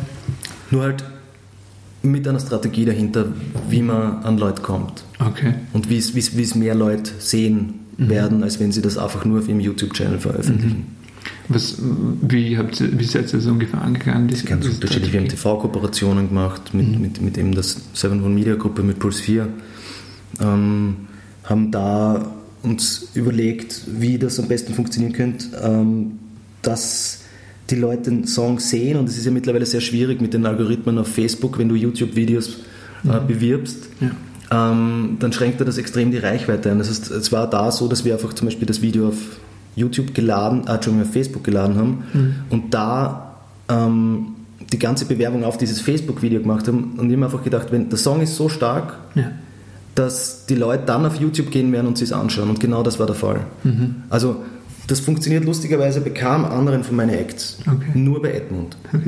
Nur 0.72 0.84
halt 0.84 1.04
mit 2.02 2.28
einer 2.28 2.40
Strategie 2.40 2.86
dahinter, 2.86 3.26
wie 3.70 3.82
man 3.82 4.24
an 4.24 4.38
Leute 4.38 4.62
kommt. 4.62 5.04
Okay. 5.20 5.56
Und 5.74 5.90
wie 5.90 5.98
es 5.98 6.56
mehr 6.56 6.76
Leute 6.76 7.12
sehen 7.20 7.80
mhm. 7.98 8.10
werden, 8.10 8.44
als 8.44 8.60
wenn 8.60 8.72
sie 8.72 8.82
das 8.82 8.98
einfach 8.98 9.26
nur 9.26 9.40
auf 9.40 9.48
ihrem 9.48 9.60
YouTube-Channel 9.60 10.20
veröffentlichen. 10.20 10.78
Mhm. 10.78 10.98
Was, 11.50 11.78
wie, 12.22 12.58
habt 12.58 12.80
ihr, 12.82 13.00
wie 13.00 13.04
seid 13.06 13.28
ihr 13.34 13.40
das 13.40 13.46
ungefähr 13.46 13.82
angegangen? 13.82 14.28
Das 14.28 14.44
ganz 14.46 14.66
unterschiedlich. 14.66 15.14
Wir 15.14 15.22
haben 15.22 15.30
TV-Kooperationen 15.30 16.30
gemacht 16.30 16.74
mit, 16.74 16.88
mhm. 16.88 17.02
mit, 17.02 17.22
mit 17.22 17.38
eben 17.38 17.54
der 17.54 17.64
7 17.64 18.34
Media 18.34 18.56
Gruppe, 18.56 18.84
mit 18.84 19.00
Puls 19.00 19.20
4. 19.20 19.48
Ähm, 20.42 20.96
haben 21.48 21.72
da 21.72 22.28
uns 22.64 23.10
überlegt, 23.14 23.82
wie 23.88 24.18
das 24.18 24.40
am 24.40 24.48
besten 24.48 24.74
funktionieren 24.74 25.14
könnte, 25.14 25.48
ähm, 25.64 26.20
dass 26.62 27.22
die 27.70 27.76
Leute 27.76 28.10
den 28.10 28.28
Song 28.28 28.60
sehen 28.60 28.98
und 28.98 29.10
es 29.10 29.18
ist 29.18 29.26
ja 29.26 29.32
mittlerweile 29.32 29.66
sehr 29.66 29.82
schwierig 29.82 30.22
mit 30.22 30.34
den 30.34 30.46
Algorithmen 30.46 30.98
auf 30.98 31.08
Facebook, 31.08 31.58
wenn 31.58 31.70
du 31.70 31.76
YouTube-Videos 31.76 32.58
mhm. 33.04 33.28
bewirbst. 33.28 33.90
Ja. 34.00 34.12
Ähm, 34.50 35.18
dann 35.20 35.34
schränkt 35.34 35.60
er 35.60 35.66
das 35.66 35.78
extrem 35.78 36.12
die 36.12 36.18
Reichweite 36.18 36.72
ein. 36.72 36.78
Das 36.78 36.90
heißt, 36.90 37.12
es 37.12 37.32
war 37.34 37.50
da 37.50 37.72
so, 37.72 37.90
dass 37.90 38.06
wir 38.06 38.14
einfach 38.14 38.34
zum 38.34 38.48
Beispiel 38.48 38.66
das 38.66 38.82
Video 38.82 39.10
auf 39.10 39.18
YouTube 39.76 40.14
geladen, 40.14 40.66
äh, 40.68 40.76
Entschuldigung, 40.76 41.08
auf 41.08 41.14
Facebook 41.14 41.44
geladen 41.44 41.76
haben 41.76 42.04
mhm. 42.14 42.36
und 42.50 42.74
da 42.74 43.36
ähm, 43.68 44.28
die 44.72 44.80
ganze 44.80 45.06
Bewerbung 45.06 45.44
auf 45.44 45.58
dieses 45.58 45.82
Facebook-Video 45.82 46.42
gemacht 46.42 46.68
haben 46.68 46.96
und 46.98 47.10
ich 47.10 47.16
habe 47.16 47.26
einfach 47.26 47.44
gedacht, 47.44 47.68
wenn 47.72 47.90
der 47.90 47.98
Song 47.98 48.22
ist 48.22 48.36
so 48.36 48.50
stark, 48.50 48.98
ja. 49.16 49.32
Dass 49.98 50.46
die 50.46 50.56
Leute 50.56 50.84
dann 50.86 51.06
auf 51.08 51.16
YouTube 51.16 51.50
gehen 51.50 51.72
werden 51.72 51.88
und 51.88 51.98
sich 51.98 52.10
es 52.10 52.14
anschauen 52.14 52.50
und 52.50 52.60
genau 52.60 52.84
das 52.84 53.00
war 53.00 53.08
der 53.08 53.16
Fall. 53.16 53.48
Mhm. 53.64 54.04
Also 54.10 54.44
das 54.86 55.00
funktioniert 55.00 55.44
lustigerweise 55.44 56.02
bei 56.02 56.12
kaum 56.12 56.46
anderen 56.46 56.84
von 56.84 56.96
meinen 56.96 57.10
Acts. 57.10 57.58
Okay. 57.62 57.92
Nur 57.96 58.22
bei 58.22 58.32
Edmund. 58.32 58.78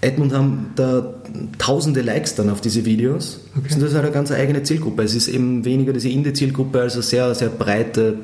Edmund 0.00 0.32
haben 0.32 0.66
da 0.76 1.14
tausende 1.58 2.02
Likes 2.02 2.36
dann 2.36 2.48
auf 2.48 2.60
diese 2.60 2.84
Videos. 2.84 3.40
Okay. 3.56 3.74
Und 3.74 3.82
das 3.82 3.90
ist 3.90 3.94
halt 3.94 4.04
eine 4.04 4.14
ganz 4.14 4.30
eigene 4.30 4.62
Zielgruppe. 4.62 5.02
Es 5.02 5.14
ist 5.16 5.26
eben 5.26 5.64
weniger 5.64 5.92
diese 5.92 6.10
Indie-Zielgruppe 6.10 6.80
als 6.82 6.94
eine 6.94 7.02
sehr, 7.02 7.34
sehr 7.34 7.48
breite 7.48 8.18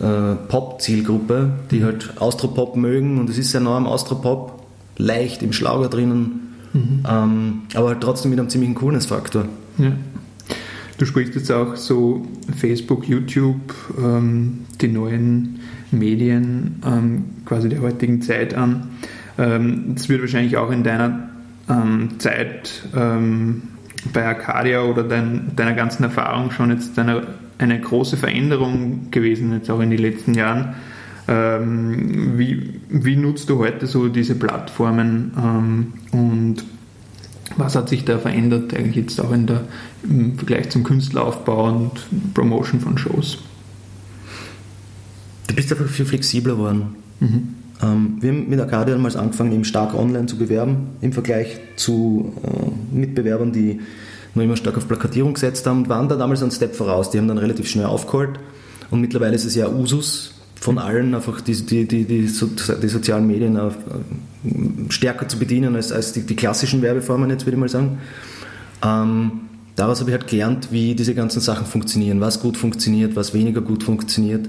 äh, 0.00 0.34
Pop-Zielgruppe, 0.48 1.50
die 1.70 1.80
mhm. 1.80 1.84
halt 1.84 2.12
Austropop 2.20 2.76
mögen 2.76 3.20
und 3.20 3.28
es 3.28 3.36
ist 3.36 3.50
sehr 3.50 3.60
nah 3.60 3.76
am 3.76 3.86
Austropop, 3.86 4.62
leicht 4.96 5.42
im 5.42 5.52
Schlager 5.52 5.88
drinnen, 5.88 6.54
mhm. 6.72 7.02
ähm, 7.06 7.62
aber 7.74 7.88
halt 7.88 8.00
trotzdem 8.00 8.30
mit 8.30 8.40
einem 8.40 8.48
ziemlichen 8.48 8.74
Coolness-Faktor. 8.76 9.44
Ja. 9.76 9.92
Du 11.02 11.06
sprichst 11.06 11.34
jetzt 11.34 11.50
auch 11.50 11.74
so 11.74 12.24
Facebook, 12.56 13.08
YouTube, 13.08 13.74
ähm, 13.98 14.60
die 14.80 14.86
neuen 14.86 15.58
Medien 15.90 16.80
ähm, 16.86 17.24
quasi 17.44 17.68
der 17.68 17.80
heutigen 17.80 18.22
Zeit 18.22 18.54
an. 18.54 18.90
Ähm, 19.36 19.96
das 19.96 20.08
wird 20.08 20.20
wahrscheinlich 20.20 20.56
auch 20.58 20.70
in 20.70 20.84
deiner 20.84 21.28
ähm, 21.68 22.20
Zeit 22.20 22.84
ähm, 22.94 23.62
bei 24.12 24.24
Arcadia 24.24 24.82
oder 24.82 25.02
dein, 25.02 25.56
deiner 25.56 25.72
ganzen 25.72 26.04
Erfahrung 26.04 26.52
schon 26.52 26.70
jetzt 26.70 26.96
eine, 26.96 27.26
eine 27.58 27.80
große 27.80 28.16
Veränderung 28.16 29.10
gewesen, 29.10 29.52
jetzt 29.54 29.72
auch 29.72 29.80
in 29.80 29.90
den 29.90 29.98
letzten 29.98 30.34
Jahren. 30.34 30.76
Ähm, 31.26 32.38
wie, 32.38 32.78
wie 32.88 33.16
nutzt 33.16 33.50
du 33.50 33.58
heute 33.58 33.88
so 33.88 34.06
diese 34.06 34.36
Plattformen 34.36 35.32
und 36.12 36.62
was 37.56 37.76
hat 37.76 37.88
sich 37.88 38.04
da 38.04 38.18
verändert, 38.18 38.74
eigentlich 38.74 38.96
jetzt 38.96 39.20
auch 39.20 39.32
in 39.32 39.46
der, 39.46 39.64
im 40.02 40.36
Vergleich 40.36 40.70
zum 40.70 40.84
Künstleraufbau 40.84 41.68
und 41.68 41.90
Promotion 42.34 42.80
von 42.80 42.98
Shows? 42.98 43.38
Du 45.46 45.54
bist 45.54 45.70
einfach 45.70 45.86
viel 45.86 46.06
flexibler 46.06 46.54
geworden. 46.54 46.96
Mhm. 47.20 47.48
Ähm, 47.82 48.16
wir 48.20 48.30
haben 48.30 48.48
mit 48.48 48.60
Arcadia 48.60 48.94
damals 48.94 49.16
angefangen, 49.16 49.52
eben 49.52 49.64
stark 49.64 49.94
online 49.94 50.26
zu 50.26 50.38
bewerben, 50.38 50.88
im 51.00 51.12
Vergleich 51.12 51.58
zu 51.76 52.32
äh, 52.42 52.96
Mitbewerbern, 52.96 53.52
die 53.52 53.80
noch 54.34 54.42
immer 54.42 54.56
stark 54.56 54.76
auf 54.76 54.88
Plakatierung 54.88 55.34
gesetzt 55.34 55.66
haben 55.66 55.88
waren 55.88 56.08
da 56.08 56.16
damals 56.16 56.42
einen 56.42 56.52
Step 56.52 56.74
voraus. 56.74 57.10
Die 57.10 57.18
haben 57.18 57.28
dann 57.28 57.38
relativ 57.38 57.68
schnell 57.68 57.86
aufgeholt 57.86 58.38
und 58.90 59.00
mittlerweile 59.00 59.34
ist 59.34 59.44
es 59.44 59.54
ja 59.54 59.68
Usus 59.68 60.34
von 60.62 60.78
allen, 60.78 61.12
einfach 61.12 61.40
die, 61.40 61.54
die, 61.54 61.88
die, 61.88 62.04
die, 62.04 62.20
die 62.20 62.88
sozialen 62.88 63.26
Medien 63.26 63.56
äh, 63.56 63.70
stärker 64.90 65.26
zu 65.26 65.36
bedienen 65.36 65.74
als, 65.74 65.90
als 65.90 66.12
die, 66.12 66.22
die, 66.22 66.36
klassischen 66.36 66.82
Werbeformen, 66.82 67.28
jetzt 67.30 67.44
würde 67.44 67.56
ich 67.56 67.60
mal 67.60 67.68
sagen. 67.68 67.98
Ähm, 68.80 69.32
daraus 69.74 69.98
habe 69.98 70.10
ich 70.10 70.16
halt 70.16 70.28
gelernt, 70.28 70.68
wie 70.70 70.94
diese 70.94 71.16
ganzen 71.16 71.40
Sachen 71.40 71.66
funktionieren, 71.66 72.20
was 72.20 72.40
gut 72.40 72.56
funktioniert, 72.56 73.16
was 73.16 73.34
weniger 73.34 73.60
gut 73.60 73.82
funktioniert. 73.82 74.48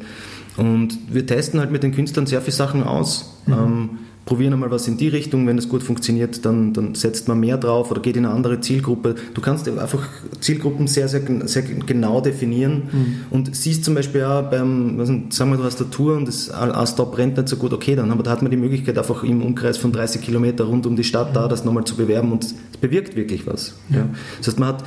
Und 0.56 1.00
wir 1.12 1.26
testen 1.26 1.60
halt 1.60 1.72
mit 1.72 1.82
den 1.82 1.96
Künstlern 1.96 2.28
sehr 2.28 2.42
viele 2.42 2.56
Sachen 2.58 2.84
aus. 2.84 3.40
Mhm. 3.48 3.54
Ähm, 3.54 3.90
probieren 4.26 4.54
einmal 4.54 4.72
was 4.72 4.88
in 4.88 4.98
die 4.98 5.10
Richtung, 5.10 5.46
wenn 5.48 5.58
es 5.58 5.68
gut 5.68 5.84
funktioniert, 5.84 6.46
dann, 6.46 6.74
dann 6.74 6.96
setzt 6.96 7.28
man 7.28 7.40
mehr 7.40 7.58
drauf 7.58 7.92
oder 7.92 8.02
geht 8.02 8.16
in 8.16 8.26
eine 8.26 8.34
andere 8.34 8.62
Zielgruppe. 8.62 9.16
Du 9.34 9.42
kannst 9.42 9.68
einfach 9.68 10.08
Zielgruppen 10.40 10.88
sehr, 10.88 11.08
sehr, 11.10 11.22
sehr 11.46 11.62
genau 11.64 12.22
definieren 12.22 12.84
mhm. 12.92 13.16
und 13.32 13.56
siehst 13.56 13.84
zum 13.84 13.96
Beispiel 13.96 14.24
auch 14.24 14.50
beim, 14.50 14.98
was, 14.98 15.10
sagen 15.36 15.52
wir, 15.52 15.58
du 15.58 15.64
hast 15.64 15.82
eine 15.82 15.90
Tour 15.90 16.16
und 16.16 16.28
das 16.28 16.50
Astor 16.52 17.12
brennt 17.12 17.38
nicht 17.38 17.50
so 17.50 17.58
gut, 17.58 17.74
okay, 17.74 17.96
dann 17.96 18.12
aber 18.12 18.24
da 18.24 18.32
hat 18.32 18.42
man 18.42 18.52
die 18.52 18.58
Möglichkeit 18.58 18.98
einfach 18.98 19.24
im 19.24 19.42
Umkreis 19.42 19.78
von 19.78 19.92
30 19.92 20.22
Kilometer 20.22 20.64
rund 20.66 20.86
um 20.86 20.96
die 20.96 21.04
Stadt 21.04 21.32
mhm. 21.32 21.34
da 21.34 21.48
das 21.48 21.66
nochmal 21.66 21.84
zu 21.84 21.96
bewerben 21.96 22.32
und 22.32 22.46
es 22.46 22.54
bewirkt 22.80 23.16
wirklich 23.16 23.46
was. 23.46 23.76
Ja. 23.90 23.98
Ja. 23.98 24.10
Das 24.38 24.48
heißt, 24.48 24.60
man 24.60 24.70
hat 24.70 24.84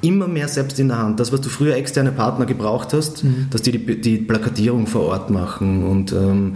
immer 0.00 0.26
mehr 0.26 0.48
selbst 0.48 0.80
in 0.80 0.88
der 0.88 0.98
Hand. 0.98 1.20
Das, 1.20 1.32
was 1.32 1.40
du 1.40 1.48
früher 1.48 1.76
externe 1.76 2.12
Partner 2.12 2.46
gebraucht 2.46 2.92
hast, 2.92 3.22
mhm. 3.22 3.46
dass 3.50 3.62
die, 3.62 3.72
die 3.72 4.00
die 4.00 4.18
Plakatierung 4.18 4.86
vor 4.86 5.02
Ort 5.02 5.30
machen 5.30 5.84
und 5.84 6.12
ähm, 6.12 6.54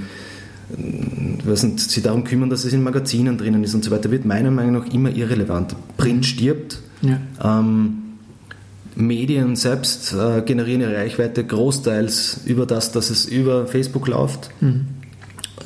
nicht, 0.77 1.79
sich 1.79 2.03
darum 2.03 2.25
kümmern, 2.25 2.51
dass 2.51 2.65
es 2.65 2.73
in 2.73 2.83
Magazinen 2.83 3.39
drinnen 3.39 3.63
ist 3.65 3.75
und 3.75 3.85
so 3.85 3.91
weiter, 3.91 4.11
wird 4.11 4.25
meiner 4.25 4.51
Meinung 4.51 4.85
nach 4.85 4.93
immer 4.93 5.11
irrelevant. 5.11 5.75
Print 5.97 6.27
stirbt. 6.27 6.81
Ja. 7.03 7.21
Ähm, 7.43 8.01
Medien 8.97 9.57
selbst 9.57 10.13
äh, 10.13 10.43
generieren 10.43 10.83
ihre 10.83 10.97
Reichweite 10.97 11.45
großteils 11.45 12.43
über 12.47 12.67
das, 12.67 12.93
dass 12.93 13.11
es 13.11 13.27
über 13.27 13.67
Facebook 13.67 14.07
läuft. 14.07 14.51
Mhm. 14.61 14.87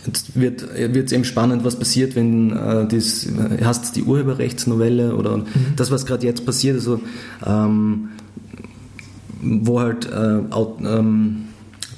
Jetzt 0.07 0.39
wird 0.39 0.63
es 0.63 1.13
eben 1.13 1.25
spannend, 1.25 1.65
was 1.65 1.77
passiert, 1.77 2.17
wenn 2.17 2.51
äh, 2.51 2.87
das, 2.87 3.27
äh, 3.27 3.63
hast 3.63 3.97
die 3.97 4.03
Urheberrechtsnovelle 4.03 5.15
oder 5.15 5.39
mhm. 5.39 5.47
das, 5.77 5.91
was 5.91 6.07
gerade 6.07 6.25
jetzt 6.25 6.47
passiert, 6.47 6.77
also 6.77 7.01
ähm, 7.47 8.09
wo 9.43 9.81
halt 9.81 10.07
äh, 10.11 10.39
ähm, 10.39 11.48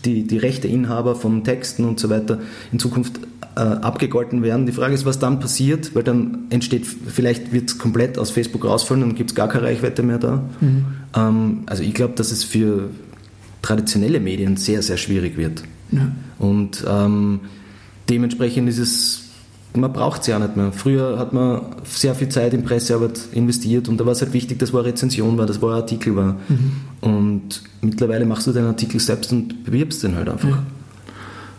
die, 0.04 0.26
die 0.26 0.38
Rechteinhaber 0.38 1.14
von 1.14 1.44
Texten 1.44 1.84
und 1.84 2.00
so 2.00 2.10
weiter 2.10 2.38
in 2.72 2.78
Zukunft 2.78 3.20
äh, 3.56 3.60
abgegolten 3.60 4.42
werden. 4.42 4.66
Die 4.66 4.72
Frage 4.72 4.94
ist, 4.94 5.04
was 5.04 5.18
dann 5.18 5.40
passiert, 5.40 5.94
weil 5.94 6.02
dann 6.02 6.46
entsteht, 6.50 6.86
vielleicht 6.86 7.52
wird 7.52 7.70
es 7.70 7.78
komplett 7.78 8.18
aus 8.18 8.30
Facebook 8.30 8.64
rausfallen 8.64 9.02
und 9.02 9.14
gibt 9.16 9.30
es 9.30 9.34
gar 9.34 9.48
keine 9.48 9.64
Reichweite 9.64 10.02
mehr 10.02 10.18
da. 10.18 10.42
Mhm. 10.60 10.86
Ähm, 11.14 11.62
also 11.66 11.82
ich 11.82 11.94
glaube, 11.94 12.14
dass 12.14 12.30
es 12.30 12.44
für 12.44 12.90
traditionelle 13.62 14.20
Medien 14.20 14.56
sehr, 14.56 14.82
sehr 14.82 14.96
schwierig 14.96 15.36
wird. 15.36 15.62
Ja. 15.92 16.12
Und 16.38 16.84
ähm, 16.88 17.40
dementsprechend 18.08 18.68
ist 18.68 18.78
es 18.78 19.29
man 19.74 19.92
braucht 19.92 20.22
es 20.22 20.26
ja 20.26 20.38
nicht 20.38 20.56
mehr. 20.56 20.72
Früher 20.72 21.18
hat 21.18 21.32
man 21.32 21.62
sehr 21.84 22.14
viel 22.14 22.28
Zeit 22.28 22.54
in 22.54 22.64
Pressearbeit 22.64 23.20
investiert 23.32 23.88
und 23.88 23.98
da 23.98 24.06
war 24.06 24.12
es 24.12 24.20
halt 24.20 24.32
wichtig, 24.32 24.58
dass 24.58 24.72
war 24.72 24.84
Rezension 24.84 25.38
war, 25.38 25.46
dass 25.46 25.62
war 25.62 25.74
ein 25.74 25.82
Artikel 25.82 26.16
war. 26.16 26.36
Mhm. 26.48 26.72
Und 27.00 27.62
mittlerweile 27.80 28.26
machst 28.26 28.46
du 28.46 28.52
deinen 28.52 28.66
Artikel 28.66 28.98
selbst 28.98 29.32
und 29.32 29.64
bewirbst 29.64 30.02
den 30.02 30.16
halt 30.16 30.28
einfach. 30.28 30.48
Ja. 30.48 30.62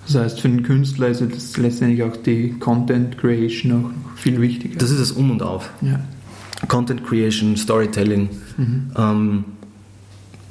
Das 0.07 0.15
heißt, 0.15 0.41
für 0.41 0.49
den 0.49 0.63
Künstler 0.63 1.07
ist 1.07 1.21
das 1.21 1.55
letztendlich 1.57 2.03
auch 2.03 2.17
die 2.17 2.53
Content 2.59 3.17
Creation 3.17 3.71
auch 3.71 4.17
viel 4.17 4.41
wichtiger. 4.41 4.77
Das 4.77 4.91
ist 4.91 4.99
das 4.99 5.11
Um 5.11 5.31
und 5.31 5.41
Auf. 5.41 5.69
Ja. 5.81 5.99
Content 6.67 7.05
Creation, 7.05 7.55
Storytelling. 7.55 8.29
Mhm. 8.57 8.91
Ähm, 8.97 9.45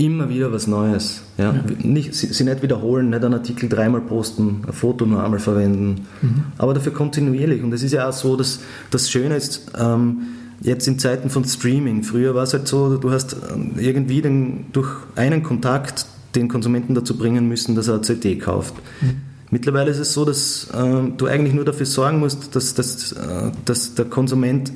immer 0.01 0.31
wieder 0.31 0.51
was 0.51 0.67
Neues. 0.67 1.23
Ja? 1.37 1.53
ja. 1.53 1.63
Nicht, 1.83 2.15
sie, 2.15 2.29
sie, 2.29 2.45
nicht 2.45 2.63
wiederholen, 2.63 3.11
nicht 3.11 3.23
einen 3.23 3.35
Artikel 3.35 3.69
dreimal 3.69 4.01
posten, 4.01 4.63
ein 4.67 4.73
Foto 4.73 5.05
nur 5.05 5.23
einmal 5.23 5.41
verwenden, 5.41 6.07
mhm. 6.23 6.45
aber 6.57 6.75
dafür 6.75 6.93
kontinuierlich. 6.93 7.63
Und 7.63 7.73
es 7.73 7.83
ist 7.83 7.93
ja 7.93 8.09
auch 8.09 8.13
so, 8.13 8.37
dass 8.37 8.61
das 8.91 9.11
Schöne 9.11 9.37
ist, 9.37 9.71
ähm, 9.79 10.23
jetzt 10.63 10.89
in 10.89 10.99
Zeiten 10.99 11.29
von 11.29 11.45
Streaming, 11.45 12.03
früher 12.03 12.35
war 12.35 12.45
es 12.45 12.53
halt 12.53 12.67
so, 12.67 12.97
du 12.97 13.11
hast 13.11 13.37
ähm, 13.53 13.73
irgendwie 13.79 14.23
den, 14.23 14.67
durch 14.73 14.89
einen 15.17 15.43
Kontakt 15.43 16.07
den 16.35 16.49
Konsumenten 16.49 16.95
dazu 16.95 17.19
bringen 17.19 17.49
müssen, 17.49 17.75
dass 17.75 17.89
er 17.89 17.95
eine 17.95 18.03
CD 18.03 18.37
kauft. 18.37 18.75
Mhm. 19.01 19.17
Mittlerweile 19.51 19.91
ist 19.91 19.99
es 19.99 20.13
so, 20.13 20.25
dass 20.25 20.69
äh, 20.73 21.11
du 21.17 21.27
eigentlich 21.27 21.55
nur 21.55 21.65
dafür 21.65 21.87
sorgen 21.87 22.21
musst, 22.21 22.55
dass, 22.57 22.75
dass, 22.75 23.13
äh, 23.13 23.51
dass 23.65 23.95
der 23.95 24.05
Konsument 24.07 24.73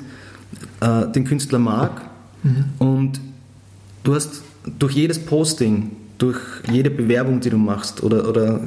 äh, 0.81 1.07
den 1.07 1.23
Künstler 1.23 1.59
mag 1.59 2.01
mhm. 2.43 2.65
und 2.77 3.21
du 4.03 4.13
hast 4.13 4.43
durch 4.79 4.93
jedes 4.93 5.19
Posting, 5.19 5.91
durch 6.17 6.39
jede 6.71 6.89
Bewerbung, 6.89 7.39
die 7.39 7.49
du 7.49 7.57
machst 7.57 8.03
oder, 8.03 8.27
oder 8.27 8.59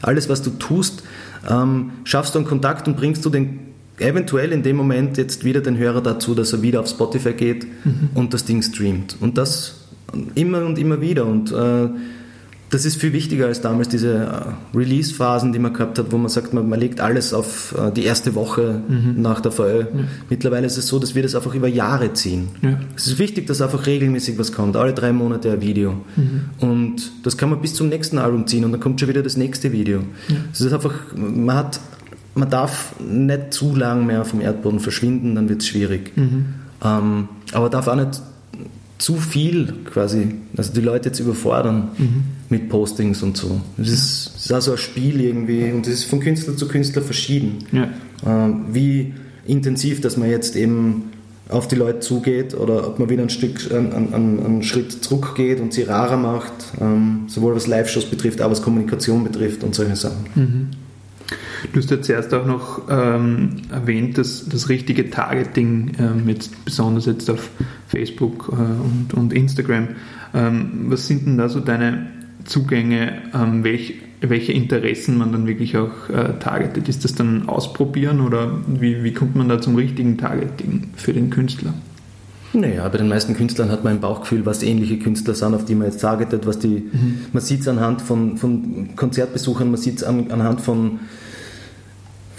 alles, 0.00 0.28
was 0.28 0.42
du 0.42 0.50
tust, 0.50 1.02
ähm, 1.48 1.92
schaffst 2.04 2.34
du 2.34 2.38
einen 2.38 2.46
Kontakt 2.46 2.86
und 2.86 2.96
bringst 2.96 3.24
du 3.24 3.30
den 3.30 3.60
eventuell 3.98 4.52
in 4.52 4.62
dem 4.62 4.76
Moment 4.76 5.16
jetzt 5.16 5.44
wieder 5.44 5.60
den 5.60 5.76
Hörer 5.76 6.00
dazu, 6.00 6.34
dass 6.34 6.52
er 6.52 6.62
wieder 6.62 6.80
auf 6.80 6.88
Spotify 6.88 7.32
geht 7.32 7.66
mhm. 7.84 8.10
und 8.14 8.34
das 8.34 8.44
Ding 8.44 8.62
streamt. 8.62 9.16
Und 9.20 9.38
das 9.38 9.82
immer 10.34 10.64
und 10.64 10.78
immer 10.78 11.00
wieder. 11.00 11.26
Und 11.26 11.52
äh, 11.52 11.88
das 12.72 12.86
ist 12.86 12.98
viel 12.98 13.12
wichtiger 13.12 13.46
als 13.46 13.60
damals 13.60 13.90
diese 13.90 14.14
äh, 14.14 14.76
Release-Phasen, 14.76 15.52
die 15.52 15.58
man 15.58 15.74
gehabt 15.74 15.98
hat, 15.98 16.10
wo 16.10 16.16
man 16.16 16.30
sagt, 16.30 16.54
man, 16.54 16.66
man 16.70 16.80
legt 16.80 17.02
alles 17.02 17.34
auf 17.34 17.74
äh, 17.78 17.92
die 17.92 18.02
erste 18.02 18.34
Woche 18.34 18.80
mhm. 18.88 19.20
nach 19.20 19.40
der 19.40 19.52
Veröffentlichung. 19.52 20.00
Ja. 20.00 20.24
Mittlerweile 20.30 20.66
ist 20.66 20.78
es 20.78 20.86
so, 20.86 20.98
dass 20.98 21.14
wir 21.14 21.22
das 21.22 21.34
einfach 21.34 21.54
über 21.54 21.68
Jahre 21.68 22.14
ziehen. 22.14 22.48
Ja. 22.62 22.80
Es 22.96 23.06
ist 23.06 23.18
wichtig, 23.18 23.46
dass 23.46 23.60
einfach 23.60 23.84
regelmäßig 23.84 24.38
was 24.38 24.52
kommt, 24.52 24.76
alle 24.76 24.94
drei 24.94 25.12
Monate 25.12 25.52
ein 25.52 25.60
Video. 25.60 26.00
Mhm. 26.16 26.44
Und 26.60 27.12
das 27.24 27.36
kann 27.36 27.50
man 27.50 27.60
bis 27.60 27.74
zum 27.74 27.90
nächsten 27.90 28.16
Album 28.16 28.46
ziehen 28.46 28.64
und 28.64 28.72
dann 28.72 28.80
kommt 28.80 29.00
schon 29.00 29.10
wieder 29.10 29.22
das 29.22 29.36
nächste 29.36 29.70
Video. 29.70 30.00
Ja. 30.28 30.36
Es 30.50 30.62
ist 30.62 30.72
einfach, 30.72 30.94
man 31.14 31.54
hat, 31.54 31.78
man 32.34 32.48
darf 32.48 32.94
nicht 33.00 33.52
zu 33.52 33.76
lang 33.76 34.06
mehr 34.06 34.24
vom 34.24 34.40
Erdboden 34.40 34.80
verschwinden, 34.80 35.34
dann 35.34 35.50
wird 35.50 35.60
es 35.60 35.68
schwierig. 35.68 36.16
Mhm. 36.16 36.46
Ähm, 36.82 37.28
aber 37.52 37.68
darf 37.68 37.86
auch 37.86 37.96
nicht 37.96 38.22
zu 39.02 39.16
viel 39.16 39.72
quasi, 39.84 40.36
also 40.56 40.72
die 40.72 40.80
Leute 40.80 41.08
jetzt 41.08 41.18
überfordern 41.18 41.90
mhm. 41.98 42.22
mit 42.48 42.68
Postings 42.68 43.20
und 43.24 43.36
so. 43.36 43.60
Das 43.76 43.88
ist, 43.88 44.30
das 44.36 44.44
ist 44.44 44.52
auch 44.52 44.60
so 44.60 44.72
ein 44.72 44.78
Spiel 44.78 45.20
irgendwie 45.20 45.72
und 45.72 45.86
das 45.86 45.94
ist 45.94 46.04
von 46.04 46.20
Künstler 46.20 46.56
zu 46.56 46.68
Künstler 46.68 47.02
verschieden. 47.02 47.58
Ja. 47.72 47.88
Ähm, 48.24 48.66
wie 48.70 49.12
intensiv, 49.44 50.00
dass 50.00 50.16
man 50.16 50.30
jetzt 50.30 50.54
eben 50.54 51.10
auf 51.48 51.66
die 51.66 51.74
Leute 51.74 51.98
zugeht 51.98 52.54
oder 52.54 52.86
ob 52.86 53.00
man 53.00 53.10
wieder 53.10 53.24
ein 53.24 53.28
Stück, 53.28 53.72
einen, 53.72 54.14
einen, 54.14 54.46
einen 54.46 54.62
Schritt 54.62 54.92
zurückgeht 55.04 55.60
und 55.60 55.72
sie 55.72 55.82
rarer 55.82 56.16
macht, 56.16 56.52
ähm, 56.80 57.24
sowohl 57.26 57.56
was 57.56 57.66
Live-Shows 57.66 58.04
betrifft, 58.06 58.40
aber 58.40 58.52
was 58.52 58.62
Kommunikation 58.62 59.24
betrifft 59.24 59.64
und 59.64 59.74
solche 59.74 59.96
Sachen. 59.96 60.26
Mhm. 60.36 60.70
Du 61.72 61.78
hast 61.78 61.90
ja 61.90 62.00
zuerst 62.00 62.34
auch 62.34 62.46
noch 62.46 62.82
ähm, 62.90 63.62
erwähnt, 63.70 64.18
dass 64.18 64.48
das 64.48 64.68
richtige 64.68 65.10
Targeting, 65.10 65.92
ähm, 65.98 66.28
jetzt 66.28 66.64
besonders 66.64 67.06
jetzt 67.06 67.30
auf 67.30 67.50
Facebook 67.88 68.48
äh, 68.52 68.54
und, 68.54 69.14
und, 69.14 69.32
Instagram. 69.32 69.88
Ähm, 70.34 70.86
was 70.86 71.06
sind 71.06 71.26
denn 71.26 71.38
da 71.38 71.48
so 71.48 71.60
deine 71.60 72.06
Zugänge, 72.44 73.22
ähm, 73.34 73.62
welch, 73.64 73.94
welche 74.20 74.52
Interessen 74.52 75.18
man 75.18 75.32
dann 75.32 75.46
wirklich 75.46 75.76
auch 75.76 76.08
äh, 76.08 76.38
targetet? 76.40 76.88
Ist 76.88 77.04
das 77.04 77.14
dann 77.14 77.48
ausprobieren 77.48 78.20
oder 78.20 78.58
wie, 78.66 79.04
wie 79.04 79.12
kommt 79.12 79.36
man 79.36 79.48
da 79.48 79.60
zum 79.60 79.76
richtigen 79.76 80.18
Targeting 80.18 80.90
für 80.96 81.12
den 81.12 81.30
Künstler? 81.30 81.74
Naja, 82.54 82.86
bei 82.88 82.98
den 82.98 83.08
meisten 83.08 83.34
Künstlern 83.34 83.70
hat 83.70 83.82
man 83.82 83.94
ein 83.94 84.00
Bauchgefühl, 84.00 84.44
was 84.44 84.62
ähnliche 84.62 84.98
Künstler 84.98 85.34
sind, 85.34 85.54
auf 85.54 85.64
die 85.64 85.74
man 85.74 85.86
jetzt 85.86 86.00
targetet, 86.00 86.46
was 86.46 86.58
die, 86.58 86.90
mhm. 86.92 87.20
man 87.32 87.42
sieht 87.42 87.60
es 87.60 87.68
anhand 87.68 88.02
von, 88.02 88.36
von 88.36 88.94
Konzertbesuchern, 88.94 89.70
man 89.70 89.80
sieht 89.80 89.96
es 89.96 90.04
an, 90.04 90.30
anhand 90.30 90.60
von 90.60 91.00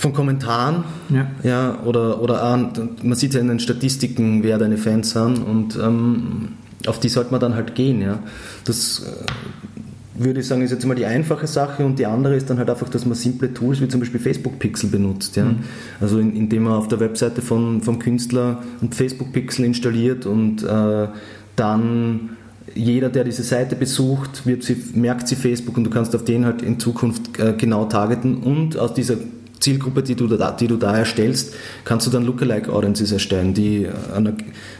von 0.03 0.11
Kommentaren, 0.11 0.83
ja, 1.07 1.27
ja 1.43 1.79
oder, 1.85 2.21
oder 2.21 2.43
auch, 2.43 3.03
man 3.03 3.15
sieht 3.15 3.33
ja 3.35 3.39
in 3.39 3.47
den 3.47 3.59
Statistiken, 3.59 4.43
wer 4.43 4.57
deine 4.57 4.77
Fans 4.77 5.11
sind 5.11 5.37
und 5.37 5.79
ähm, 5.81 6.49
auf 6.87 6.99
die 6.99 7.07
sollte 7.07 7.31
man 7.31 7.39
dann 7.39 7.55
halt 7.55 7.73
gehen. 7.73 8.01
Ja. 8.01 8.19
Das 8.65 8.99
äh, 8.99 10.21
würde 10.21 10.41
ich 10.41 10.47
sagen, 10.47 10.61
ist 10.61 10.71
jetzt 10.71 10.85
mal 10.85 10.95
die 10.95 11.05
einfache 11.05 11.47
Sache 11.47 11.85
und 11.85 11.99
die 11.99 12.05
andere 12.05 12.35
ist 12.35 12.49
dann 12.49 12.57
halt 12.57 12.69
einfach, 12.69 12.89
dass 12.89 13.05
man 13.05 13.15
simple 13.15 13.53
Tools 13.53 13.79
wie 13.79 13.87
zum 13.87 14.01
Beispiel 14.01 14.19
Facebook 14.19 14.59
Pixel 14.59 14.89
benutzt. 14.89 15.37
Ja. 15.37 15.45
Mhm. 15.45 15.59
Also 16.01 16.19
in, 16.19 16.35
indem 16.35 16.63
man 16.63 16.73
auf 16.73 16.89
der 16.89 16.99
Webseite 16.99 17.41
von, 17.41 17.81
vom 17.81 17.97
Künstler 17.97 18.61
ein 18.81 18.91
Facebook 18.91 19.31
Pixel 19.31 19.63
installiert 19.63 20.25
und 20.25 20.63
äh, 20.63 21.07
dann 21.55 22.31
jeder, 22.75 23.07
der 23.07 23.23
diese 23.23 23.43
Seite 23.43 23.77
besucht, 23.77 24.45
wird 24.45 24.63
sie, 24.63 24.75
merkt 24.95 25.29
sie 25.29 25.37
Facebook 25.37 25.77
und 25.77 25.85
du 25.85 25.89
kannst 25.89 26.13
auf 26.13 26.25
den 26.25 26.43
halt 26.43 26.61
in 26.61 26.77
Zukunft 26.77 27.39
äh, 27.39 27.53
genau 27.57 27.85
targeten 27.85 28.35
und 28.35 28.77
aus 28.77 28.93
dieser 28.93 29.15
Zielgruppe, 29.63 30.03
die 30.03 30.15
du 30.15 30.27
da, 30.27 30.51
die 30.51 30.67
du 30.67 30.75
da 30.75 30.95
erstellst, 30.97 31.55
kannst 31.85 32.05
du 32.05 32.11
dann 32.11 32.25
Lookalike 32.25 32.71
Audiences 32.71 33.11
erstellen, 33.11 33.53
die, 33.53 33.87
einer, 34.13 34.33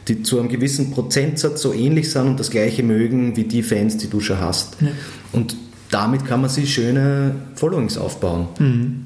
die 0.08 0.24
zu 0.24 0.40
einem 0.40 0.50
gewissen 0.50 0.92
Prozentsatz 0.92 1.62
so 1.62 1.74
ähnlich 1.74 2.12
sind 2.12 2.28
und 2.28 2.40
das 2.40 2.52
gleiche 2.52 2.84
mögen 2.84 3.36
wie 3.38 3.46
die 3.46 3.64
Fans, 3.64 3.98
die 3.98 4.10
du 4.10 4.20
schon 4.20 4.40
hast. 4.40 4.78
Ja. 4.82 4.90
Und 5.32 5.56
damit 5.90 6.26
kann 6.26 6.42
man 6.42 6.50
sich 6.50 6.74
schöne 6.74 7.36
Followings 7.56 7.98
aufbauen. 7.98 8.48
Mhm. 8.60 9.06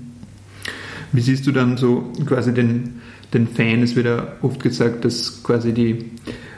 Wie 1.12 1.22
siehst 1.22 1.46
du 1.46 1.52
dann 1.52 1.78
so 1.78 2.12
quasi 2.26 2.54
den, 2.54 3.02
den 3.34 3.48
Fan? 3.48 3.84
Es 3.84 3.96
wird 3.96 4.08
ja 4.08 4.28
oft 4.42 4.62
gesagt, 4.62 5.06
dass 5.06 5.44
quasi 5.44 5.74
die 5.74 6.12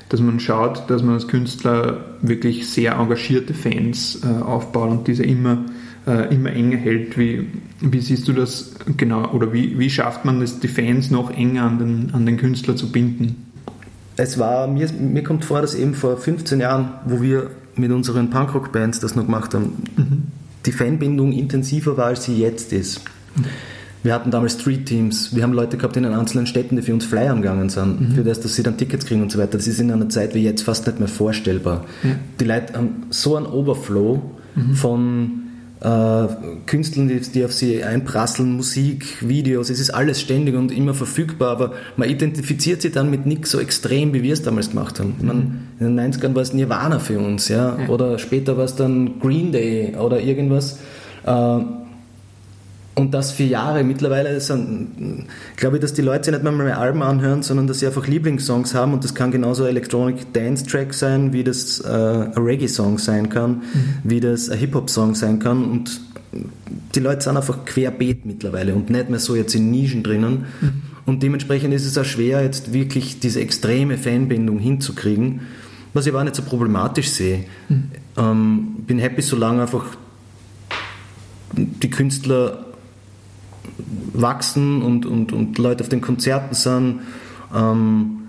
dass 0.10 0.22
man 0.22 0.40
schaut, 0.40 0.90
dass 0.90 1.04
man 1.04 1.14
als 1.14 1.28
Künstler 1.28 2.04
wirklich 2.22 2.68
sehr 2.68 2.94
engagierte 2.94 3.54
Fans 3.54 4.22
äh, 4.24 4.42
aufbaut 4.42 4.90
und 4.90 5.08
diese 5.08 5.24
immer 5.24 5.66
äh, 6.10 6.34
immer 6.34 6.51
enger 6.51 6.78
hält. 6.78 7.18
Wie, 7.18 7.47
wie 7.82 7.99
siehst 7.99 8.28
du 8.28 8.34
das 8.34 8.72
genau 8.97 9.30
oder 9.32 9.53
wie, 9.53 9.78
wie 9.78 9.89
schafft 9.89 10.26
man 10.26 10.41
es, 10.41 10.60
die 10.60 10.68
Fans 10.68 11.12
noch 11.12 11.30
enger 11.32 11.64
an 11.64 11.78
den, 11.78 12.10
an 12.14 12.26
den 12.26 12.38
Künstler 12.38 12.76
zu 12.76 12.91
binden? 12.91 13.45
Es 14.18 14.39
war, 14.39 14.68
mir, 14.68 14.89
mir 14.91 15.24
kommt 15.24 15.45
vor, 15.45 15.62
dass 15.62 15.76
eben 15.76 15.93
vor 15.93 16.18
15 16.18 16.60
Jahren, 16.60 16.89
wo 17.05 17.22
wir 17.22 17.51
mit 17.76 17.91
unseren 17.91 18.30
Punkrock-Bands 18.30 18.99
das 18.99 19.16
noch 19.16 19.26
gemacht 19.26 19.53
haben, 19.53 19.84
mhm. 19.95 20.24
die 20.66 20.72
Fanbindung 20.72 21.32
intensiver 21.32 21.95
war, 21.95 22.07
als 22.07 22.26
sie 22.26 22.38
jetzt 22.38 22.74
ist. 22.74 23.01
Wir 24.01 24.14
hatten 24.14 24.32
damals 24.32 24.53
Street 24.60 24.86
Teams, 24.86 25.36
wir 25.36 25.43
haben 25.43 25.53
Leute 25.53 25.78
gehabt 25.78 25.95
in 25.95 26.03
den 26.03 26.14
einzelnen 26.14 26.47
Städten, 26.47 26.76
die 26.76 26.82
für 26.82 26.93
uns 26.93 27.05
Flyern 27.05 27.41
gegangen 27.41 27.70
sind, 27.70 28.01
mhm. 28.01 28.16
für 28.16 28.24
das, 28.24 28.41
dass 28.41 28.55
sie 28.55 28.64
dann 28.64 28.78
Tickets 28.78 29.05
kriegen 29.05 29.22
und 29.22 29.32
so 29.32 29.39
weiter. 29.39 29.57
Das 29.57 29.68
ist 29.68 29.80
in 29.80 29.91
einer 29.91 30.10
Zeit 30.10 30.34
wie 30.34 30.43
jetzt 30.43 30.64
fast 30.64 30.88
nicht 30.88 30.99
mehr 30.99 31.07
vorstellbar. 31.07 31.86
Mhm. 32.03 32.16
Die 32.39 32.45
Leute 32.45 32.74
haben 32.74 33.03
so 33.12 33.36
einen 33.36 33.45
Overflow 33.45 34.22
mhm. 34.55 34.74
von 34.74 35.49
äh, 35.82 36.28
Künstlern, 36.66 37.08
die, 37.08 37.20
die, 37.20 37.46
auf 37.46 37.54
sie 37.54 37.84
einprasseln, 37.84 38.56
Musik, 38.56 39.28
Videos, 39.28 39.70
es 39.70 39.80
ist 39.80 39.92
alles 39.92 40.20
ständig 40.20 40.56
und 40.56 40.72
immer 40.72 40.94
verfügbar, 40.94 41.52
aber 41.52 41.74
man 41.96 42.10
identifiziert 42.10 42.82
sich 42.82 42.92
dann 42.92 43.10
mit 43.10 43.26
nichts 43.26 43.52
so 43.52 43.60
extrem, 43.60 44.14
wie 44.14 44.24
wir 44.24 44.34
es 44.34 44.42
damals 44.42 44.72
gemacht 44.72 45.00
haben. 45.00 45.16
Mhm. 45.20 45.28
Man, 45.28 45.68
in 45.80 45.96
den 45.96 46.14
90ern 46.14 46.36
war 46.36 46.42
es 46.42 46.54
Nirvana 46.54 47.00
für 47.00 47.20
uns, 47.20 47.48
ja, 47.48 47.78
ja. 47.80 47.88
oder 47.88 48.20
später 48.20 48.58
war 48.58 48.66
es 48.66 48.76
dann 48.76 49.20
Green 49.20 49.52
Day 49.52 49.96
oder 49.96 50.20
irgendwas. 50.20 50.80
Äh, 51.26 51.60
und 53.00 53.14
das 53.14 53.32
für 53.32 53.43
Jahre. 53.43 53.84
Mittlerweile 53.84 54.39
sind, 54.41 55.26
glaube 55.56 55.78
ich, 55.78 55.82
dass 55.82 55.93
die 55.93 56.02
Leute 56.02 56.32
nicht 56.32 56.43
mehr, 56.43 56.52
mehr 56.52 56.78
Alben 56.78 57.02
anhören, 57.02 57.43
sondern 57.43 57.66
dass 57.66 57.80
sie 57.80 57.88
einfach 57.88 58.06
Lieblingssongs 58.08 58.76
haben 58.76 58.93
und 58.93 59.06
das 59.06 59.16
kann 59.16 59.32
genauso 59.32 59.64
ein 59.64 59.70
Electronic 59.70 60.34
Dance 60.34 60.66
Track 60.66 60.93
sein, 60.93 61.32
wie 61.32 61.45
das 61.45 61.80
äh, 61.80 61.88
ein 61.88 62.34
Reggae-Song 62.36 62.97
sein 62.97 63.30
kann, 63.30 63.52
mhm. 63.52 63.62
wie 64.04 64.20
das 64.20 64.50
ein 64.50 64.60
Hip-Hop-Song 64.60 65.16
sein 65.16 65.39
kann 65.39 65.64
und 65.64 66.02
die 66.93 67.00
Leute 67.00 67.22
sind 67.22 67.38
einfach 67.38 67.66
querbeet 67.66 68.26
mittlerweile 68.26 68.76
und 68.76 68.89
nicht 68.89 69.10
mehr 69.10 69.20
so 69.20 69.36
jetzt 69.36 69.56
in 69.56 69.72
Nischen 69.72 70.04
drinnen. 70.04 70.45
Mhm. 70.60 70.82
Und 71.06 71.24
dementsprechend 71.24 71.74
ist 71.74 71.86
es 71.86 71.97
auch 71.97 72.06
schwer, 72.06 72.43
jetzt 72.43 72.74
wirklich 72.74 73.20
diese 73.20 73.39
extreme 73.39 73.97
Fanbindung 73.97 74.60
hinzukriegen, 74.60 75.41
was 75.93 76.06
ich 76.06 76.14
aber 76.14 76.24
nicht 76.24 76.36
so 76.36 76.43
problematisch 76.43 77.10
sehe. 77.10 77.45
Mhm. 77.70 77.84
Ähm, 78.18 78.68
bin 78.86 79.00
happy, 79.00 79.22
solange 79.22 79.62
einfach 79.62 79.86
die 81.56 81.89
Künstler 81.89 82.66
wachsen 84.14 84.82
und, 84.82 85.06
und, 85.06 85.32
und 85.34 85.58
Leute 85.58 85.84
auf 85.84 85.90
den 85.90 86.02
Konzerten 86.02 86.56
sind. 86.56 87.02
Ähm, 87.56 88.20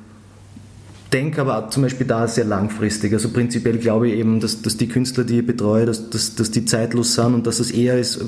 denke 1.12 1.40
aber 1.40 1.70
zum 1.70 1.82
Beispiel 1.82 2.06
da 2.06 2.26
sehr 2.28 2.44
langfristig. 2.44 3.12
Also 3.12 3.30
prinzipiell 3.30 3.78
glaube 3.78 4.08
ich 4.08 4.14
eben, 4.14 4.40
dass, 4.40 4.62
dass 4.62 4.76
die 4.76 4.88
Künstler, 4.88 5.24
die 5.24 5.40
ich 5.40 5.46
betreue, 5.46 5.86
dass, 5.86 6.10
dass, 6.10 6.34
dass 6.34 6.50
die 6.50 6.64
zeitlos 6.64 7.14
sind 7.14 7.34
und 7.34 7.46
dass 7.46 7.60
es 7.60 7.70
eher 7.70 7.98
ist, 7.98 8.24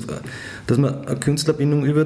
dass 0.67 0.77
man 0.77 1.05
eine 1.05 1.19
Künstlerbindung 1.19 1.85
über 1.85 2.05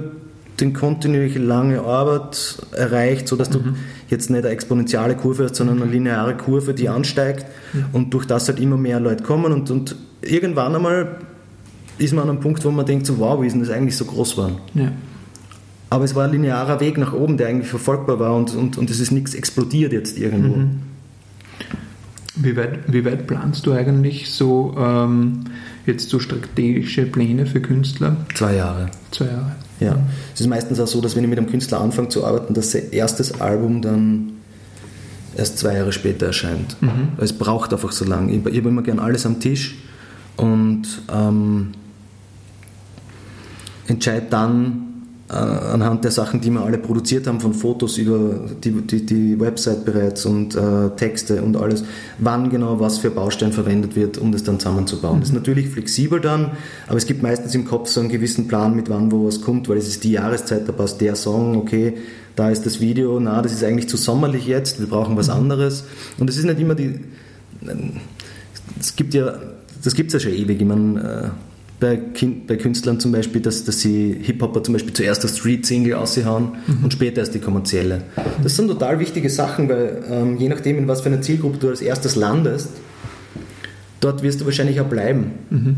den 0.60 0.74
kontinuierliche 0.74 1.40
lange 1.40 1.82
Arbeit 1.82 2.60
erreicht, 2.72 3.28
sodass 3.28 3.50
du 3.50 3.60
mhm. 3.60 3.76
jetzt 4.10 4.30
nicht 4.30 4.44
eine 4.44 4.50
exponentielle 4.50 5.16
Kurve 5.16 5.44
hast, 5.46 5.56
sondern 5.56 5.82
eine 5.82 5.92
lineare 5.92 6.36
Kurve, 6.36 6.74
die 6.74 6.90
ansteigt 6.90 7.46
mhm. 7.74 7.86
und 7.94 8.14
durch 8.14 8.26
das 8.26 8.48
halt 8.48 8.60
immer 8.60 8.78
mehr 8.78 9.00
Leute 9.00 9.24
kommen 9.24 9.52
und, 9.52 9.70
und 9.70 9.96
irgendwann 10.22 10.76
einmal 10.76 11.18
ist 12.00 12.14
man 12.14 12.24
an 12.24 12.30
einem 12.32 12.40
Punkt, 12.40 12.64
wo 12.64 12.72
man 12.72 12.86
denkt, 12.86 13.06
so, 13.06 13.18
wow, 13.20 13.42
wie 13.42 13.48
ist 13.48 13.54
denn 13.54 13.62
das 13.62 13.72
eigentlich 13.72 13.98
so 13.98 14.06
groß 14.06 14.32
geworden? 14.32 14.58
Ja. 14.76 14.92
Aber 15.90 16.04
es 16.04 16.16
war 16.16 16.26
ein 16.26 16.32
linearer 16.32 16.80
Weg 16.80 16.98
nach 16.98 17.14
oben, 17.14 17.38
der 17.38 17.48
eigentlich 17.48 17.70
verfolgbar 17.70 18.20
war 18.20 18.36
und, 18.36 18.54
und, 18.56 18.78
und 18.78 18.90
es 18.90 19.00
ist 19.00 19.12
nichts 19.12 19.34
explodiert 19.34 19.94
jetzt 19.94 20.18
irgendwo. 20.18 20.58
Mhm. 20.58 20.80
Wie, 22.36 22.56
weit, 22.56 22.80
wie 22.88 23.06
weit 23.06 23.26
planst 23.26 23.66
du 23.66 23.72
eigentlich 23.72 24.30
so 24.30 24.76
ähm, 24.78 25.46
jetzt 25.86 26.10
so 26.10 26.20
strategische 26.20 27.06
Pläne 27.06 27.46
für 27.46 27.62
Künstler? 27.62 28.18
Zwei 28.36 28.56
Jahre. 28.56 28.92
Zwei 29.12 29.26
Jahre. 29.26 29.56
Ja. 29.80 29.96
Mhm. 29.96 30.04
Es 30.34 30.42
ist 30.42 30.48
meistens 30.48 30.80
auch 30.80 30.88
so, 30.88 31.02
dass 31.02 31.16
wenn 31.16 31.24
ich 31.24 31.30
mit 31.30 31.40
einem 31.40 31.50
Künstler 31.50 31.80
anfange 31.80 32.10
zu 32.10 32.26
arbeiten, 32.26 32.54
dass 32.54 32.72
sein 32.72 32.92
erstes 32.92 33.40
Album 33.40 33.82
dann 33.82 34.34
erst 35.36 35.58
zwei 35.58 35.76
Jahre 35.76 35.94
später 35.94 36.28
erscheint. 36.28 36.76
Mhm. 36.82 37.10
Es 37.18 37.34
braucht 37.34 37.74
einfach 37.74 37.92
so 37.92 38.06
lange. 38.06 38.34
Ich, 38.34 38.46
ich 38.46 38.58
habe 38.58 38.70
immer 38.70 38.82
gern 38.82 39.00
alles 39.00 39.26
am 39.26 39.40
Tisch 39.40 39.76
und 40.36 40.84
ähm, 41.12 41.70
entscheide 43.88 44.28
dann 44.30 44.87
anhand 45.30 46.06
der 46.06 46.12
Sachen, 46.12 46.40
die 46.40 46.50
wir 46.52 46.62
alle 46.62 46.78
produziert 46.78 47.28
haben, 47.28 47.42
von 47.42 47.54
Fotos 47.54 47.98
über 47.98 48.40
die, 48.64 48.72
die, 48.72 49.06
die 49.06 49.40
Website 49.40 49.84
bereits 49.84 50.26
und 50.26 50.56
äh, 50.56 50.90
Texte 50.96 51.42
und 51.42 51.58
alles, 51.58 51.84
wann 52.18 52.50
genau 52.50 52.80
was 52.80 53.00
für 53.00 53.12
Baustein 53.12 53.52
verwendet 53.52 53.98
wird, 53.98 54.18
um 54.18 54.32
das 54.32 54.44
dann 54.44 54.58
zusammenzubauen. 54.58 55.18
Mhm. 55.18 55.20
Das 55.20 55.30
ist 55.30 55.36
natürlich 55.36 55.68
flexibel 55.68 56.22
dann, 56.22 56.52
aber 56.88 56.98
es 56.98 57.06
gibt 57.06 57.24
meistens 57.24 57.54
im 57.56 57.66
Kopf 57.66 57.90
so 57.90 58.00
einen 58.00 58.08
gewissen 58.10 58.48
Plan, 58.48 58.74
mit 58.74 58.90
wann 58.90 59.12
wo 59.12 59.28
was 59.28 59.42
kommt, 59.42 59.68
weil 59.68 59.78
es 59.78 59.90
ist 59.90 60.06
die 60.06 60.12
Jahreszeit, 60.12 60.68
da 60.68 60.72
passt 60.72 61.02
der 61.02 61.16
Song, 61.16 61.58
okay, 61.58 61.98
da 62.38 62.50
ist 62.50 62.66
das 62.66 62.80
Video, 62.80 63.20
na, 63.20 63.42
das 63.42 63.52
ist 63.52 63.66
eigentlich 63.66 63.90
zu 63.90 63.98
sommerlich 63.98 64.48
jetzt, 64.48 64.80
wir 64.80 64.88
brauchen 64.88 65.18
was 65.18 65.28
mhm. 65.28 65.34
anderes. 65.34 65.84
Und 66.20 66.30
es 66.30 66.38
ist 66.38 66.46
nicht 66.46 66.60
immer 66.60 66.76
die. 66.76 67.02
Es 68.80 68.96
gibt 68.96 69.14
ja, 69.14 69.34
das 69.84 69.94
gibt 69.94 70.14
es 70.14 70.24
ja 70.24 70.30
schon 70.30 70.40
ewig. 70.40 70.62
Ich 70.62 70.68
meine, 70.68 71.32
bei, 71.80 72.00
bei 72.48 72.56
Künstlern 72.56 73.00
zum 73.00 73.12
Beispiel, 73.12 73.42
dass, 73.42 73.64
dass 73.64 73.82
sie 73.82 74.18
Hip-Hopper 74.22 74.64
zum 74.64 74.74
Beispiel 74.74 74.94
zuerst 74.94 75.24
das 75.24 75.38
Street-Single 75.38 75.94
aushauen 75.94 76.56
mhm. 76.66 76.86
und 76.86 76.94
später 76.94 77.20
erst 77.20 77.36
die 77.36 77.40
kommerzielle. 77.40 78.02
Das 78.42 78.56
sind 78.56 78.68
total 78.68 79.00
wichtige 79.00 79.30
Sachen, 79.30 79.70
weil 79.70 80.04
ähm, 80.10 80.38
je 80.38 80.50
nachdem, 80.50 80.80
in 80.80 80.88
was 80.88 81.02
für 81.02 81.10
einer 81.10 81.22
Zielgruppe 81.22 81.58
du 81.60 81.70
als 81.70 81.82
erstes 81.82 82.16
landest, 82.16 82.70
dort 84.00 84.24
wirst 84.24 84.42
du 84.42 84.46
wahrscheinlich 84.46 84.82
auch 84.82 84.88
bleiben. 84.88 85.34
Mhm. 85.52 85.76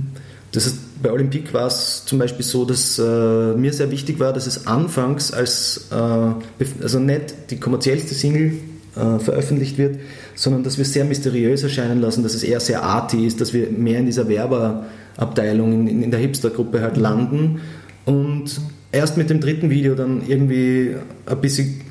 Das 0.54 0.66
ist, 0.66 1.02
bei 1.04 1.12
Olympique 1.12 1.54
war 1.54 1.68
es 1.68 2.06
zum 2.06 2.18
Beispiel 2.18 2.46
so, 2.46 2.66
dass 2.66 2.98
äh, 2.98 3.54
mir 3.56 3.74
sehr 3.74 3.92
wichtig 3.92 4.20
war, 4.20 4.32
dass 4.32 4.48
es 4.48 4.68
anfangs 4.68 5.32
als, 5.32 5.90
äh, 5.92 6.64
also 6.82 7.00
nicht 7.00 7.36
die 7.50 7.60
kommerziellste 7.60 8.16
Single 8.16 8.54
äh, 8.96 9.20
veröffentlicht 9.20 9.78
wird, 9.78 10.00
sondern 10.34 10.64
dass 10.64 10.78
wir 10.78 10.84
es 10.84 10.94
sehr 10.94 11.06
mysteriös 11.06 11.62
erscheinen 11.62 12.02
lassen, 12.02 12.24
dass 12.24 12.34
es 12.34 12.44
eher 12.44 12.62
sehr 12.62 12.84
arty 12.84 13.28
ist, 13.28 13.42
dass 13.42 13.54
wir 13.54 13.70
mehr 13.70 14.00
in 14.00 14.06
dieser 14.06 14.30
Werber- 14.30 14.86
Abteilung 15.20 15.88
in, 15.88 16.04
in 16.04 16.12
der 16.12 16.20
Hipster-Gruppe 16.20 16.82
halt 16.82 16.98
landen 16.98 17.60
und 18.06 18.62
erst 18.92 19.18
mit 19.18 19.30
dem 19.30 19.40
dritten 19.40 19.70
Video 19.70 19.96
dann 19.96 20.22
irgendwie 20.26 20.96
ein 21.26 21.42
bisschen 21.42 21.82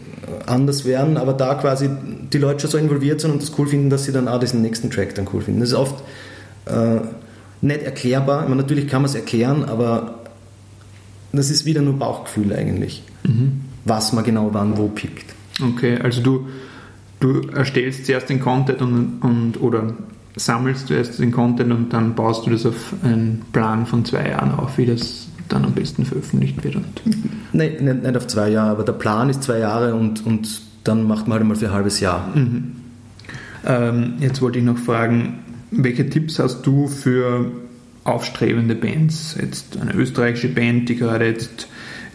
anders 0.47 0.85
werden, 0.85 1.17
aber 1.17 1.33
da 1.33 1.55
quasi 1.55 1.89
die 2.33 2.39
Leute 2.39 2.61
schon 2.61 2.71
so 2.71 2.79
involviert 2.79 3.21
sind 3.21 3.33
und 3.33 3.43
das 3.43 3.53
cool 3.59 3.67
finden, 3.67 3.91
dass 3.91 4.05
sie 4.05 4.13
dann 4.13 4.29
auch 4.29 4.41
diesen 4.41 4.63
nächsten 4.63 4.91
Track 4.91 5.15
dann 5.15 5.29
cool 5.33 5.43
finden. 5.43 5.61
Das 5.61 5.71
ist 5.71 5.75
oft 5.75 6.03
äh, 6.67 7.01
nicht 7.61 7.83
erklärbar. 7.83 8.43
Meine, 8.43 8.57
natürlich 8.57 8.89
kann 8.89 9.03
man 9.03 9.11
es 9.11 9.15
erklären, 9.15 9.65
aber 9.65 10.25
das 11.33 11.51
ist 11.51 11.65
wieder 11.65 11.83
nur 11.83 11.99
Bauchgefühl 11.99 12.53
eigentlich, 12.55 13.03
mhm. 13.25 13.61
was 13.85 14.13
man 14.13 14.25
genau 14.25 14.51
wann 14.53 14.77
wo 14.77 14.89
pickt. 14.89 15.35
Okay, 15.63 15.99
also 16.03 16.23
du, 16.23 16.49
du 17.21 17.49
erstellst 17.55 18.07
zuerst 18.07 18.29
den 18.29 18.41
Content 18.41 18.81
und, 18.81 19.21
und 19.21 19.61
oder 19.61 19.95
sammelst 20.39 20.89
du 20.89 20.95
erst 20.95 21.19
den 21.19 21.33
Content 21.33 21.73
und 21.73 21.93
dann 21.93 22.15
baust 22.15 22.47
du 22.47 22.51
das 22.51 22.65
auf 22.65 22.95
einen 23.03 23.45
Plan 23.53 23.87
von 23.87 24.05
zwei 24.05 24.29
Jahren 24.29 24.53
auf, 24.53 24.79
wie 24.79 24.87
das 24.87 25.29
dann 25.49 25.65
am 25.65 25.73
besten 25.73 26.05
veröffentlicht 26.05 26.63
wird. 26.63 26.77
Und 26.77 27.03
Nein, 27.53 27.73
nicht, 27.81 28.03
nicht 28.03 28.17
auf 28.17 28.27
zwei 28.27 28.51
Jahre, 28.51 28.71
aber 28.71 28.85
der 28.85 28.93
Plan 28.93 29.31
ist 29.31 29.43
zwei 29.43 29.59
Jahre 29.59 29.95
und, 29.95 30.25
und 30.25 30.61
dann 30.85 31.05
macht 31.05 31.27
man 31.27 31.39
halt 31.39 31.49
mal 31.49 31.57
für 31.57 31.67
ein 31.67 31.73
halbes 31.73 32.01
Jahr. 32.01 32.29
Mhm. 32.35 32.73
Ähm, 33.67 34.15
jetzt 34.21 34.41
wollte 34.41 34.59
ich 34.59 34.65
noch 34.65 34.79
fragen, 34.79 35.41
welche 35.71 36.09
Tipps 36.09 36.39
hast 36.39 36.63
du 36.63 36.87
für 36.87 37.51
aufstrebende 38.05 38.75
Bands? 38.75 39.37
Jetzt 39.41 39.79
eine 39.81 39.95
österreichische 39.95 40.49
Band, 40.49 40.89
die 40.89 40.97
gerade 40.97 41.27
jetzt 41.27 41.69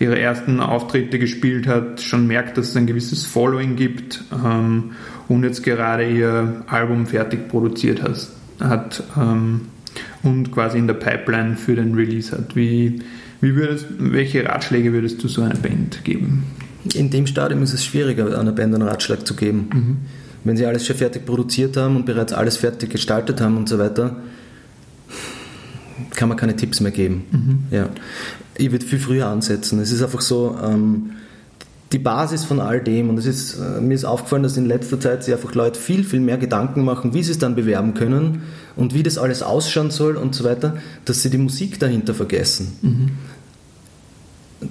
ihre 0.03 0.19
ersten 0.19 0.59
Auftritte 0.59 1.17
gespielt 1.17 1.65
hat, 1.65 2.01
schon 2.01 2.27
merkt, 2.27 2.57
dass 2.57 2.69
es 2.69 2.75
ein 2.75 2.85
gewisses 2.85 3.25
Following 3.25 3.75
gibt 3.75 4.23
ähm, 4.33 4.91
und 5.27 5.43
jetzt 5.43 5.63
gerade 5.63 6.07
ihr 6.09 6.63
Album 6.67 7.07
fertig 7.07 7.47
produziert 7.47 8.03
hat, 8.03 8.27
hat 8.59 9.03
ähm, 9.17 9.61
und 10.21 10.51
quasi 10.51 10.77
in 10.77 10.87
der 10.87 10.95
Pipeline 10.95 11.55
für 11.55 11.75
den 11.75 11.95
Release 11.95 12.35
hat. 12.35 12.55
Wie, 12.55 12.99
wie 13.41 13.55
würdest, 13.55 13.87
welche 13.97 14.45
Ratschläge 14.45 14.91
würdest 14.93 15.23
du 15.23 15.27
so 15.27 15.41
einer 15.41 15.55
Band 15.55 16.03
geben? 16.03 16.43
In 16.93 17.09
dem 17.09 17.25
Stadium 17.25 17.63
ist 17.63 17.73
es 17.73 17.85
schwieriger, 17.85 18.37
einer 18.37 18.51
Band 18.51 18.75
einen 18.75 18.87
Ratschlag 18.87 19.25
zu 19.25 19.35
geben. 19.35 19.69
Mhm. 19.73 19.97
Wenn 20.43 20.57
sie 20.57 20.65
alles 20.65 20.85
schon 20.85 20.97
fertig 20.97 21.25
produziert 21.25 21.77
haben 21.77 21.95
und 21.95 22.05
bereits 22.05 22.33
alles 22.33 22.57
fertig 22.57 22.89
gestaltet 22.89 23.39
haben 23.39 23.55
und 23.55 23.69
so 23.69 23.79
weiter, 23.79 24.17
kann 26.15 26.27
man 26.27 26.37
keine 26.37 26.57
Tipps 26.57 26.81
mehr 26.81 26.91
geben. 26.91 27.23
Mhm. 27.31 27.59
Ja. 27.71 27.89
Ich 28.57 28.71
würde 28.71 28.85
viel 28.85 28.99
früher 28.99 29.27
ansetzen. 29.27 29.79
Es 29.79 29.91
ist 29.91 30.03
einfach 30.03 30.21
so, 30.21 30.57
ähm, 30.63 31.11
die 31.93 31.99
Basis 31.99 32.43
von 32.43 32.59
all 32.59 32.81
dem, 32.81 33.09
und 33.09 33.19
es 33.19 33.25
ist, 33.25 33.59
äh, 33.59 33.79
mir 33.79 33.93
ist 33.93 34.03
aufgefallen, 34.03 34.43
dass 34.43 34.57
in 34.57 34.65
letzter 34.65 34.99
Zeit 34.99 35.23
sich 35.23 35.33
einfach 35.33 35.53
Leute 35.53 35.79
viel, 35.79 36.03
viel 36.03 36.19
mehr 36.19 36.37
Gedanken 36.37 36.83
machen, 36.83 37.13
wie 37.13 37.23
sie 37.23 37.31
es 37.31 37.37
dann 37.37 37.55
bewerben 37.55 37.93
können 37.93 38.41
und 38.75 38.93
wie 38.93 39.03
das 39.03 39.17
alles 39.17 39.43
ausschauen 39.43 39.91
soll 39.91 40.17
und 40.17 40.33
so 40.33 40.43
weiter, 40.43 40.77
dass 41.05 41.21
sie 41.21 41.29
die 41.29 41.37
Musik 41.37 41.79
dahinter 41.79 42.13
vergessen. 42.15 42.73
Mhm. 42.81 43.09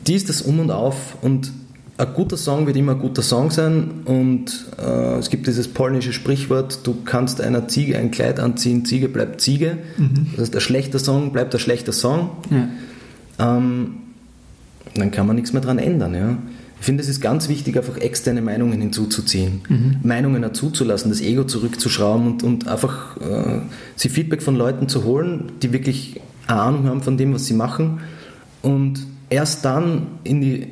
Die 0.06 0.14
ist 0.14 0.28
das 0.28 0.42
Um 0.42 0.58
und 0.58 0.70
Auf 0.70 1.16
und 1.22 1.52
ein 1.98 2.14
guter 2.14 2.36
Song 2.38 2.66
wird 2.66 2.76
immer 2.76 2.92
ein 2.92 2.98
guter 2.98 3.22
Song 3.22 3.50
sein 3.50 4.02
und 4.06 4.66
äh, 4.78 5.18
es 5.18 5.30
gibt 5.30 5.46
dieses 5.46 5.68
polnische 5.68 6.12
Sprichwort, 6.12 6.80
du 6.84 6.96
kannst 7.04 7.40
einer 7.40 7.68
Ziege 7.68 7.98
ein 7.98 8.10
Kleid 8.10 8.40
anziehen, 8.40 8.84
Ziege 8.84 9.08
bleibt 9.08 9.40
Ziege. 9.40 9.78
Mhm. 9.98 10.28
Das 10.32 10.46
heißt, 10.46 10.54
ein 10.56 10.60
schlechter 10.60 10.98
Song 10.98 11.32
bleibt 11.32 11.54
ein 11.54 11.60
schlechter 11.60 11.92
Song. 11.92 12.30
Ja. 12.50 12.68
Ähm, 13.38 13.94
dann 14.94 15.10
kann 15.10 15.26
man 15.26 15.36
nichts 15.36 15.52
mehr 15.52 15.62
daran 15.62 15.78
ändern. 15.78 16.14
Ja. 16.14 16.38
Ich 16.80 16.86
finde, 16.86 17.02
es 17.02 17.08
ist 17.08 17.20
ganz 17.20 17.48
wichtig, 17.48 17.76
einfach 17.76 17.96
externe 17.98 18.42
Meinungen 18.42 18.80
hinzuzuziehen, 18.80 19.60
mhm. 19.68 19.96
Meinungen 20.02 20.42
dazuzulassen, 20.42 21.10
das 21.10 21.20
Ego 21.20 21.44
zurückzuschrauben 21.44 22.26
und, 22.26 22.42
und 22.42 22.66
einfach 22.66 23.16
äh, 23.18 23.60
sich 23.94 24.10
Feedback 24.10 24.42
von 24.42 24.56
Leuten 24.56 24.88
zu 24.88 25.04
holen, 25.04 25.52
die 25.62 25.72
wirklich 25.72 26.20
eine 26.48 26.60
Ahnung 26.60 26.86
haben 26.86 27.02
von 27.02 27.16
dem, 27.16 27.34
was 27.34 27.46
sie 27.46 27.54
machen 27.54 28.00
und 28.62 29.06
erst 29.30 29.64
dann 29.64 30.08
in 30.24 30.40
die 30.40 30.68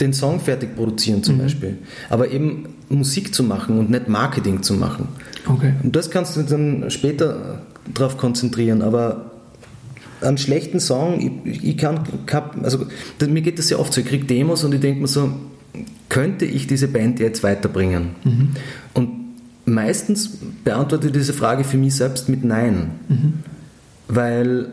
den 0.00 0.12
Song 0.12 0.40
fertig 0.40 0.74
produzieren 0.76 1.22
zum 1.22 1.36
mhm. 1.36 1.42
Beispiel. 1.42 1.78
Aber 2.08 2.30
eben 2.30 2.64
Musik 2.88 3.34
zu 3.34 3.44
machen 3.44 3.78
und 3.78 3.90
nicht 3.90 4.08
Marketing 4.08 4.62
zu 4.62 4.74
machen. 4.74 5.08
Okay. 5.46 5.74
Und 5.82 5.94
das 5.94 6.10
kannst 6.10 6.36
du 6.36 6.42
dann 6.42 6.90
später 6.90 7.62
darauf 7.94 8.16
konzentrieren. 8.16 8.82
Aber 8.82 9.29
einen 10.22 10.38
schlechten 10.38 10.80
Song, 10.80 11.42
ich, 11.44 11.64
ich 11.64 11.76
kann, 11.76 12.00
also 12.62 12.86
mir 13.26 13.42
geht 13.42 13.58
das 13.58 13.68
sehr 13.68 13.80
oft 13.80 13.92
so, 13.92 14.00
ich 14.00 14.06
kriege 14.06 14.24
Demos 14.24 14.64
und 14.64 14.74
ich 14.74 14.80
denke 14.80 15.00
mir 15.00 15.08
so, 15.08 15.32
könnte 16.08 16.44
ich 16.44 16.66
diese 16.66 16.88
Band 16.88 17.20
jetzt 17.20 17.42
weiterbringen? 17.42 18.10
Mhm. 18.24 18.48
Und 18.94 19.10
meistens 19.64 20.38
beantworte 20.64 21.06
ich 21.06 21.12
diese 21.12 21.32
Frage 21.32 21.64
für 21.64 21.78
mich 21.78 21.94
selbst 21.94 22.28
mit 22.28 22.44
Nein. 22.44 22.90
Mhm. 23.08 23.32
Weil 24.08 24.68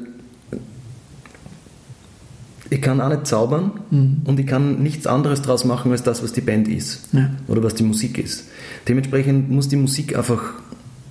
ich 2.70 2.82
kann 2.82 3.00
auch 3.00 3.10
nicht 3.10 3.28
zaubern 3.28 3.72
mhm. 3.92 4.22
und 4.26 4.40
ich 4.40 4.48
kann 4.48 4.82
nichts 4.82 5.08
anderes 5.08 5.42
daraus 5.42 5.64
machen 5.64 5.92
als 5.92 6.04
das, 6.04 6.22
was 6.24 6.34
die 6.34 6.42
Band 6.42 6.68
ist 6.68 7.08
ja. 7.14 7.30
oder 7.48 7.64
was 7.64 7.76
die 7.76 7.84
Musik 7.84 8.18
ist. 8.18 8.46
Dementsprechend 8.88 9.50
muss 9.50 9.70
die 9.70 9.78
Musik 9.78 10.18
einfach 10.18 10.42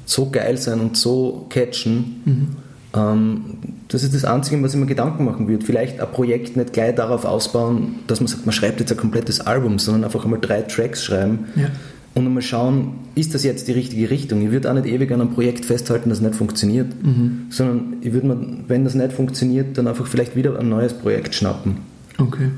so 0.05 0.31
geil 0.31 0.59
sein 0.59 0.81
und 0.81 0.97
so 0.97 1.47
catchen. 1.49 2.23
Mhm. 2.25 2.49
Ähm, 2.95 3.41
das 3.89 4.03
ist 4.03 4.15
das 4.15 4.25
Einzige, 4.25 4.63
was 4.63 4.75
ich 4.75 4.81
mir 4.81 4.87
Gedanken 4.87 5.25
machen 5.25 5.49
würde. 5.49 5.65
Vielleicht 5.65 6.01
ein 6.01 6.11
Projekt 6.11 6.57
nicht 6.57 6.73
gleich 6.73 6.95
darauf 6.95 7.25
ausbauen, 7.25 8.01
dass 8.07 8.21
man 8.21 8.27
sagt, 8.27 8.47
man 8.47 8.53
schreibt 8.53 8.81
jetzt 8.81 8.91
ein 8.91 8.99
komplettes 8.99 9.41
Album, 9.41 9.79
sondern 9.79 10.05
einfach 10.05 10.25
einmal 10.25 10.41
drei 10.41 10.63
Tracks 10.63 11.05
schreiben. 11.05 11.47
Ja 11.55 11.71
und 12.17 12.25
einmal 12.25 12.43
schauen, 12.43 12.93
ist 13.15 13.35
das 13.35 13.45
jetzt 13.45 13.69
die 13.69 13.73
richtige 13.73 14.09
Richtung? 14.09 14.41
Ich 14.41 14.51
würde 14.51 14.71
auch 14.71 14.75
nicht 14.75 14.87
ewig 14.87 15.13
an 15.13 15.21
einem 15.21 15.33
Projekt 15.33 15.67
festhalten, 15.67 16.09
das 16.09 16.23
nicht 16.23 16.35
funktioniert, 16.35 16.89
mhm. 17.05 17.43
sondern 17.51 17.97
ich 18.01 18.11
würde 18.15 18.29
mir, 18.29 18.39
wenn 18.69 18.85
das 18.85 18.95
nicht 18.95 19.13
funktioniert, 19.13 19.77
dann 19.77 19.87
einfach 19.87 20.07
vielleicht 20.07 20.35
wieder 20.35 20.59
ein 20.59 20.71
neues 20.71 20.95
Projekt 20.95 21.35
schnappen. 21.35 21.77
Okay. 22.17 22.49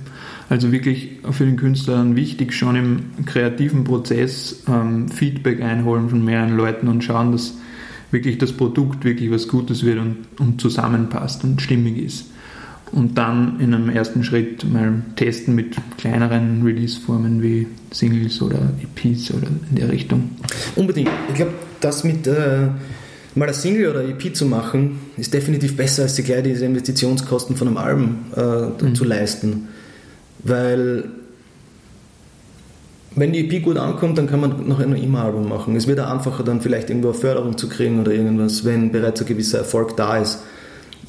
Also 0.49 0.71
wirklich 0.71 1.19
für 1.33 1.45
den 1.45 1.57
Künstler 1.57 2.15
wichtig, 2.15 2.55
schon 2.55 2.77
im 2.77 3.27
kreativen 3.27 3.83
Prozess 3.83 4.63
ähm, 4.69 5.09
Feedback 5.09 5.61
einholen 5.61 6.09
von 6.09 6.25
mehreren 6.25 6.57
Leuten 6.57 6.87
und 6.87 7.03
schauen, 7.03 7.33
dass 7.33 7.55
wirklich 8.11 8.39
das 8.39 8.53
Produkt 8.53 9.05
wirklich 9.05 9.31
was 9.31 9.49
Gutes 9.49 9.85
wird 9.85 9.99
und, 9.99 10.17
und 10.39 10.61
zusammenpasst 10.61 11.45
und 11.45 11.61
stimmig 11.61 11.99
ist 11.99 12.27
und 12.93 13.19
dann 13.19 13.61
in 13.61 13.75
einem 13.75 13.91
ersten 13.91 14.25
Schritt 14.25 14.65
mal 14.71 15.03
testen 15.17 15.55
mit 15.55 15.77
kleineren 15.99 16.63
Release-Formen 16.63 17.43
wie 17.43 17.67
Singles 17.91 18.41
oder 18.43 18.73
EPs 18.83 19.31
oder 19.33 19.49
in 19.71 19.77
der 19.77 19.91
Richtung. 19.91 20.31
Unbedingt. 20.77 21.11
Ich 21.29 21.35
glaube, 21.35 21.53
das 21.81 22.05
mit 22.05 22.27
äh, 22.27 22.69
mal 23.35 23.49
ein 23.49 23.55
Single 23.55 23.91
oder 23.91 24.05
EP 24.05 24.35
zu 24.35 24.47
machen, 24.47 24.99
ist 25.17 25.35
definitiv 25.35 25.77
besser, 25.77 26.03
als 26.03 26.17
sich 26.17 26.25
gleich 26.25 26.43
diese 26.43 26.65
Investitionskosten 26.65 27.57
von 27.57 27.69
einem 27.69 27.77
Album 27.77 28.17
äh, 28.37 28.85
mhm. 28.85 28.95
zu 28.95 29.05
leisten. 29.05 29.69
Weil 30.41 31.05
wenn 33.19 33.33
die 33.33 33.49
EP 33.49 33.63
gut 33.63 33.77
ankommt, 33.77 34.19
dann 34.19 34.27
kann 34.27 34.41
man 34.41 34.67
noch 34.69 34.81
ein 34.81 34.95
immer-Album 34.95 35.49
machen. 35.49 35.77
Es 35.77 35.87
wird 35.87 36.01
einfacher, 36.01 36.45
dann 36.45 36.61
vielleicht 36.61 36.91
irgendwo 36.91 37.09
eine 37.09 37.19
Förderung 37.19 37.57
zu 37.57 37.69
kriegen 37.69 38.01
oder 38.01 38.13
irgendwas, 38.13 38.65
wenn 38.65 38.93
bereits 38.93 39.21
ein 39.21 39.27
gewisser 39.27 39.59
Erfolg 39.59 39.97
da 39.97 40.19
ist. 40.19 40.41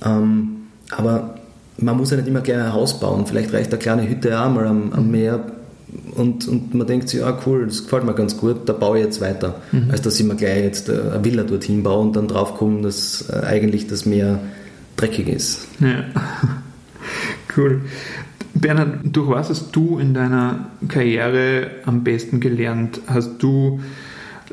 Ähm, 0.04 0.68
aber 0.92 1.36
man 1.78 1.98
muss 1.98 2.12
ja 2.12 2.18
nicht 2.18 2.28
immer 2.28 2.42
gleich 2.42 2.58
ein 2.58 2.74
Haus 2.74 3.00
bauen. 3.00 3.26
Vielleicht 3.26 3.54
reicht 3.54 3.72
eine 3.72 3.80
kleine 3.80 4.10
Hütte 4.10 4.40
auch 4.40 4.50
mal 4.50 4.68
am, 4.68 4.94
am 4.94 5.12
Meer 5.12 5.44
und, 6.16 6.48
und 6.48 6.74
man 6.74 6.86
denkt 6.86 7.10
sich, 7.10 7.24
ah 7.24 7.38
cool, 7.46 7.66
das 7.66 7.84
gefällt 7.84 8.04
mir 8.04 8.14
ganz 8.14 8.38
gut, 8.38 8.68
da 8.68 8.74
baue 8.74 9.00
ich 9.00 9.06
jetzt 9.06 9.22
weiter. 9.22 9.56
Mhm. 9.72 9.90
Als 9.92 10.02
dass 10.02 10.20
ich 10.20 10.26
mir 10.26 10.36
gleich 10.36 10.64
jetzt 10.64 10.90
eine 10.90 11.24
Villa 11.24 11.44
dorthin 11.44 11.84
baue 11.84 12.02
und 12.02 12.16
dann 12.16 12.28
drauf 12.28 12.56
komme, 12.56 12.82
dass 12.82 13.30
äh, 13.30 13.46
eigentlich 13.46 13.88
das 13.88 14.06
Meer 14.06 14.40
dreckig 14.96 15.28
ist. 15.28 15.68
Ja. 15.80 16.04
Cool. 17.58 17.82
Bernhard, 18.54 19.00
durch 19.04 19.30
was 19.30 19.50
hast 19.50 19.76
du 19.76 20.00
in 20.00 20.14
deiner 20.14 20.72
Karriere 20.88 21.72
am 21.86 22.04
besten 22.04 22.40
gelernt? 22.40 23.02
Hast 23.08 23.42
du 23.42 23.80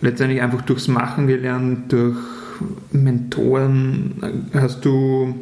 letztendlich 0.01 0.43
einfach 0.43 0.63
durchs 0.63 0.89
Machen 0.89 1.27
gelernt, 1.27 1.93
durch 1.93 2.17
Mentoren? 2.93 4.49
Hast 4.55 4.85
du 4.85 5.35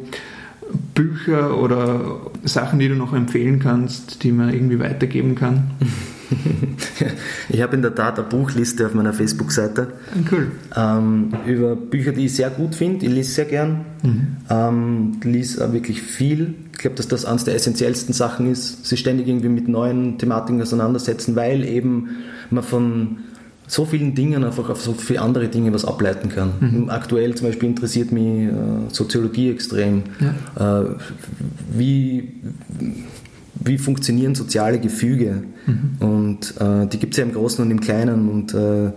Bücher 0.93 1.57
oder 1.57 2.21
Sachen, 2.43 2.79
die 2.79 2.87
du 2.87 2.95
noch 2.95 3.13
empfehlen 3.13 3.59
kannst, 3.59 4.23
die 4.23 4.31
man 4.31 4.53
irgendwie 4.53 4.79
weitergeben 4.79 5.35
kann? 5.35 5.71
ich 7.49 7.61
habe 7.61 7.75
in 7.75 7.81
der 7.81 7.95
Tat 7.95 8.19
eine 8.19 8.27
Buchliste 8.27 8.85
auf 8.85 8.93
meiner 8.93 9.13
Facebook-Seite 9.13 9.87
cool. 10.31 10.51
ähm, 10.75 11.31
über 11.45 11.75
Bücher, 11.75 12.11
die 12.11 12.25
ich 12.25 12.35
sehr 12.35 12.49
gut 12.49 12.75
finde. 12.75 13.05
Ich 13.05 13.11
lese 13.11 13.31
sehr 13.31 13.45
gern, 13.45 13.85
mhm. 14.03 14.37
ähm, 14.49 15.19
lese 15.23 15.71
wirklich 15.73 16.01
viel. 16.01 16.55
Ich 16.73 16.79
glaube, 16.79 16.95
dass 16.95 17.07
das 17.07 17.25
eines 17.25 17.43
der 17.43 17.55
essentiellsten 17.55 18.13
Sachen 18.13 18.51
ist, 18.51 18.85
sich 18.85 18.99
ständig 18.99 19.27
irgendwie 19.27 19.49
mit 19.49 19.67
neuen 19.67 20.17
Thematiken 20.17 20.61
auseinandersetzen, 20.61 21.35
weil 21.35 21.63
eben 21.63 22.09
man 22.49 22.63
von 22.63 23.17
so 23.67 23.85
vielen 23.85 24.13
Dingen 24.13 24.43
einfach 24.43 24.69
auf 24.69 24.81
so 24.81 24.93
viele 24.93 25.21
andere 25.21 25.47
Dinge 25.47 25.73
was 25.73 25.85
ableiten 25.85 26.29
kann. 26.29 26.53
Mhm. 26.59 26.89
Aktuell 26.89 27.33
zum 27.35 27.47
Beispiel 27.47 27.69
interessiert 27.69 28.11
mich 28.11 28.47
äh, 28.47 28.51
Soziologie 28.89 29.49
extrem. 29.49 30.03
Ja. 30.55 30.83
Äh, 30.83 30.85
wie 31.73 32.33
wie 33.63 33.77
funktionieren 33.77 34.35
soziale 34.35 34.79
Gefüge. 34.79 35.43
Mhm. 35.65 36.07
Und 36.07 36.53
äh, 36.59 36.87
die 36.87 36.99
gibt 36.99 37.13
es 37.13 37.17
ja 37.17 37.23
im 37.23 37.33
Großen 37.33 37.63
und 37.63 37.71
im 37.71 37.79
Kleinen. 37.79 38.29
Und 38.29 38.53
äh, 38.53 38.91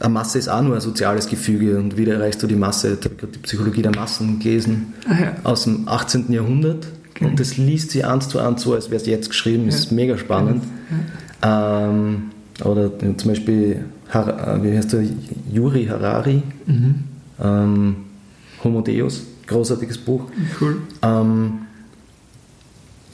eine 0.00 0.12
Masse 0.12 0.38
ist 0.38 0.48
auch 0.48 0.62
nur 0.62 0.74
ein 0.74 0.80
soziales 0.80 1.28
Gefüge. 1.28 1.78
Und 1.78 1.96
wie 1.96 2.06
erreichst 2.06 2.42
du 2.42 2.46
die 2.46 2.56
Masse? 2.56 2.96
Ich 2.98 3.04
habe 3.04 3.16
gerade 3.16 3.32
die 3.32 3.38
Psychologie 3.40 3.82
der 3.82 3.94
Massen 3.94 4.38
gelesen 4.38 4.94
ah, 5.08 5.20
ja. 5.20 5.32
aus 5.44 5.64
dem 5.64 5.88
18. 5.88 6.32
Jahrhundert. 6.32 6.86
Okay. 7.10 7.26
Und 7.26 7.40
das 7.40 7.56
liest 7.56 7.90
sie 7.90 8.04
eins 8.04 8.28
zu 8.28 8.38
eins 8.38 8.62
so, 8.62 8.74
als 8.74 8.90
wäre 8.90 9.00
es 9.00 9.06
jetzt 9.06 9.28
geschrieben. 9.28 9.66
Das 9.66 9.74
ja. 9.74 9.80
ist 9.80 9.92
mega 9.92 10.16
spannend. 10.16 10.64
Ja. 11.42 11.88
Ähm, 11.88 12.30
oder 12.64 12.90
zum 12.98 13.28
Beispiel, 13.28 13.84
Har 14.08 14.62
wie 14.62 14.76
heißt 14.76 14.92
der? 14.92 15.04
Yuri 15.50 15.86
Harari, 15.86 16.42
mhm. 16.66 16.94
ähm, 17.42 17.96
Homo 18.62 18.82
Deus, 18.82 19.22
großartiges 19.46 19.98
Buch. 19.98 20.24
Cool. 20.60 20.76
Ähm, 21.02 21.52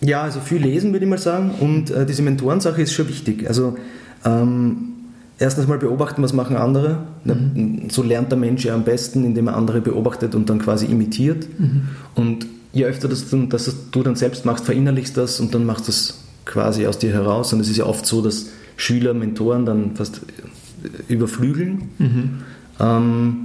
ja, 0.01 0.23
also 0.23 0.41
viel 0.41 0.63
lesen 0.63 0.93
würde 0.93 1.05
ich 1.05 1.11
mal 1.11 1.19
sagen 1.19 1.53
und 1.61 1.91
äh, 1.91 2.05
diese 2.07 2.23
Mentorensache 2.23 2.83
ist 2.83 2.93
schon 2.93 3.09
wichtig. 3.09 3.49
Also 3.49 3.77
ähm, 4.25 4.95
erstens 5.39 5.67
mal 5.67 5.79
beobachten, 5.79 6.23
was 6.23 6.33
machen 6.33 6.57
andere. 6.57 6.99
Mhm. 7.25 7.89
So 7.91 8.03
lernt 8.03 8.31
der 8.31 8.39
Mensch 8.39 8.65
ja 8.65 8.75
am 8.75 8.85
besten, 8.85 9.25
indem 9.25 9.49
er 9.49 9.57
andere 9.57 9.81
beobachtet 9.81 10.35
und 10.35 10.51
dann 10.51 10.59
quasi 10.59 10.87
imitiert. 10.87 11.47
Mhm. 11.59 11.89
Und 12.15 12.47
je 12.73 12.85
öfter 12.85 13.09
das 13.09 13.31
dann, 13.31 13.49
dass 13.49 13.75
du 13.91 14.03
dann 14.03 14.17
selbst 14.17 14.45
machst, 14.45 14.65
verinnerlichst 14.65 15.17
das 15.17 15.41
und 15.41 15.55
dann 15.55 15.65
machst 15.65 15.87
du 15.89 15.91
es 15.93 16.21
quasi 16.45 16.87
aus 16.87 16.99
dir 16.99 17.13
heraus. 17.13 17.53
Und 17.53 17.61
es 17.61 17.69
ist 17.69 17.77
ja 17.77 17.87
oft 17.87 18.07
so, 18.07 18.23
dass 18.23 18.47
Schüler 18.77 19.15
Mentoren 19.15 19.65
dann 19.65 19.97
fast 19.97 20.21
überflügeln. 21.09 21.89
Mhm. 21.99 22.31
Ähm, 22.79 23.37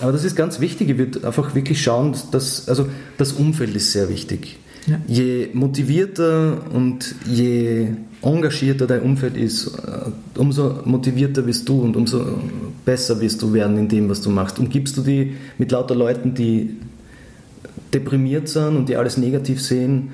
aber 0.00 0.12
das 0.12 0.24
ist 0.24 0.36
ganz 0.36 0.60
wichtig. 0.60 0.90
Ich 0.90 0.98
würde 0.98 1.26
einfach 1.26 1.54
wirklich 1.54 1.82
schauen, 1.82 2.14
dass 2.30 2.68
also 2.68 2.88
das 3.16 3.32
Umfeld 3.32 3.74
ist 3.74 3.92
sehr 3.92 4.08
wichtig. 4.08 4.58
Ja. 4.88 5.00
Je 5.06 5.48
motivierter 5.52 6.58
und 6.72 7.14
je 7.26 7.88
engagierter 8.22 8.86
dein 8.86 9.02
Umfeld 9.02 9.36
ist, 9.36 9.66
äh, 9.66 10.38
umso 10.38 10.80
motivierter 10.84 11.46
wirst 11.46 11.68
du 11.68 11.82
und 11.82 11.96
umso 11.96 12.24
besser 12.84 13.20
wirst 13.20 13.42
du 13.42 13.52
werden 13.52 13.78
in 13.78 13.88
dem, 13.88 14.08
was 14.08 14.22
du 14.22 14.30
machst. 14.30 14.58
Umgibst 14.58 14.96
du 14.96 15.02
dich 15.02 15.32
mit 15.58 15.70
lauter 15.72 15.94
Leuten, 15.94 16.34
die 16.34 16.76
deprimiert 17.92 18.48
sind 18.48 18.76
und 18.76 18.88
die 18.88 18.96
alles 18.96 19.16
negativ 19.18 19.62
sehen, 19.62 20.10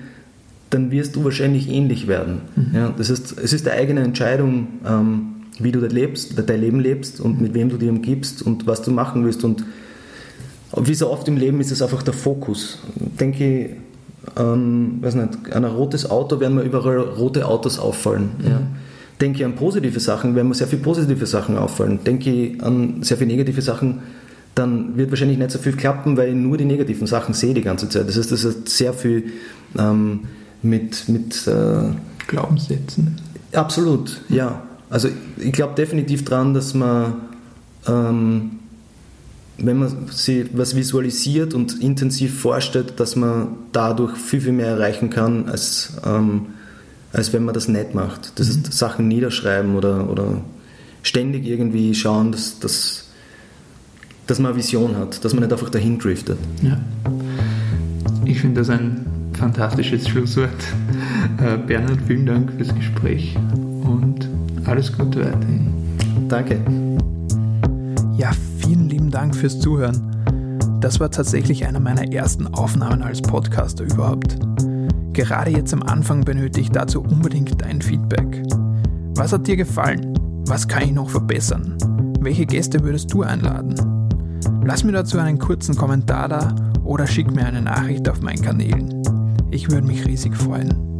dann 0.71 0.91
wirst 0.91 1.15
du 1.15 1.25
wahrscheinlich 1.25 1.69
ähnlich 1.69 2.09
werden. 2.09 2.41
Mhm. 2.57 2.71
Ja, 2.75 2.95
das 2.97 3.11
heißt, 3.11 3.37
es 3.43 3.53
ist 3.53 3.69
eine 3.69 3.79
eigene 3.79 4.01
Entscheidung, 4.01 4.67
ähm, 4.87 5.27
wie 5.61 5.71
du 5.71 5.79
lebst, 5.79 6.35
dein 6.37 6.61
Leben 6.61 6.81
lebst 6.81 7.21
und 7.21 7.41
mit 7.41 7.55
wem 7.55 7.69
du 7.69 7.77
dich 7.77 7.89
umgibst 7.89 8.43
und 8.43 8.67
was 8.67 8.83
du 8.83 8.91
machen 8.91 9.25
willst. 9.25 9.45
Und 9.45 9.65
wie 10.77 10.95
so 10.95 11.11
oft 11.11 11.29
im 11.29 11.37
Leben 11.37 11.61
ist 11.61 11.71
es 11.71 11.81
einfach 11.81 12.03
der 12.03 12.15
Fokus. 12.15 12.79
Denke 13.21 13.61
ich, 13.61 13.71
ähm, 14.37 14.99
weiß 15.01 15.15
nicht, 15.15 15.53
an 15.53 15.65
ein 15.65 15.71
rotes 15.73 16.11
Auto 16.11 16.41
werden 16.41 16.57
mir 16.57 16.63
überall 16.63 16.99
rote 16.99 17.47
Autos 17.47 17.79
auffallen. 17.79 18.31
Mhm. 18.39 18.45
Ja. 18.45 18.61
Denke 19.21 19.39
ich 19.39 19.45
an 19.45 19.55
positive 19.55 20.01
Sachen, 20.01 20.35
werden 20.35 20.49
mir 20.49 20.55
sehr 20.55 20.67
viele 20.67 20.83
positive 20.83 21.27
Sachen 21.27 21.57
auffallen. 21.57 22.01
Denke 22.05 22.31
ich 22.31 22.63
an 22.63 23.03
sehr 23.03 23.17
viele 23.17 23.31
negative 23.31 23.63
Sachen, 23.63 24.01
dann 24.55 24.97
wird 24.97 25.11
wahrscheinlich 25.11 25.39
nicht 25.39 25.51
so 25.51 25.59
viel 25.59 25.73
klappen, 25.73 26.17
weil 26.17 26.31
ich 26.31 26.35
nur 26.35 26.57
die 26.57 26.65
negativen 26.65 27.07
Sachen 27.07 27.35
sehe 27.35 27.55
die 27.55 27.63
ganze 27.63 27.89
Zeit. 27.89 28.09
Das 28.09 28.17
heißt, 28.17 28.33
das 28.33 28.45
hat 28.45 28.69
sehr 28.69 28.93
viel 28.93 29.33
ähm, 29.79 30.21
mit, 30.63 31.09
mit 31.09 31.47
äh, 31.47 31.91
Glaubenssätzen. 32.27 33.17
Absolut, 33.53 34.21
ja. 34.29 34.63
Also 34.91 35.09
ich 35.39 35.53
glaube 35.53 35.75
definitiv 35.75 36.25
daran, 36.25 36.55
dass 36.55 36.75
man 36.75 37.15
ähm, 37.89 38.51
wenn 39.59 39.79
man 39.79 40.09
sich 40.09 40.47
was 40.53 40.75
visualisiert 40.75 41.55
und 41.55 41.81
intensiv 41.81 42.41
vorstellt, 42.41 42.99
dass 42.99 43.17
man 43.17 43.49
dadurch 43.73 44.17
viel, 44.17 44.41
viel 44.41 44.53
mehr 44.53 44.69
erreichen 44.69 45.11
kann, 45.11 45.49
als, 45.49 45.93
ähm, 46.05 46.47
als 47.13 47.33
wenn 47.33 47.45
man 47.45 47.55
das 47.55 47.69
nicht 47.69 47.95
macht. 47.95 48.39
Das 48.39 48.49
mhm. 48.49 48.63
ist 48.63 48.73
Sachen 48.73 49.09
niederschreiben 49.09 49.77
oder, 49.77 50.11
oder 50.11 50.41
ständig 51.03 51.47
irgendwie 51.47 51.95
schauen, 51.95 52.33
dass, 52.33 52.59
dass, 52.59 53.11
dass 54.27 54.39
man 54.39 54.53
eine 54.53 54.59
Vision 54.59 54.97
hat, 54.97 55.25
dass 55.25 55.35
man 55.35 55.45
nicht 55.45 55.53
einfach 55.53 55.71
dahin 55.71 55.99
driftet. 55.99 56.39
Ja. 56.63 56.81
Ich 58.25 58.41
finde 58.41 58.61
das 58.61 58.71
ein 58.71 59.07
fantastisches 59.35 60.09
Schlusswort. 60.09 60.51
Äh, 61.39 61.59
Bernhard, 61.59 61.99
vielen 62.07 62.27
Dank 62.27 62.53
fürs 62.53 62.75
Gespräch 62.75 63.37
und 63.83 64.29
alles 64.65 64.93
Gute 64.97 65.21
weiterhin. 65.21 65.73
Danke. 66.29 66.61
Ja, 68.17 68.31
Dank 69.15 69.37
fürs 69.37 69.61
Zuhören. 69.61 70.11
Das 70.81 70.99
war 70.99 71.09
tatsächlich 71.09 71.65
einer 71.65 71.79
meiner 71.79 72.13
ersten 72.13 72.49
Aufnahmen 72.49 73.01
als 73.01 73.23
Podcaster 73.23 73.85
überhaupt. 73.85 74.37
Gerade 75.13 75.53
jetzt 75.53 75.73
am 75.73 75.85
Anfang 75.85 76.25
benötige 76.25 76.63
ich 76.63 76.73
dazu 76.73 77.01
unbedingt 77.01 77.63
dein 77.63 77.81
Feedback. 77.81 78.43
Was 79.15 79.33
hat 79.33 79.47
dir 79.47 79.57
gefallen? 79.57 80.19
Was 80.49 80.67
kann 80.67 80.83
ich 80.83 80.91
noch 80.91 81.09
verbessern? 81.09 81.79
Welche 82.19 82.45
Gäste 82.45 82.83
würdest 82.83 83.13
du 83.13 83.23
einladen? 83.23 83.77
Lass 84.65 84.83
mir 84.83 84.91
dazu 84.91 85.21
einen 85.21 85.39
kurzen 85.39 85.77
Kommentar 85.77 86.29
da 86.29 86.53
oder 86.83 87.07
schick 87.07 87.33
mir 87.33 87.47
eine 87.47 87.63
Nachricht 87.63 88.09
auf 88.09 88.21
meinen 88.21 88.43
Kanälen. 88.43 89.01
Ich 89.53 89.71
würde 89.71 89.87
mich 89.87 90.05
riesig 90.05 90.37
freuen. 90.37 90.99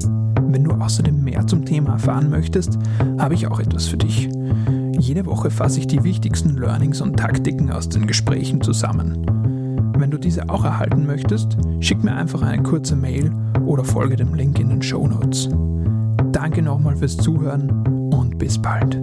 Wenn 0.53 0.63
du 0.63 0.71
außerdem 0.71 1.25
mehr 1.25 1.45
zum 1.49 1.65
Thema 1.65 1.95
erfahren 1.95 2.31
möchtest, 2.31 2.79
habe 3.19 3.35
ich 3.35 3.49
auch 3.49 3.59
etwas 3.59 3.87
für 3.89 3.97
dich. 3.97 4.29
Jede 5.01 5.27
Woche 5.27 5.51
fasse 5.51 5.81
ich 5.81 5.87
die 5.87 6.05
wichtigsten 6.05 6.57
Learnings 6.57 7.01
und 7.01 7.17
Taktiken 7.17 7.71
aus 7.71 7.89
den 7.89 8.07
Gesprächen 8.07 8.61
zusammen. 8.61 9.27
Wenn 9.97 10.11
du 10.11 10.19
diese 10.19 10.49
auch 10.49 10.65
erhalten 10.65 11.07
möchtest, 11.07 11.57
schick 11.81 12.03
mir 12.03 12.15
einfach 12.15 12.43
eine 12.43 12.63
kurze 12.63 12.97
Mail 12.97 13.33
oder 13.65 13.85
folge 13.85 14.17
dem 14.17 14.35
Link 14.35 14.59
in 14.59 14.69
den 14.69 14.83
Show 14.83 15.07
Notes. 15.07 15.49
Danke 16.33 16.63
nochmal 16.63 16.97
fürs 16.97 17.17
Zuhören 17.17 18.11
und 18.13 18.39
bis 18.39 18.61
bald. 18.61 19.01